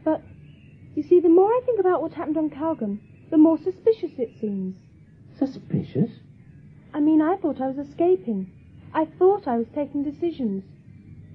But, 0.04 0.22
you 0.94 1.02
see, 1.02 1.20
the 1.20 1.28
more 1.28 1.50
I 1.50 1.60
think 1.64 1.80
about 1.80 2.02
what 2.02 2.12
happened 2.12 2.36
on 2.36 2.50
Kalgan, 2.50 2.98
the 3.30 3.38
more 3.38 3.58
suspicious 3.58 4.12
it 4.18 4.32
seems. 4.40 4.76
Suspicious? 5.38 6.10
I 6.92 7.00
mean, 7.00 7.22
I 7.22 7.36
thought 7.36 7.60
I 7.60 7.68
was 7.68 7.78
escaping. 7.78 8.50
I 8.92 9.04
thought 9.04 9.46
I 9.46 9.56
was 9.56 9.66
taking 9.74 10.02
decisions. 10.02 10.64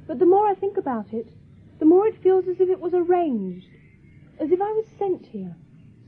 But 0.08 0.20
the 0.20 0.26
more 0.26 0.48
I 0.48 0.56
think 0.56 0.78
about 0.78 1.14
it, 1.14 1.28
the 1.80 1.86
more 1.86 2.08
it 2.08 2.22
feels 2.22 2.48
as 2.48 2.60
if 2.60 2.70
it 2.70 2.80
was 2.80 2.94
arranged. 2.94 3.68
As 4.40 4.52
if 4.52 4.62
I 4.62 4.72
was 4.72 4.86
sent 4.98 5.26
here. 5.26 5.56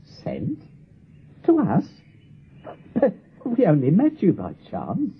Sent? 0.04 0.62
To 1.46 1.60
us? 1.60 1.84
we 3.44 3.66
only 3.66 3.90
met 3.90 4.22
you 4.22 4.32
by 4.32 4.54
chance. 4.70 5.18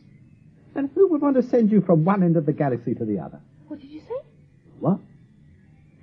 And 0.74 0.90
who 0.94 1.08
would 1.08 1.22
want 1.22 1.36
to 1.36 1.42
send 1.42 1.70
you 1.70 1.80
from 1.80 2.04
one 2.04 2.22
end 2.22 2.36
of 2.36 2.46
the 2.46 2.52
galaxy 2.52 2.94
to 2.94 3.04
the 3.04 3.20
other? 3.20 3.40
What 3.68 3.80
did 3.80 3.90
you 3.90 4.00
say? 4.00 4.26
What? 4.80 4.98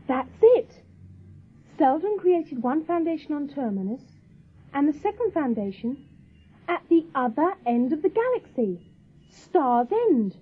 That's 0.07 0.29
it. 0.41 0.71
Seldon 1.77 2.17
created 2.19 2.63
one 2.63 2.85
foundation 2.85 3.33
on 3.33 3.47
Terminus, 3.49 4.01
and 4.73 4.87
the 4.87 4.97
second 4.99 5.33
foundation 5.33 6.05
at 6.67 6.81
the 6.89 7.05
other 7.13 7.53
end 7.65 7.93
of 7.93 8.01
the 8.01 8.09
galaxy. 8.09 8.79
Star's 9.29 9.87
End. 9.91 10.37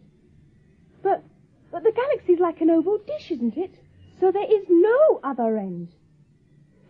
But, 1.01 1.23
but 1.71 1.83
the 1.83 1.91
galaxy's 1.91 2.39
like 2.39 2.61
an 2.61 2.69
oval 2.69 2.99
dish, 2.99 3.31
isn't 3.31 3.57
it? 3.57 3.73
So 4.19 4.31
there 4.31 4.51
is 4.51 4.65
no 4.69 5.19
other 5.23 5.57
end. 5.57 5.89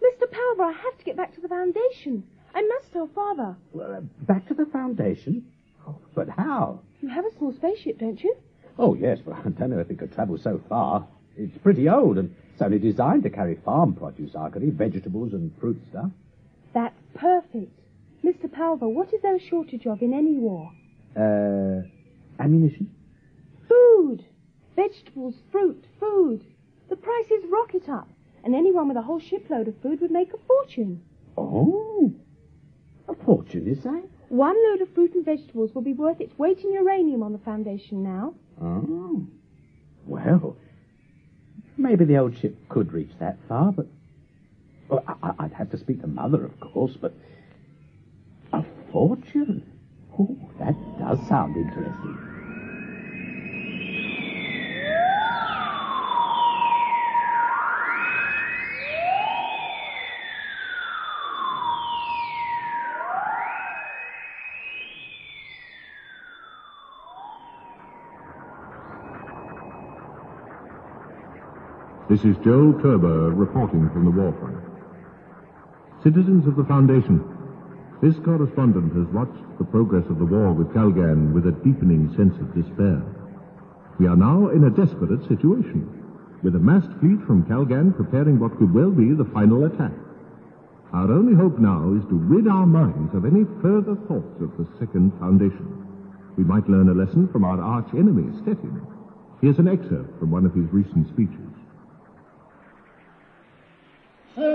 Mr. 0.03 0.27
Palver, 0.29 0.63
I 0.63 0.71
have 0.71 0.97
to 0.97 1.05
get 1.05 1.15
back 1.15 1.33
to 1.35 1.41
the 1.41 1.47
foundation. 1.47 2.23
I 2.53 2.61
must 2.61 2.91
tell 2.91 3.07
Father. 3.07 3.55
Well, 3.73 3.95
uh, 3.95 4.01
back 4.25 4.47
to 4.47 4.53
the 4.53 4.65
foundation? 4.65 5.45
Oh, 5.87 5.97
but 6.13 6.29
how? 6.29 6.81
You 7.01 7.09
have 7.09 7.25
a 7.25 7.35
small 7.37 7.53
spaceship, 7.53 7.99
don't 7.99 8.21
you? 8.23 8.35
Oh, 8.77 8.95
yes, 8.95 9.19
but 9.25 9.35
I 9.35 9.41
don't 9.49 9.69
know 9.69 9.79
if 9.79 9.89
it 9.89 9.99
could 9.99 10.13
travel 10.13 10.37
so 10.37 10.61
far. 10.69 11.07
It's 11.37 11.57
pretty 11.59 11.87
old, 11.89 12.17
and 12.17 12.35
it's 12.53 12.61
only 12.61 12.79
designed 12.79 13.23
to 13.23 13.29
carry 13.29 13.55
farm 13.55 13.93
produce, 13.93 14.35
Arkady, 14.35 14.69
vegetables 14.69 15.33
and 15.33 15.51
fruit 15.59 15.81
stuff. 15.89 16.11
That's 16.73 16.99
perfect. 17.15 17.77
Mr. 18.23 18.51
Palver, 18.51 18.87
what 18.87 19.13
is 19.13 19.21
there 19.21 19.35
a 19.35 19.39
shortage 19.39 19.87
of 19.87 20.01
in 20.01 20.13
any 20.13 20.37
war? 20.37 20.71
Uh, 21.15 21.87
ammunition? 22.41 22.91
Food! 23.67 24.23
Vegetables, 24.75 25.35
fruit, 25.51 25.83
food. 25.99 26.45
The 26.89 26.95
prices 26.95 27.43
rocket 27.49 27.89
up, 27.89 28.09
and 28.43 28.53
anyone 28.53 28.87
with 28.87 28.97
a 28.97 29.01
whole 29.01 29.19
shipload 29.19 29.67
of 29.67 29.75
food 29.81 30.01
would 30.01 30.11
make 30.11 30.33
a 30.33 30.37
fortune. 30.47 31.01
Oh, 31.37 32.13
a 33.11 33.25
fortune, 33.25 33.65
you 33.65 33.75
say? 33.75 34.01
One 34.29 34.55
load 34.69 34.81
of 34.81 34.93
fruit 34.93 35.13
and 35.13 35.25
vegetables 35.25 35.75
will 35.75 35.81
be 35.81 35.93
worth 35.93 36.21
its 36.21 36.37
weight 36.37 36.59
in 36.59 36.71
uranium 36.73 37.21
on 37.23 37.33
the 37.33 37.39
Foundation 37.39 38.03
now. 38.03 38.33
Oh. 38.61 39.27
Well, 40.05 40.55
maybe 41.77 42.05
the 42.05 42.17
old 42.17 42.37
ship 42.37 42.55
could 42.69 42.93
reach 42.93 43.11
that 43.19 43.37
far, 43.47 43.71
but. 43.71 43.87
Well, 44.87 45.03
I, 45.07 45.31
I'd 45.39 45.53
have 45.53 45.69
to 45.71 45.77
speak 45.77 46.01
to 46.01 46.07
Mother, 46.07 46.45
of 46.45 46.59
course, 46.59 46.97
but. 46.99 47.13
A 48.53 48.63
fortune? 48.91 49.63
Oh, 50.17 50.37
that 50.59 50.75
does 50.99 51.19
sound 51.27 51.55
interesting. 51.55 52.30
This 72.11 72.25
is 72.25 72.35
Jole 72.43 72.73
Turbor 72.81 73.31
reporting 73.31 73.89
from 73.91 74.03
the 74.03 74.11
war 74.11 74.35
front. 74.35 74.59
Citizens 76.03 76.45
of 76.45 76.57
the 76.57 76.65
Foundation, 76.65 77.23
this 78.03 78.19
correspondent 78.19 78.91
has 78.99 79.07
watched 79.15 79.39
the 79.57 79.63
progress 79.63 80.03
of 80.09 80.19
the 80.19 80.25
war 80.25 80.51
with 80.51 80.73
Kalgan 80.73 81.31
with 81.31 81.47
a 81.47 81.55
deepening 81.63 82.13
sense 82.17 82.35
of 82.35 82.53
despair. 82.53 83.01
We 83.97 84.07
are 84.07 84.17
now 84.17 84.49
in 84.49 84.65
a 84.65 84.75
desperate 84.75 85.23
situation, 85.29 85.87
with 86.43 86.53
a 86.53 86.59
massed 86.59 86.91
fleet 86.99 87.23
from 87.23 87.47
Kalgan 87.47 87.95
preparing 87.95 88.41
what 88.41 88.59
could 88.59 88.73
well 88.73 88.91
be 88.91 89.13
the 89.13 89.31
final 89.31 89.63
attack. 89.63 89.95
Our 90.91 91.13
only 91.13 91.33
hope 91.33 91.59
now 91.59 91.95
is 91.95 92.03
to 92.11 92.19
rid 92.27 92.45
our 92.45 92.67
minds 92.67 93.15
of 93.15 93.23
any 93.23 93.45
further 93.63 93.95
thoughts 94.11 94.35
of 94.43 94.51
the 94.59 94.67
Second 94.83 95.15
Foundation. 95.17 95.87
We 96.35 96.43
might 96.43 96.67
learn 96.67 96.89
a 96.89 96.93
lesson 96.93 97.29
from 97.31 97.45
our 97.45 97.61
arch 97.61 97.87
enemy, 97.93 98.35
Stettin. 98.43 98.83
Here's 99.39 99.59
an 99.59 99.69
excerpt 99.69 100.19
from 100.19 100.29
one 100.29 100.45
of 100.45 100.53
his 100.53 100.67
recent 100.73 101.07
speeches. 101.07 101.40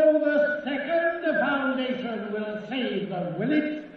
The 0.07 0.63
second 0.63 1.25
foundation 1.41 2.33
will 2.33 2.63
save 2.69 3.09
them, 3.09 3.39
will 3.41 3.51
it? 3.51 3.91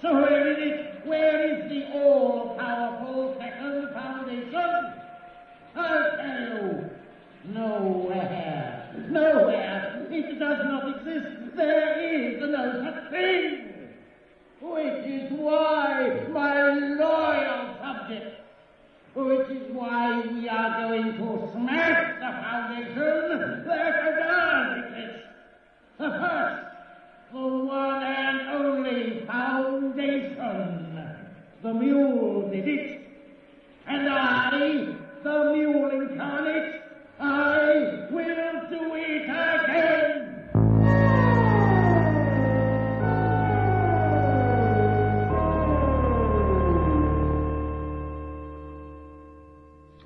So 0.00 0.14
where 0.14 0.50
is 0.50 0.56
it? 0.58 1.06
Where 1.06 1.44
is 1.44 1.68
the 1.68 1.92
all-powerful 1.92 3.36
second 3.38 3.90
foundation? 3.92 4.92
I'll 5.76 6.16
tell 6.16 6.40
you. 6.48 6.90
Nowhere. 7.44 8.94
Nowhere. 9.10 10.06
It 10.10 10.38
does 10.38 10.64
not 10.64 10.96
exist. 10.96 11.54
There 11.54 12.00
is 12.00 12.40
no 12.40 12.82
such 12.82 13.10
thing. 13.10 13.68
Which 14.62 15.06
is 15.06 15.30
why, 15.32 16.26
my 16.30 16.70
loyal 16.72 17.76
subjects, 17.82 18.40
which 19.14 19.50
is 19.50 19.70
why 19.74 20.22
we 20.22 20.48
are 20.48 20.88
going 20.88 21.18
to 21.18 21.50
smash 21.52 22.14
the 22.14 22.30
foundation 22.32 23.64
that 23.66 24.18
does. 24.18 24.93
The 25.96 26.10
first, 26.10 26.66
the 27.32 27.38
one 27.38 28.02
and 28.02 28.48
only 28.48 29.24
foundation. 29.26 31.08
The 31.62 31.72
mule 31.72 32.50
did 32.50 32.66
it. 32.66 33.00
And 33.86 34.08
I, 34.08 34.96
the 35.22 35.52
mule 35.54 35.90
incarnate, 35.90 36.82
I 37.20 38.08
will 38.10 38.68
do 38.70 38.94
it 38.96 39.22
again. 39.22 40.50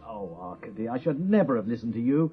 Oh, 0.07 0.37
Arkady, 0.39 0.89
I 0.89 0.99
should 1.01 1.19
never 1.19 1.57
have 1.57 1.67
listened 1.67 1.95
to 1.95 2.01
you. 2.01 2.31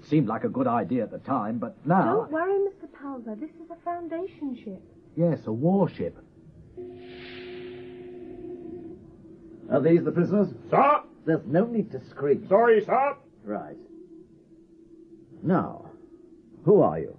It 0.00 0.06
seemed 0.06 0.28
like 0.28 0.44
a 0.44 0.48
good 0.48 0.66
idea 0.66 1.02
at 1.02 1.10
the 1.10 1.18
time, 1.18 1.58
but 1.58 1.76
now. 1.86 2.14
Don't 2.14 2.32
worry, 2.32 2.58
Mr. 2.60 2.88
Palver. 2.88 3.38
This 3.38 3.50
is 3.50 3.70
a 3.70 3.76
Foundation 3.84 4.56
ship. 4.64 4.82
Yes, 5.14 5.40
a 5.46 5.52
warship. 5.52 6.16
Are 9.70 9.80
these 9.82 10.02
the 10.02 10.10
prisoners? 10.10 10.48
Sir! 10.70 11.02
There's 11.26 11.44
no 11.46 11.66
need 11.66 11.92
to 11.92 12.00
scream. 12.08 12.46
Sorry, 12.48 12.82
sir. 12.82 13.14
Right. 13.44 13.76
Now, 15.42 15.90
who 16.64 16.80
are 16.80 16.98
you? 16.98 17.14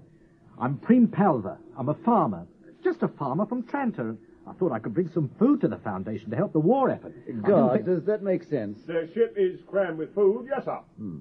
I'm 0.59 0.77
Preem 0.77 1.07
Palver. 1.07 1.57
I'm 1.77 1.89
a 1.89 1.93
farmer. 1.93 2.47
Just 2.83 3.03
a 3.03 3.07
farmer 3.09 3.45
from 3.45 3.61
Trantor. 3.63 4.17
I 4.47 4.53
thought 4.53 4.71
I 4.71 4.79
could 4.79 4.95
bring 4.95 5.11
some 5.11 5.29
food 5.37 5.61
to 5.61 5.67
the 5.67 5.77
Foundation 5.77 6.31
to 6.31 6.35
help 6.35 6.51
the 6.51 6.59
war 6.59 6.89
effort. 6.89 7.13
God, 7.43 7.73
think- 7.73 7.85
does 7.85 8.05
that 8.05 8.23
make 8.23 8.43
sense? 8.43 8.79
The 8.87 9.07
ship 9.13 9.35
is 9.37 9.59
crammed 9.67 9.99
with 9.99 10.15
food, 10.15 10.47
yes, 10.49 10.65
sir. 10.65 10.79
Hmm. 10.97 11.19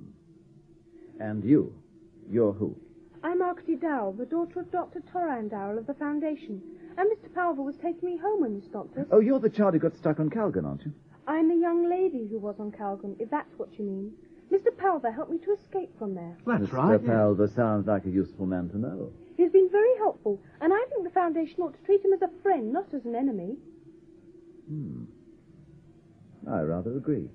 And 1.20 1.44
you? 1.44 1.72
You're 2.30 2.52
who? 2.52 2.74
I'm 3.22 3.42
Arkady 3.42 3.76
Darrell, 3.76 4.12
the 4.12 4.24
daughter 4.24 4.60
of 4.60 4.72
Dr. 4.72 5.02
Toran 5.12 5.50
Darrell 5.50 5.78
of 5.78 5.86
the 5.86 5.94
Foundation. 5.94 6.62
And 6.96 7.10
Mr. 7.10 7.28
Palver 7.34 7.62
was 7.62 7.76
taking 7.76 8.08
me 8.08 8.16
home 8.16 8.40
when 8.40 8.54
you 8.54 8.62
stopped 8.62 8.96
us. 8.96 9.06
Oh, 9.12 9.20
you're 9.20 9.38
the 9.38 9.50
child 9.50 9.74
who 9.74 9.80
got 9.80 9.94
stuck 9.96 10.18
on 10.18 10.30
Kalgan, 10.30 10.64
aren't 10.64 10.86
you? 10.86 10.92
I'm 11.26 11.48
the 11.48 11.56
young 11.56 11.88
lady 11.88 12.26
who 12.30 12.38
was 12.38 12.56
on 12.58 12.72
Kalgan, 12.72 13.16
if 13.20 13.28
that's 13.30 13.52
what 13.58 13.68
you 13.78 13.84
mean. 13.84 14.12
Mr. 14.50 14.74
Palver 14.74 15.14
helped 15.14 15.30
me 15.30 15.38
to 15.38 15.52
escape 15.52 15.96
from 15.98 16.14
there. 16.14 16.36
That's 16.46 16.64
Mr. 16.64 16.72
right. 16.72 17.00
Mr. 17.00 17.06
Palver 17.06 17.54
sounds 17.54 17.86
like 17.86 18.06
a 18.06 18.10
useful 18.10 18.46
man 18.46 18.70
to 18.70 18.78
know. 18.78 19.12
He's 19.36 19.52
been 19.52 19.68
very 19.70 19.96
helpful, 19.98 20.40
and 20.62 20.72
I 20.72 20.84
think 20.88 21.04
the 21.04 21.10
Foundation 21.10 21.60
ought 21.60 21.74
to 21.78 21.84
treat 21.84 22.02
him 22.04 22.12
as 22.14 22.22
a 22.22 22.30
friend, 22.42 22.72
not 22.72 22.92
as 22.94 23.04
an 23.04 23.14
enemy. 23.14 23.56
Hmm. 24.68 25.04
I 26.50 26.62
rather 26.62 26.96
agree. 26.96 27.28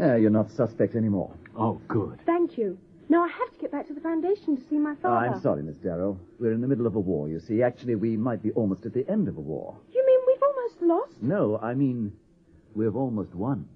Uh, 0.00 0.14
you're 0.16 0.30
not 0.30 0.50
suspect 0.50 0.94
anymore. 0.94 1.34
Oh, 1.58 1.80
good. 1.88 2.20
Thank 2.24 2.56
you. 2.56 2.78
Now 3.08 3.24
I 3.24 3.28
have 3.28 3.50
to 3.52 3.58
get 3.60 3.72
back 3.72 3.86
to 3.88 3.94
the 3.94 4.00
foundation 4.00 4.56
to 4.56 4.62
see 4.68 4.76
my 4.78 4.92
Oh, 4.92 4.96
father. 5.02 5.26
I'm 5.26 5.40
sorry, 5.40 5.62
Miss 5.62 5.76
Darrell. 5.76 6.18
We're 6.38 6.52
in 6.52 6.60
the 6.60 6.68
middle 6.68 6.86
of 6.86 6.94
a 6.94 7.00
war, 7.00 7.28
you 7.28 7.40
see. 7.40 7.62
Actually, 7.62 7.94
we 7.96 8.16
might 8.16 8.42
be 8.42 8.52
almost 8.52 8.84
at 8.86 8.92
the 8.94 9.08
end 9.10 9.28
of 9.28 9.36
a 9.36 9.40
war. 9.40 9.74
You 9.92 10.04
mean 10.06 10.20
we've 10.26 10.42
almost 10.42 10.82
lost? 10.82 11.22
No, 11.22 11.58
I 11.58 11.74
mean, 11.74 12.12
we've 12.74 12.94
almost 12.96 13.34
won. 13.34 13.66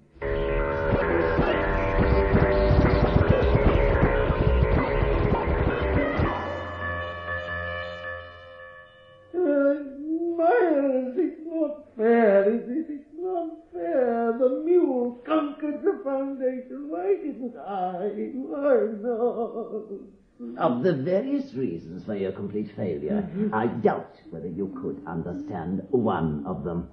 Foundation. 16.13 16.89
Why 16.89 17.15
didn't 17.15 17.55
I? 17.57 18.31
Why 18.51 18.75
not? 19.01 20.67
Of 20.67 20.83
the 20.83 20.93
various 20.93 21.53
reasons 21.53 22.05
for 22.05 22.15
your 22.15 22.31
complete 22.31 22.75
failure, 22.75 23.21
mm-hmm. 23.21 23.53
I 23.53 23.67
doubt 23.67 24.15
whether 24.29 24.47
you 24.47 24.77
could 24.81 25.01
understand 25.07 25.81
one 25.89 26.43
of 26.45 26.63
them, 26.63 26.89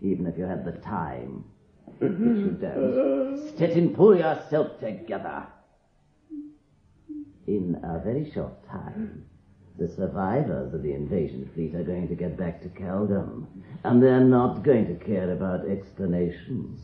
even 0.00 0.26
if 0.26 0.38
you 0.38 0.44
had 0.44 0.64
the 0.64 0.72
time. 0.80 1.44
Mm-hmm. 2.00 2.28
Which 2.28 2.38
you 2.38 2.50
don't. 2.52 3.34
Uh. 3.34 3.50
Stettin, 3.50 3.94
pull 3.94 4.16
yourself 4.16 4.80
together. 4.80 5.46
In 7.46 7.80
a 7.82 7.98
very 7.98 8.30
short 8.32 8.66
time, 8.68 9.24
the 9.78 9.88
survivors 9.88 10.72
of 10.72 10.82
the 10.82 10.92
invasion 10.92 11.50
fleet 11.54 11.74
are 11.74 11.82
going 11.82 12.08
to 12.08 12.14
get 12.14 12.36
back 12.36 12.62
to 12.62 12.68
Kalgan, 12.68 13.46
and 13.84 14.02
they're 14.02 14.20
not 14.20 14.62
going 14.62 14.86
to 14.86 15.04
care 15.04 15.32
about 15.32 15.68
explanations. 15.68 16.80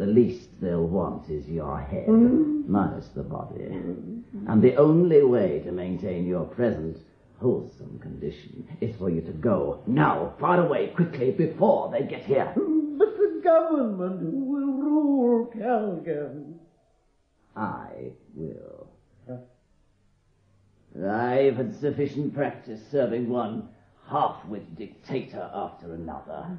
The 0.00 0.06
least 0.06 0.48
they'll 0.62 0.86
want 0.86 1.28
is 1.28 1.46
your 1.46 1.78
head, 1.78 2.06
mm-hmm. 2.06 2.72
minus 2.72 3.08
the 3.08 3.22
body. 3.22 3.64
Mm-hmm. 3.64 4.50
And 4.50 4.62
the 4.62 4.76
only 4.76 5.22
way 5.22 5.60
to 5.62 5.72
maintain 5.72 6.26
your 6.26 6.46
present 6.46 6.96
wholesome 7.38 7.98
condition 7.98 8.66
is 8.80 8.96
for 8.96 9.10
you 9.10 9.20
to 9.20 9.32
go 9.32 9.82
now, 9.86 10.32
far 10.40 10.64
away, 10.64 10.86
quickly, 10.96 11.32
before 11.32 11.90
they 11.92 12.06
get 12.06 12.24
here. 12.24 12.50
Mm-hmm. 12.56 12.96
But 12.96 13.14
the 13.18 13.40
government 13.44 14.20
who 14.20 14.44
will 14.46 14.72
rule 14.72 15.52
Kalgan. 15.54 16.54
I 17.54 18.12
will. 18.34 18.88
I've 21.06 21.56
had 21.56 21.78
sufficient 21.78 22.34
practice 22.34 22.80
serving 22.90 23.28
one 23.28 23.68
half-wit 24.08 24.76
dictator 24.76 25.50
after 25.52 25.92
another. 25.92 26.56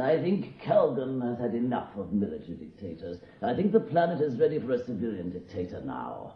I 0.00 0.18
think 0.18 0.60
Kalgan 0.60 1.22
has 1.22 1.38
had 1.38 1.54
enough 1.54 1.96
of 1.96 2.12
military 2.12 2.56
dictators. 2.56 3.18
I 3.42 3.54
think 3.54 3.72
the 3.72 3.80
planet 3.80 4.20
is 4.20 4.38
ready 4.38 4.58
for 4.58 4.72
a 4.72 4.84
civilian 4.84 5.30
dictator 5.30 5.80
now. 5.84 6.34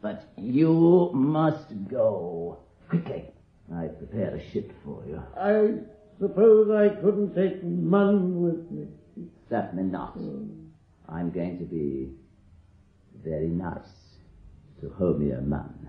But 0.00 0.32
you 0.36 1.10
must 1.12 1.88
go. 1.88 2.58
Quickly. 2.88 3.24
I've 3.74 3.96
prepared 3.98 4.40
a 4.40 4.50
ship 4.50 4.72
for 4.84 5.04
you. 5.06 5.22
I 5.38 5.74
suppose 6.18 6.70
I 6.70 7.00
couldn't 7.00 7.34
take 7.34 7.62
Munn 7.62 8.42
with 8.42 8.70
me. 8.70 8.88
Certainly 9.48 9.84
not. 9.84 10.16
I'm 11.08 11.30
going 11.30 11.58
to 11.58 11.64
be 11.64 12.10
very 13.22 13.48
nice 13.48 13.80
to 14.80 14.86
Homir 14.88 15.44
Munn. 15.46 15.88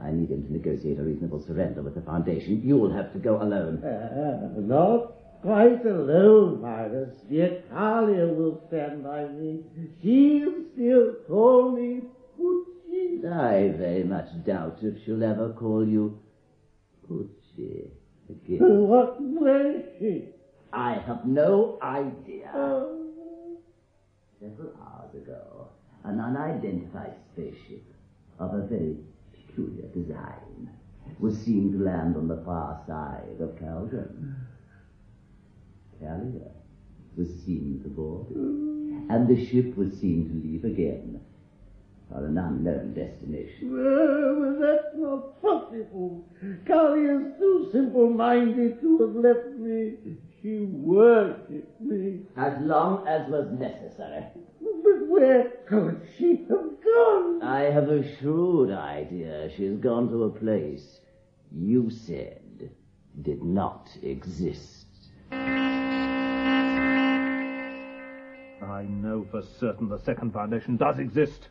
I 0.00 0.12
need 0.12 0.30
him 0.30 0.44
to 0.44 0.52
negotiate 0.52 0.98
a 0.98 1.02
reasonable 1.02 1.44
surrender 1.44 1.82
with 1.82 1.94
the 1.94 2.02
Foundation. 2.02 2.62
You'll 2.64 2.92
have 2.92 3.12
to 3.14 3.18
go 3.18 3.42
alone. 3.42 3.82
Uh, 3.82 4.60
not 4.60 5.17
quite 5.42 5.84
alone, 5.84 6.60
Midas. 6.60 7.16
Yet 7.28 7.70
Talia 7.70 8.26
will 8.26 8.62
stand 8.68 9.04
by 9.04 9.26
me. 9.26 9.64
She'll 10.02 10.64
still 10.74 11.14
call 11.26 11.72
me 11.72 12.02
Poochie. 12.38 13.24
I 13.24 13.76
very 13.76 14.04
much 14.04 14.28
doubt 14.44 14.78
if 14.82 15.04
she'll 15.04 15.22
ever 15.22 15.52
call 15.52 15.86
you 15.86 16.18
Poochie 17.08 17.90
again. 18.28 18.58
What 18.60 19.20
was 19.20 19.82
she? 19.98 20.28
I 20.72 20.94
have 21.06 21.24
no 21.24 21.78
idea. 21.82 22.50
Oh. 22.54 22.94
Several 24.40 24.72
hours 24.80 25.14
ago, 25.14 25.68
an 26.04 26.20
unidentified 26.20 27.14
spaceship 27.32 27.84
of 28.38 28.54
a 28.54 28.66
very 28.66 28.96
peculiar 29.32 29.88
design 29.94 30.70
was 31.18 31.36
seen 31.38 31.72
to 31.72 31.78
land 31.78 32.16
on 32.16 32.28
the 32.28 32.40
far 32.44 32.80
side 32.86 33.40
of 33.40 33.56
Kalgan. 33.56 34.36
Callia 36.00 36.50
was 37.16 37.28
seen 37.44 37.80
to 37.82 37.88
board 37.88 38.26
and 39.10 39.26
the 39.26 39.46
ship 39.46 39.76
was 39.76 39.92
seen 39.98 40.28
to 40.28 40.46
leave 40.46 40.64
again 40.64 41.20
for 42.08 42.26
an 42.26 42.38
unknown 42.38 42.94
destination. 42.94 43.70
Well, 43.72 44.56
that's 44.60 44.96
not 44.96 45.42
possible. 45.42 46.24
Carly 46.66 47.02
is 47.02 47.38
too 47.38 47.68
simple-minded 47.72 48.80
to 48.80 48.98
have 49.00 49.16
left 49.16 49.58
me. 49.58 49.94
She 50.40 50.66
worshipped 50.70 51.80
me. 51.80 52.20
As 52.36 52.54
long 52.60 53.06
as 53.06 53.28
was 53.28 53.50
necessary. 53.58 54.24
But 54.60 55.08
where 55.08 55.50
could 55.68 56.00
she 56.16 56.46
have 56.48 56.80
gone? 56.82 57.42
I 57.42 57.62
have 57.70 57.88
a 57.88 58.16
shrewd 58.16 58.70
idea 58.70 59.50
she's 59.56 59.76
gone 59.76 60.08
to 60.10 60.24
a 60.24 60.30
place 60.30 61.00
you 61.52 61.90
said 61.90 62.70
did 63.22 63.42
not 63.42 63.88
exist. 64.02 64.77
I 68.78 68.84
know 68.84 69.26
for 69.32 69.42
certain 69.58 69.88
the 69.88 69.98
second 69.98 70.32
foundation 70.32 70.76
does 70.76 71.00
exist. 71.00 71.48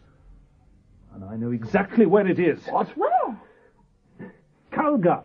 And 1.13 1.25
I 1.25 1.35
know 1.35 1.51
exactly 1.51 2.05
where 2.05 2.25
it 2.25 2.39
is. 2.39 2.59
What? 2.69 2.87
Where? 2.95 3.37
Kalgan. 4.71 5.23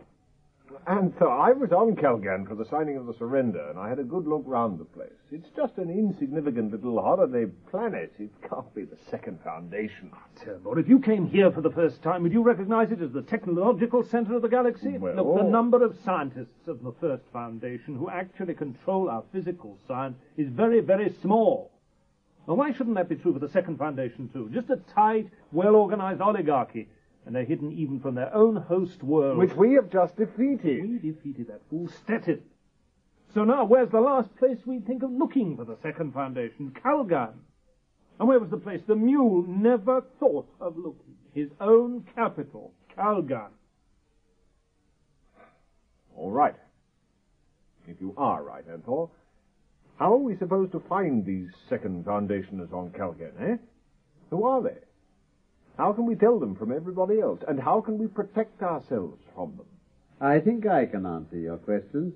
And 0.85 1.13
so 1.17 1.29
I 1.29 1.51
was 1.53 1.71
on 1.71 1.95
Kalgan 1.95 2.45
for 2.45 2.55
the 2.55 2.65
signing 2.65 2.97
of 2.97 3.05
the 3.05 3.13
surrender, 3.13 3.69
and 3.69 3.79
I 3.79 3.87
had 3.87 3.99
a 3.99 4.03
good 4.03 4.27
look 4.27 4.43
round 4.45 4.79
the 4.79 4.83
place. 4.85 5.13
It's 5.31 5.47
just 5.55 5.77
an 5.77 5.89
insignificant 5.89 6.73
little 6.73 7.01
holiday 7.01 7.45
planet. 7.71 8.11
It 8.19 8.31
can't 8.49 8.75
be 8.75 8.83
the 8.83 8.97
second 9.09 9.39
foundation. 9.41 10.11
Turbor, 10.43 10.77
if 10.79 10.89
you 10.89 10.99
came 10.99 11.25
here 11.25 11.51
for 11.51 11.61
the 11.61 11.71
first 11.71 12.03
time, 12.03 12.23
would 12.23 12.33
you 12.33 12.43
recognize 12.43 12.91
it 12.91 13.01
as 13.01 13.13
the 13.13 13.21
technological 13.21 14.03
center 14.03 14.35
of 14.35 14.41
the 14.41 14.49
galaxy? 14.49 14.97
Well- 14.97 15.15
Look, 15.15 15.37
the 15.37 15.43
number 15.49 15.81
of 15.85 15.95
scientists 16.03 16.67
of 16.67 16.83
the 16.83 16.91
first 16.99 17.23
foundation 17.31 17.95
who 17.95 18.09
actually 18.09 18.55
control 18.55 19.09
our 19.09 19.23
physical 19.31 19.77
science 19.87 20.17
is 20.35 20.49
very, 20.49 20.81
very 20.81 21.15
small. 21.21 21.71
Well, 22.45 22.57
why 22.57 22.73
shouldn't 22.73 22.95
that 22.97 23.07
be 23.09 23.15
true 23.15 23.33
for 23.33 23.39
the 23.39 23.49
second 23.49 23.77
foundation, 23.77 24.29
too? 24.31 24.49
Just 24.53 24.69
a 24.69 24.77
tight, 24.93 25.29
well-organized 25.51 26.21
oligarchy, 26.21 26.89
and 27.25 27.33
they're 27.33 27.45
hidden 27.45 27.71
even 27.71 27.99
from 27.99 28.15
their 28.15 28.33
own 28.35 28.57
host 28.57 29.01
world. 29.01 29.37
Which 29.37 29.53
we 29.53 29.73
have 29.73 29.89
just 29.89 30.17
defeated. 30.17 30.81
We 30.83 30.99
defeated 30.99 31.47
that 31.47 31.61
fool 31.69 31.87
Stettin. 31.87 32.41
So 33.33 33.43
now, 33.45 33.63
where's 33.63 33.89
the 33.89 34.01
last 34.01 34.35
place 34.35 34.57
we'd 34.65 34.85
think 34.85 35.03
of 35.03 35.11
looking 35.11 35.55
for 35.55 35.63
the 35.63 35.77
second 35.81 36.13
foundation? 36.13 36.75
Kalgan. 36.83 37.33
And 38.19 38.27
where 38.27 38.39
was 38.39 38.49
the 38.49 38.57
place 38.57 38.81
the 38.85 38.95
mule 38.95 39.43
never 39.47 40.03
thought 40.19 40.47
of 40.59 40.77
looking? 40.77 41.15
His 41.33 41.49
own 41.59 42.05
capital, 42.13 42.73
Kalgan. 42.95 43.49
All 46.15 46.29
right. 46.29 46.55
If 47.87 47.99
you 47.99 48.13
are 48.17 48.43
right, 48.43 48.63
Anthor, 48.69 49.09
how 50.03 50.15
are 50.15 50.17
we 50.17 50.35
supposed 50.35 50.73
to 50.73 50.81
find 50.89 51.25
these 51.25 51.47
second 51.69 52.03
foundationers 52.03 52.73
on 52.73 52.89
Kalgan, 52.89 53.31
eh? 53.39 53.55
Who 54.31 54.43
are 54.43 54.61
they? 54.61 54.75
How 55.77 55.93
can 55.93 56.05
we 56.05 56.15
tell 56.15 56.39
them 56.41 56.57
from 56.57 56.73
everybody 56.73 57.21
else? 57.21 57.39
And 57.47 57.57
how 57.57 57.79
can 57.79 57.97
we 57.97 58.07
protect 58.07 58.61
ourselves 58.61 59.21
from 59.33 59.55
them? 59.55 59.65
I 60.19 60.41
think 60.41 60.67
I 60.67 60.87
can 60.87 61.05
answer 61.05 61.37
your 61.37 61.55
questions. 61.55 62.15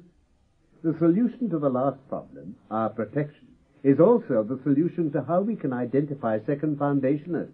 The 0.84 0.98
solution 1.00 1.50
to 1.50 1.60
the 1.60 1.70
last 1.70 2.06
problem, 2.10 2.58
our 2.70 2.90
protection, 2.90 3.48
is 3.86 4.02
also 4.02 4.44
the 4.44 4.60
solution 4.64 5.10
to 5.14 5.24
how 5.24 5.40
we 5.40 5.56
can 5.56 5.72
identify 5.72 6.40
second 6.46 6.80
foundationers. 6.80 7.54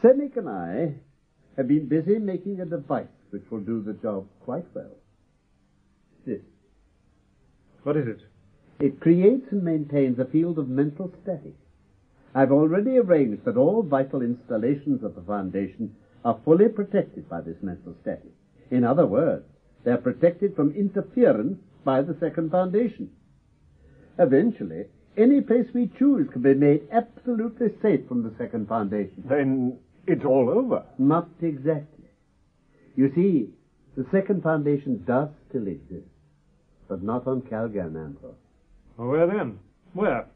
Semic 0.00 0.36
and 0.36 0.48
I 0.48 0.94
have 1.56 1.66
been 1.66 1.88
busy 1.88 2.20
making 2.20 2.60
a 2.60 2.64
device 2.64 3.08
which 3.30 3.50
will 3.50 3.62
do 3.62 3.82
the 3.82 3.94
job 3.94 4.28
quite 4.44 4.66
well. 4.74 4.94
This. 6.24 6.42
What 7.82 7.96
is 7.96 8.06
it? 8.06 8.20
It 8.78 9.00
creates 9.00 9.46
and 9.52 9.62
maintains 9.62 10.18
a 10.18 10.24
field 10.26 10.58
of 10.58 10.68
mental 10.68 11.12
static. 11.22 11.54
I've 12.34 12.52
already 12.52 12.98
arranged 12.98 13.44
that 13.44 13.56
all 13.56 13.82
vital 13.82 14.20
installations 14.20 15.02
of 15.02 15.14
the 15.14 15.22
Foundation 15.22 15.94
are 16.24 16.38
fully 16.44 16.68
protected 16.68 17.28
by 17.28 17.40
this 17.40 17.56
mental 17.62 17.94
static. 18.02 18.32
In 18.70 18.84
other 18.84 19.06
words, 19.06 19.44
they're 19.84 19.96
protected 19.96 20.54
from 20.54 20.72
interference 20.72 21.58
by 21.84 22.02
the 22.02 22.16
Second 22.20 22.50
Foundation. 22.50 23.10
Eventually, 24.18 24.86
any 25.16 25.40
place 25.40 25.66
we 25.72 25.90
choose 25.98 26.28
can 26.30 26.42
be 26.42 26.52
made 26.52 26.86
absolutely 26.92 27.68
safe 27.80 28.06
from 28.06 28.22
the 28.22 28.34
Second 28.36 28.68
Foundation. 28.68 29.22
Then 29.26 29.78
it's 30.06 30.24
all 30.24 30.50
over. 30.50 30.84
Not 30.98 31.28
exactly. 31.40 32.04
You 32.96 33.12
see, 33.14 33.50
the 33.96 34.06
Second 34.10 34.42
Foundation 34.42 35.02
does 35.06 35.28
still 35.48 35.66
exist. 35.66 36.08
but 36.88 37.02
not 37.02 37.26
on 37.26 37.42
Kalgan, 37.42 37.94
Anthor. 37.94 38.34
Well, 38.96 39.08
where 39.08 39.26
then? 39.26 39.58
Where? 39.92 40.26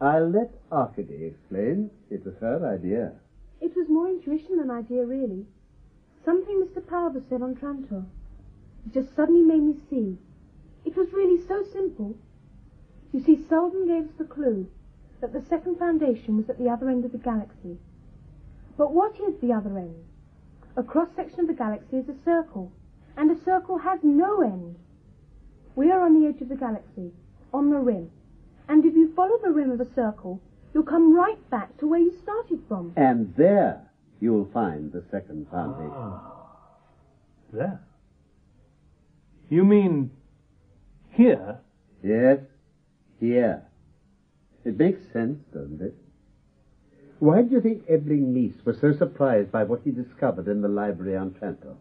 I'll 0.00 0.28
let 0.28 0.50
Arkady 0.72 1.26
explain. 1.26 1.90
It 2.10 2.24
was 2.24 2.34
her 2.40 2.66
idea. 2.66 3.12
It 3.60 3.76
was 3.76 3.88
more 3.88 4.08
intuition 4.08 4.56
than 4.56 4.70
idea, 4.70 5.04
really. 5.04 5.46
Something 6.24 6.64
Mr. 6.64 6.82
Palver 6.82 7.22
said 7.28 7.42
on 7.42 7.54
Trantor. 7.54 8.04
It 8.86 8.92
just 8.92 9.14
suddenly 9.14 9.42
made 9.42 9.62
me 9.62 9.76
see. 9.88 10.18
It 10.84 10.96
was 10.96 11.12
really 11.12 11.40
so 11.46 11.64
simple. 11.72 12.16
You 13.12 13.22
see, 13.22 13.44
Seldon 13.48 13.86
gave 13.86 14.08
us 14.08 14.16
the 14.18 14.24
clue 14.24 14.68
that 15.20 15.32
the 15.32 15.40
second 15.48 15.78
foundation 15.78 16.36
was 16.36 16.50
at 16.50 16.58
the 16.58 16.68
other 16.68 16.90
end 16.90 17.04
of 17.04 17.12
the 17.12 17.18
galaxy. 17.18 17.78
But 18.76 18.92
what 18.92 19.14
is 19.20 19.40
the 19.40 19.52
other 19.52 19.78
end? 19.78 20.04
A 20.76 20.82
cross-section 20.82 21.40
of 21.40 21.46
the 21.46 21.54
galaxy 21.54 21.98
is 21.98 22.08
a 22.08 22.24
circle, 22.24 22.72
and 23.16 23.30
a 23.30 23.44
circle 23.44 23.78
has 23.78 24.00
no 24.02 24.42
end. 24.42 24.76
We 25.76 25.92
are 25.92 26.02
on 26.04 26.20
the 26.20 26.28
edge 26.28 26.42
of 26.42 26.48
the 26.48 26.56
galaxy, 26.56 27.12
on 27.54 27.70
the 27.70 27.78
rim, 27.78 28.10
and 28.68 28.84
if 28.84 28.94
you 28.94 29.12
follow 29.14 29.38
the 29.42 29.50
rim 29.50 29.70
of 29.70 29.80
a 29.80 29.94
circle, 29.94 30.42
you'll 30.74 30.82
come 30.82 31.14
right 31.14 31.38
back 31.50 31.76
to 31.78 31.86
where 31.86 32.00
you 32.00 32.12
started 32.22 32.60
from. 32.68 32.92
And 32.96 33.32
there 33.36 33.80
you'll 34.20 34.50
find 34.52 34.92
the 34.92 35.04
second 35.10 35.46
foundation. 35.50 35.92
Ah. 35.94 36.32
There? 37.52 37.80
You 39.48 39.64
mean 39.64 40.10
here? 41.10 41.60
Yes, 42.02 42.40
here. 43.20 43.62
It 44.64 44.76
makes 44.76 45.00
sense, 45.12 45.38
doesn't 45.52 45.80
it? 45.80 45.94
Why 47.20 47.42
do 47.42 47.54
you 47.54 47.60
think 47.60 47.84
Ebling 47.88 48.34
Mis 48.34 48.64
was 48.64 48.80
so 48.80 48.92
surprised 48.92 49.52
by 49.52 49.62
what 49.62 49.82
he 49.84 49.92
discovered 49.92 50.48
in 50.48 50.60
the 50.60 50.68
library 50.68 51.16
on 51.16 51.30
Trantor? 51.30 51.76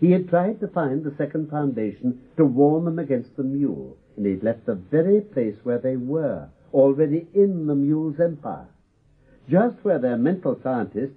He 0.00 0.10
had 0.12 0.28
tried 0.28 0.60
to 0.60 0.68
find 0.68 1.02
the 1.02 1.14
second 1.16 1.48
foundation 1.50 2.20
to 2.36 2.44
warn 2.44 2.84
them 2.84 2.98
against 2.98 3.36
the 3.36 3.42
mule, 3.42 3.96
and 4.16 4.26
he'd 4.26 4.42
left 4.42 4.66
the 4.66 4.74
very 4.74 5.20
place 5.20 5.56
where 5.62 5.78
they 5.78 5.96
were, 5.96 6.48
already 6.72 7.26
in 7.34 7.66
the 7.66 7.74
mule's 7.74 8.20
empire. 8.20 8.68
Just 9.48 9.76
where 9.82 9.98
their 9.98 10.18
mental 10.18 10.58
scientists 10.62 11.16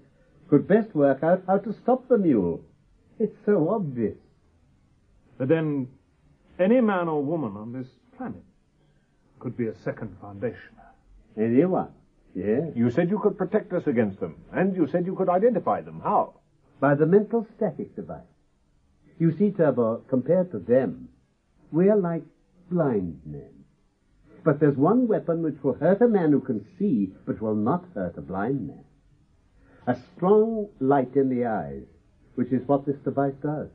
could 0.49 0.67
best 0.67 0.95
work 0.95 1.23
out 1.23 1.43
how 1.45 1.57
to 1.57 1.73
stop 1.73 2.07
the 2.07 2.17
mule. 2.17 2.63
It's 3.19 3.36
so 3.45 3.69
obvious. 3.69 4.17
But 5.38 5.49
then, 5.49 5.88
any 6.57 6.80
man 6.80 7.07
or 7.07 7.21
woman 7.23 7.57
on 7.57 7.73
this 7.73 7.88
planet 8.17 8.43
could 9.39 9.57
be 9.57 9.67
a 9.67 9.75
second 9.84 10.15
foundation. 10.21 10.75
Anyone, 11.38 11.89
yes. 12.34 12.71
You 12.75 12.91
said 12.91 13.09
you 13.09 13.19
could 13.19 13.38
protect 13.38 13.73
us 13.73 13.88
against 13.88 14.19
them, 14.19 14.36
and 14.53 14.75
you 14.75 14.88
said 14.88 15.05
you 15.05 15.15
could 15.15 15.30
identify 15.30 15.82
them. 15.82 16.01
How? 16.03 16.36
By 16.80 16.95
the 16.95 17.05
mental 17.05 17.45
static 17.55 17.95
device. 17.95 18.23
You 19.20 19.32
see, 19.38 19.51
Turbor, 19.51 20.01
compared 20.07 20.51
to 20.51 20.59
them, 20.59 21.09
we 21.72 21.89
are 21.89 21.97
like 21.97 22.24
blind 22.72 23.22
men. 23.26 23.65
But 24.43 24.59
there's 24.59 24.78
one 24.78 25.07
weapon 25.07 25.43
which 25.43 25.61
will 25.61 25.74
hurt 25.74 26.01
a 26.01 26.07
man 26.07 26.32
who 26.32 26.39
can 26.39 26.65
see, 26.80 27.13
but 27.26 27.41
will 27.41 27.55
not 27.55 27.86
hurt 27.93 28.17
a 28.17 28.22
blind 28.22 28.65
man. 28.65 28.86
A 29.86 29.95
strong 30.15 30.70
light 30.80 31.15
in 31.15 31.30
the 31.30 31.45
eyes, 31.45 31.84
which 32.36 32.51
is 32.51 32.67
what 32.67 32.86
this 32.86 32.97
device 33.03 33.36
does. 33.43 33.70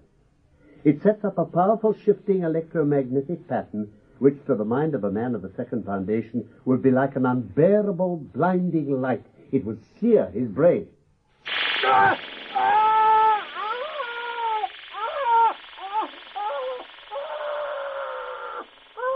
It 0.83 1.03
sets 1.03 1.25
up 1.25 1.39
a 1.39 1.45
powerful 1.45 1.95
shifting 1.95 2.43
electromagnetic 2.43 3.47
pattern 3.47 3.93
which 4.19 4.45
to 4.47 4.55
the 4.55 4.65
mind 4.65 4.95
of 4.95 5.05
a 5.05 5.11
man 5.11 5.35
of 5.35 5.43
the 5.43 5.53
second 5.57 5.85
foundation 5.85 6.49
would 6.65 6.83
be 6.83 6.91
like 6.91 7.17
an 7.17 7.27
unbearable 7.27 8.17
blinding 8.17 9.01
light. 9.01 9.25
It 9.53 9.65
would 9.65 9.83
sear 10.01 10.31
his 10.31 10.49
brain. 10.49 10.89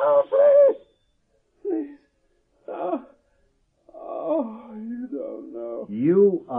Oh, 0.01 0.25
please! 0.29 0.77
Please. 1.63 1.99
Oh, 2.69 3.07
oh, 3.95 4.75
you 4.75 5.09
don't 5.11 5.53
know. 5.53 5.87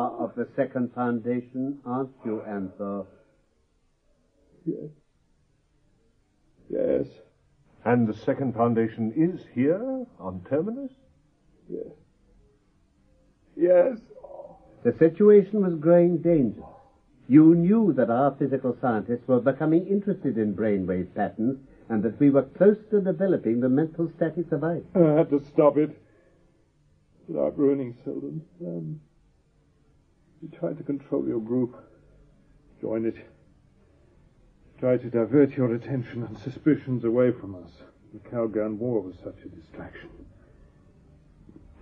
You 0.10 0.26
of 0.26 0.36
the 0.36 0.48
second 0.56 0.94
foundation, 0.94 1.80
aren't 1.86 2.12
you, 2.26 2.42
Anthor? 2.48 3.06
Yes. 4.66 4.90
Yes. 6.70 7.08
And 7.86 8.08
the 8.08 8.14
second 8.14 8.54
foundation 8.54 9.14
is 9.16 9.46
here, 9.54 10.06
on 10.20 10.42
Terminus? 10.50 10.92
Yes. 11.70 11.94
Yes. 13.56 14.00
The 14.84 14.94
situation 14.98 15.62
was 15.62 15.76
growing 15.76 16.18
dangerous. 16.18 16.66
You 17.28 17.56
knew 17.56 17.94
that 17.94 18.10
our 18.10 18.36
physical 18.38 18.76
scientists 18.82 19.28
were 19.28 19.40
becoming 19.40 19.88
interested 19.88 20.38
in 20.38 20.56
brainwave 20.56 21.14
patterns 21.14 21.60
and 21.90 22.04
that 22.04 22.20
we 22.20 22.30
were 22.30 22.44
close 22.44 22.78
to 22.90 23.02
developing 23.02 23.60
the 23.60 23.70
mental 23.70 24.10
static 24.16 24.50
device. 24.50 24.84
I 24.96 25.00
had 25.00 25.30
to 25.30 25.40
stop 25.40 25.78
it 25.78 25.96
without 27.28 27.58
ruining 27.58 27.96
Seldon. 28.04 28.42
Um, 28.66 29.02
you 30.42 30.50
tried 30.58 30.78
to 30.78 30.84
control 30.84 31.28
your 31.28 31.40
group. 31.40 31.76
Join 32.82 33.06
it. 33.06 33.16
Try 34.80 34.98
to 34.98 35.10
divert 35.10 35.52
your 35.58 35.74
attention 35.74 36.24
and 36.24 36.38
suspicions 36.40 37.04
away 37.04 37.32
from 37.32 37.56
us. 37.56 37.72
The 38.14 38.20
Kalgan 38.30 38.78
War 38.78 39.02
was 39.02 39.16
such 39.24 39.38
a 39.46 39.50
distraction. 39.50 40.10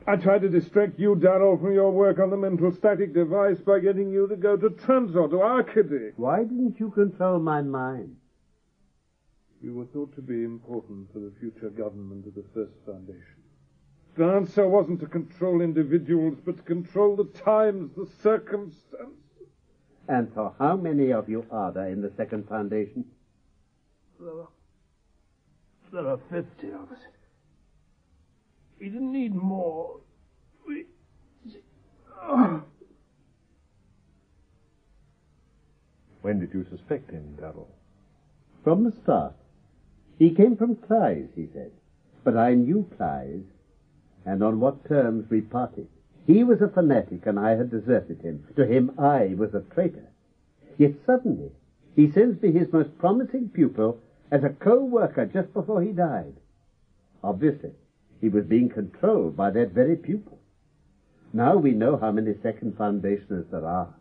I 0.07 0.15
tried 0.15 0.41
to 0.41 0.49
distract 0.49 0.97
you, 0.97 1.15
Darrell, 1.15 1.57
from 1.57 1.73
your 1.73 1.91
work 1.91 2.17
on 2.19 2.29
the 2.29 2.37
mental 2.37 2.73
static 2.73 3.13
device 3.13 3.59
by 3.59 3.79
getting 3.79 4.09
you 4.09 4.27
to 4.27 4.37
go 4.37 4.55
to 4.55 4.69
Trantor, 4.69 5.29
to 5.29 5.41
Arkady. 5.41 6.13
Why 6.15 6.43
didn't 6.43 6.79
you 6.79 6.89
control 6.91 7.39
my 7.39 7.61
mind? 7.61 8.15
You 9.61 9.75
were 9.75 9.85
thought 9.85 10.15
to 10.15 10.21
be 10.21 10.43
important 10.43 11.11
for 11.11 11.19
the 11.19 11.33
future 11.39 11.69
government 11.69 12.25
of 12.25 12.35
the 12.35 12.45
First 12.53 12.73
Foundation. 12.85 13.36
The 14.17 14.25
answer 14.25 14.67
wasn't 14.67 14.99
to 15.01 15.05
control 15.05 15.61
individuals, 15.61 16.39
but 16.43 16.57
to 16.57 16.63
control 16.63 17.15
the 17.15 17.25
times, 17.25 17.91
the 17.95 18.07
circumstances. 18.23 19.13
And 20.07 20.33
for 20.33 20.55
how 20.57 20.75
many 20.75 21.13
of 21.13 21.29
you 21.29 21.45
are 21.51 21.71
there 21.71 21.89
in 21.89 22.01
the 22.01 22.11
second 22.17 22.47
foundation? 22.49 23.05
There 24.19 24.41
are, 24.41 24.47
there 25.91 26.07
are 26.07 26.19
50 26.31 26.67
of 26.69 26.91
us. 26.91 26.99
We 28.79 28.89
didn't 28.89 29.11
need 29.11 29.35
more. 29.35 29.99
We. 30.67 30.85
Oh. 32.19 32.63
When 36.21 36.39
did 36.39 36.53
you 36.53 36.65
suspect 36.69 37.11
him, 37.11 37.37
Darrell? 37.39 37.69
From 38.63 38.83
the 38.83 38.91
start. 39.03 39.35
He 40.19 40.31
came 40.31 40.57
from 40.57 40.75
Kleise, 40.75 41.29
he 41.35 41.47
said. 41.53 41.71
But 42.23 42.35
I 42.35 42.53
knew 42.53 42.89
Kleise, 42.97 43.45
and 44.27 44.43
on 44.43 44.59
what 44.59 44.87
terms 44.87 45.29
we 45.29 45.39
parted. 45.39 45.87
He 46.25 46.43
was 46.43 46.61
a 46.61 46.67
fanatic, 46.67 47.25
and 47.25 47.39
I 47.39 47.51
had 47.51 47.71
deserted 47.71 48.21
him. 48.21 48.45
To 48.57 48.65
him, 48.65 48.91
I 48.99 49.33
was 49.37 49.53
a 49.53 49.61
traitor. 49.73 50.09
Yet 50.77 50.95
suddenly, 51.05 51.51
he 51.95 52.11
sends 52.11 52.41
me 52.41 52.51
his 52.51 52.71
most 52.73 52.97
promising 52.99 53.49
pupil 53.49 53.99
as 54.29 54.43
a 54.43 54.49
co-worker 54.49 55.25
just 55.25 55.53
before 55.53 55.81
he 55.81 55.93
died. 55.93 56.35
Obviously, 57.23 57.71
he 58.19 58.27
was 58.27 58.43
being 58.43 58.67
controlled 58.67 59.37
by 59.37 59.49
that 59.51 59.71
very 59.71 59.95
pupil. 59.95 60.39
Now 61.31 61.55
we 61.55 61.71
know 61.71 61.95
how 61.95 62.11
many 62.11 62.33
second 62.43 62.77
foundationers 62.77 63.49
there 63.49 63.65
are. 63.65 63.93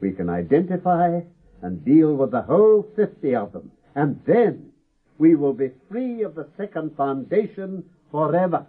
We 0.00 0.12
can 0.12 0.28
identify 0.28 1.20
and 1.62 1.84
deal 1.84 2.14
with 2.16 2.32
the 2.32 2.42
whole 2.42 2.88
fifty 2.96 3.36
of 3.36 3.52
them, 3.52 3.70
and 3.94 4.20
then 4.26 4.72
we 5.18 5.36
will 5.36 5.52
be 5.52 5.70
free 5.88 6.22
of 6.22 6.34
the 6.34 6.48
second 6.56 6.96
foundation 6.96 7.84
forever. 8.10 8.66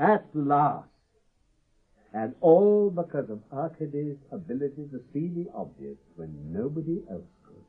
At 0.00 0.24
last. 0.32 0.88
And 2.14 2.34
all 2.40 2.88
because 2.88 3.28
of 3.28 3.40
Arkady's 3.52 4.16
ability 4.32 4.88
to 4.92 5.00
see 5.12 5.28
the 5.28 5.50
obvious 5.54 5.98
when 6.16 6.34
nobody 6.50 7.02
else 7.10 7.28
could. 7.44 7.62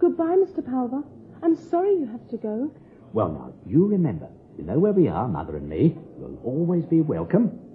Goodbye, 0.00 0.24
Mr. 0.24 0.60
Palver. 0.60 1.04
I'm 1.44 1.54
sorry 1.54 1.94
you 1.94 2.06
have 2.06 2.28
to 2.30 2.36
go. 2.36 2.72
Well, 3.12 3.28
now, 3.28 3.52
you 3.64 3.86
remember, 3.86 4.28
you 4.58 4.64
know 4.64 4.80
where 4.80 4.92
we 4.92 5.06
are, 5.06 5.28
Mother 5.28 5.56
and 5.56 5.68
me. 5.68 5.96
You'll 6.18 6.40
always 6.44 6.84
be 6.84 7.00
welcome. 7.00 7.71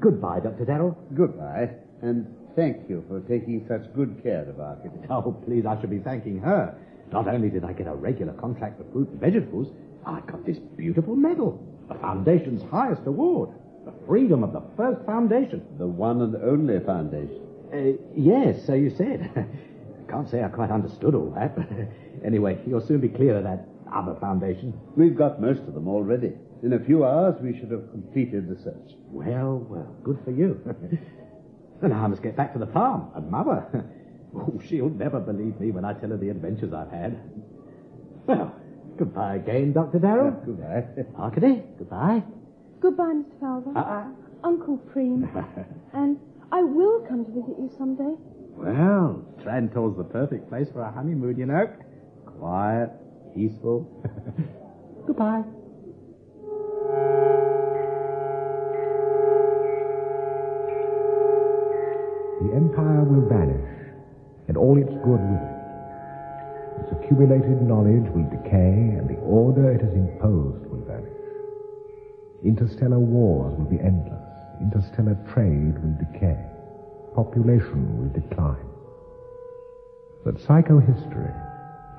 Goodbye, 0.00 0.40
Dr. 0.40 0.64
Darrell. 0.64 0.96
Goodbye, 1.14 1.70
and 2.02 2.26
thank 2.56 2.88
you 2.88 3.04
for 3.08 3.20
taking 3.20 3.64
such 3.68 3.92
good 3.94 4.20
care 4.22 4.48
of 4.48 4.60
our 4.60 4.76
Arkady. 4.76 4.98
Oh, 5.10 5.32
please, 5.46 5.64
I 5.66 5.80
should 5.80 5.90
be 5.90 5.98
thanking 5.98 6.38
her. 6.40 6.74
Not 7.12 7.26
only 7.28 7.48
did 7.48 7.64
I 7.64 7.72
get 7.72 7.86
a 7.86 7.94
regular 7.94 8.34
contract 8.34 8.78
for 8.78 8.84
fruit 8.92 9.08
and 9.08 9.20
vegetables, 9.20 9.68
I 10.04 10.20
got 10.20 10.44
this 10.44 10.58
beautiful 10.58 11.16
medal, 11.16 11.62
the 11.88 11.94
Foundation's 11.94 12.62
highest 12.70 13.02
award, 13.06 13.50
the 13.84 13.92
Freedom 14.06 14.44
of 14.44 14.52
the 14.52 14.62
First 14.76 15.04
Foundation. 15.06 15.64
The 15.78 15.86
one 15.86 16.20
and 16.20 16.36
only 16.36 16.80
foundation. 16.80 17.40
Uh, 17.72 17.98
yes, 18.14 18.64
so 18.66 18.74
you 18.74 18.90
said. 18.90 19.30
Can't 20.08 20.28
say 20.30 20.42
I 20.42 20.48
quite 20.48 20.70
understood 20.70 21.14
all 21.14 21.30
that, 21.36 21.54
but 21.56 21.66
anyway, 22.24 22.58
you'll 22.66 22.86
soon 22.86 23.00
be 23.00 23.08
clear 23.08 23.36
of 23.36 23.44
that 23.44 23.66
other 23.94 24.14
foundation. 24.20 24.78
We've 24.96 25.16
got 25.16 25.40
most 25.40 25.60
of 25.60 25.74
them 25.74 25.88
already. 25.88 26.32
In 26.62 26.72
a 26.72 26.78
few 26.80 27.04
hours, 27.04 27.36
we 27.40 27.56
should 27.58 27.70
have 27.70 27.90
completed 27.90 28.48
the 28.48 28.60
search. 28.62 28.96
Well, 29.10 29.58
well, 29.68 29.94
good 30.02 30.18
for 30.24 30.32
you. 30.32 30.60
then 31.80 31.92
I 31.92 32.06
must 32.08 32.22
get 32.22 32.36
back 32.36 32.52
to 32.54 32.58
the 32.58 32.66
farm. 32.66 33.10
And 33.14 33.30
Mother, 33.30 33.64
oh, 34.36 34.60
she'll 34.68 34.90
never 34.90 35.20
believe 35.20 35.60
me 35.60 35.70
when 35.70 35.84
I 35.84 35.92
tell 35.94 36.10
her 36.10 36.16
the 36.16 36.30
adventures 36.30 36.72
I've 36.72 36.90
had. 36.90 37.20
Well, 38.26 38.54
goodbye 38.98 39.36
again, 39.36 39.72
Dr. 39.72 40.00
Darrell. 40.00 40.30
goodbye. 40.44 40.84
Arkady, 41.16 41.62
goodbye. 41.78 42.22
Goodbye, 42.80 43.14
Mr. 43.14 43.40
Falvey. 43.40 43.70
Uh-uh. 43.76 44.04
Uncle 44.44 44.78
Preem. 44.92 45.28
and 45.92 46.18
I 46.50 46.62
will 46.62 47.04
come 47.08 47.24
to 47.24 47.30
visit 47.30 47.56
you 47.58 47.70
someday. 47.78 48.14
Well, 48.56 49.24
Trantor's 49.42 49.96
the 49.96 50.04
perfect 50.04 50.48
place 50.48 50.68
for 50.72 50.82
a 50.82 50.90
honeymoon, 50.90 51.38
you 51.38 51.46
know. 51.46 51.72
Quiet, 52.26 52.90
peaceful. 53.34 53.86
Goodbye. 55.06 55.42
The 62.40 62.54
empire 62.54 63.02
will 63.02 63.28
vanish, 63.28 63.92
and 64.46 64.56
all 64.56 64.78
its 64.78 64.94
good 65.04 65.20
with 65.20 65.42
it. 65.42 65.58
Its 66.80 66.92
accumulated 66.92 67.60
knowledge 67.62 68.08
will 68.14 68.30
decay, 68.30 68.94
and 68.96 69.08
the 69.10 69.18
order 69.20 69.72
it 69.72 69.82
has 69.82 69.92
imposed 69.92 70.64
will 70.70 70.84
vanish. 70.86 71.12
Interstellar 72.44 73.00
wars 73.00 73.58
will 73.58 73.66
be 73.66 73.80
endless. 73.80 74.22
Interstellar 74.60 75.18
trade 75.34 75.74
will 75.82 75.96
decay. 75.98 76.38
Population 77.14 77.98
will 77.98 78.12
decline. 78.14 78.66
But 80.24 80.36
psychohistory, 80.36 81.34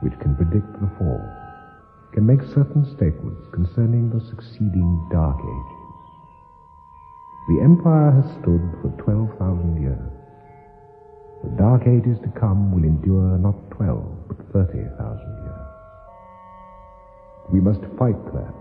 which 0.02 0.18
can 0.20 0.36
predict 0.36 0.72
the 0.80 0.90
fall, 0.98 1.22
can 2.14 2.26
make 2.26 2.42
certain 2.42 2.86
statements 2.96 3.48
concerning 3.54 4.10
the 4.10 4.20
succeeding 4.26 5.08
Dark 5.12 5.40
Ages. 5.40 5.80
The 7.50 7.62
Empire 7.62 8.12
has 8.12 8.26
stood 8.42 8.62
for 8.82 8.94
12,000 9.04 9.82
years. 9.82 10.12
The 11.44 11.50
Dark 11.58 11.88
Ages 11.88 12.20
to 12.24 12.30
come 12.40 12.72
will 12.72 12.84
endure 12.84 13.38
not 13.38 13.56
12, 13.72 14.28
but 14.28 14.38
30,000 14.54 14.86
years. 15.46 15.70
We 17.52 17.60
must 17.62 17.82
fight 17.98 18.20
that 18.34 18.54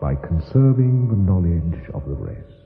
by 0.00 0.14
conserving 0.14 1.08
the 1.08 1.16
knowledge 1.16 1.90
of 1.92 2.08
the 2.08 2.16
race. 2.16 2.56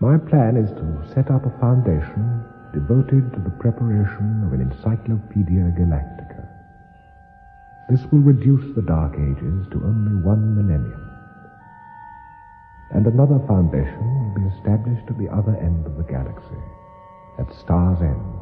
My 0.00 0.18
plan 0.18 0.56
is 0.56 0.70
to 0.70 1.14
set 1.14 1.30
up 1.30 1.46
a 1.46 1.58
foundation 1.58 2.44
devoted 2.74 3.32
to 3.32 3.40
the 3.40 3.54
preparation 3.58 4.44
of 4.46 4.52
an 4.52 4.60
Encyclopedia 4.60 5.72
Galactica. 5.78 6.41
This 7.88 8.04
will 8.10 8.20
reduce 8.20 8.74
the 8.74 8.82
Dark 8.82 9.14
Ages 9.14 9.66
to 9.72 9.82
only 9.84 10.14
one 10.14 10.54
millennium. 10.56 11.00
And 12.94 13.06
another 13.06 13.40
foundation 13.46 13.98
will 13.98 14.34
be 14.34 14.56
established 14.56 15.08
at 15.08 15.18
the 15.18 15.28
other 15.28 15.56
end 15.56 15.86
of 15.86 15.96
the 15.96 16.04
galaxy, 16.04 16.62
at 17.38 17.52
Star's 17.54 18.00
End. 18.00 18.41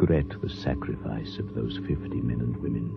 Regret 0.00 0.40
the 0.40 0.48
sacrifice 0.48 1.36
of 1.38 1.54
those 1.54 1.76
fifty 1.86 2.22
men 2.22 2.40
and 2.40 2.56
women, 2.56 2.88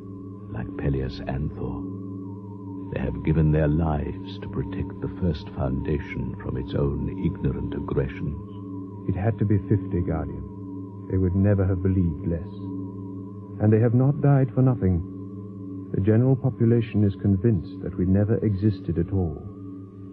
like 0.53 0.67
Pelleas 0.77 1.19
Anthor. 1.27 2.93
They 2.93 3.01
have 3.01 3.25
given 3.25 3.51
their 3.51 3.67
lives 3.67 4.39
to 4.39 4.47
protect 4.47 5.01
the 5.01 5.11
First 5.19 5.49
Foundation 5.49 6.33
from 6.41 6.55
its 6.55 6.73
own 6.73 7.09
ignorant 7.25 7.73
aggressions. 7.73 9.09
It 9.09 9.19
had 9.19 9.37
to 9.39 9.43
be 9.43 9.57
fifty, 9.67 9.99
Guardian. 9.99 11.07
They 11.11 11.17
would 11.17 11.35
never 11.35 11.67
have 11.67 11.83
believed 11.83 12.25
less. 12.25 12.53
And 13.59 13.67
they 13.73 13.81
have 13.81 13.93
not 13.93 14.21
died 14.21 14.53
for 14.53 14.61
nothing. 14.61 15.03
The 15.93 15.99
general 15.99 16.37
population 16.37 17.03
is 17.03 17.15
convinced 17.21 17.83
that 17.83 17.97
we 17.97 18.05
never 18.05 18.37
existed 18.45 18.97
at 18.97 19.11
all. 19.11 19.43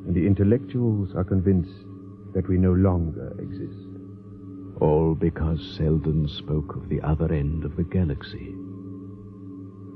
And 0.06 0.12
the 0.12 0.26
intellectuals 0.26 1.14
are 1.14 1.22
convinced 1.22 1.86
that 2.34 2.48
we 2.48 2.58
no 2.58 2.72
longer 2.72 3.36
exist. 3.38 3.89
All 4.80 5.14
because 5.14 5.76
Seldon 5.76 6.26
spoke 6.26 6.74
of 6.74 6.88
the 6.88 7.02
other 7.02 7.30
end 7.32 7.64
of 7.64 7.76
the 7.76 7.84
galaxy. 7.84 8.54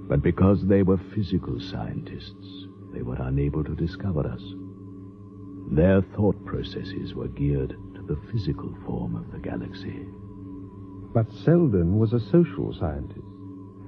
But 0.08 0.22
because 0.22 0.66
they 0.66 0.82
were 0.82 0.98
physical 1.14 1.58
scientists, 1.58 2.66
they 2.92 3.00
were 3.00 3.16
unable 3.18 3.64
to 3.64 3.74
discover 3.74 4.26
us. 4.26 4.42
Their 5.70 6.02
thought 6.02 6.44
processes 6.44 7.14
were 7.14 7.28
geared 7.28 7.70
to 7.94 8.02
the 8.02 8.20
physical 8.30 8.76
form 8.86 9.16
of 9.16 9.32
the 9.32 9.38
galaxy. 9.38 10.06
But 11.14 11.32
Seldon 11.32 11.98
was 11.98 12.12
a 12.12 12.20
social 12.20 12.74
scientist, 12.74 13.24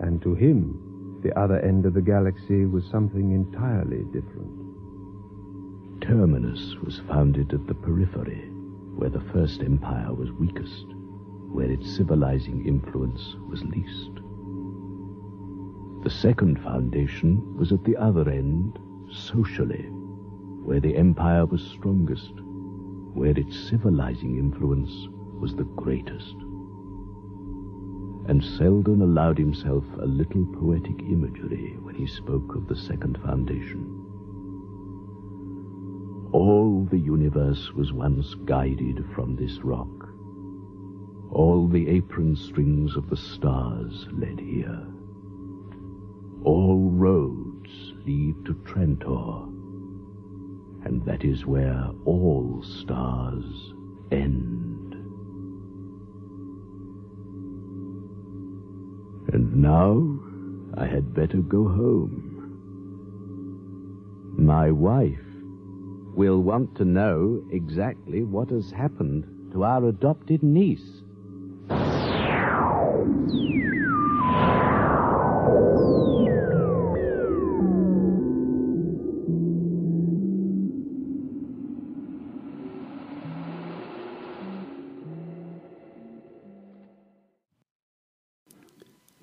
and 0.00 0.22
to 0.22 0.34
him, 0.34 1.20
the 1.22 1.38
other 1.38 1.60
end 1.60 1.84
of 1.84 1.92
the 1.92 2.00
galaxy 2.00 2.64
was 2.64 2.84
something 2.86 3.32
entirely 3.32 4.04
different. 4.12 6.00
Terminus 6.00 6.76
was 6.82 7.00
founded 7.08 7.52
at 7.52 7.66
the 7.66 7.74
periphery, 7.74 8.50
where 8.96 9.10
the 9.10 9.20
First 9.32 9.60
Empire 9.60 10.14
was 10.14 10.32
weakest, 10.32 10.86
where 11.52 11.70
its 11.70 11.94
civilizing 11.96 12.66
influence 12.66 13.36
was 13.46 13.62
least. 13.64 14.10
The 16.02 16.10
Second 16.10 16.62
Foundation 16.62 17.56
was 17.56 17.72
at 17.72 17.84
the 17.84 17.96
other 17.96 18.28
end, 18.30 18.78
socially, 19.10 19.88
where 20.64 20.80
the 20.80 20.96
Empire 20.96 21.44
was 21.44 21.62
strongest, 21.62 22.32
where 23.12 23.38
its 23.38 23.68
civilizing 23.68 24.38
influence 24.38 25.08
was 25.38 25.54
the 25.54 25.64
greatest. 25.64 26.36
And 28.28 28.42
Seldon 28.42 29.02
allowed 29.02 29.38
himself 29.38 29.84
a 30.00 30.06
little 30.06 30.46
poetic 30.46 31.02
imagery 31.02 31.76
when 31.80 31.94
he 31.94 32.06
spoke 32.06 32.54
of 32.54 32.66
the 32.66 32.76
Second 32.76 33.18
Foundation. 33.22 33.95
All 36.36 36.84
the 36.90 36.98
universe 36.98 37.72
was 37.72 37.94
once 37.94 38.34
guided 38.44 39.02
from 39.14 39.36
this 39.36 39.60
rock. 39.64 39.88
All 41.30 41.66
the 41.66 41.88
apron 41.88 42.36
strings 42.36 42.94
of 42.94 43.08
the 43.08 43.16
stars 43.16 44.06
led 44.12 44.38
here. 44.38 44.86
All 46.44 46.90
roads 46.90 47.94
lead 48.04 48.44
to 48.44 48.52
Trantor, 48.66 49.44
And 50.84 51.02
that 51.06 51.24
is 51.24 51.46
where 51.46 51.88
all 52.04 52.62
stars 52.62 53.72
end. 54.12 54.92
And 59.32 59.56
now 59.56 60.20
I 60.76 60.84
had 60.84 61.14
better 61.14 61.38
go 61.38 61.66
home. 61.66 62.34
My 64.36 64.70
wife 64.70 65.25
will 66.16 66.40
want 66.40 66.74
to 66.76 66.84
know 66.84 67.44
exactly 67.52 68.22
what 68.22 68.50
has 68.50 68.70
happened 68.70 69.24
to 69.52 69.64
our 69.64 69.88
adopted 69.88 70.42
niece. 70.42 71.02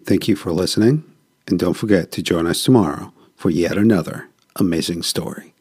Thank 0.06 0.28
you 0.28 0.36
for 0.36 0.52
listening, 0.52 1.04
and 1.48 1.58
don't 1.58 1.74
forget 1.74 2.12
to 2.12 2.22
join 2.22 2.46
us 2.46 2.64
tomorrow 2.64 3.14
for 3.36 3.50
yet 3.50 3.78
another 3.78 4.30
amazing 4.58 5.02
story. 5.02 5.53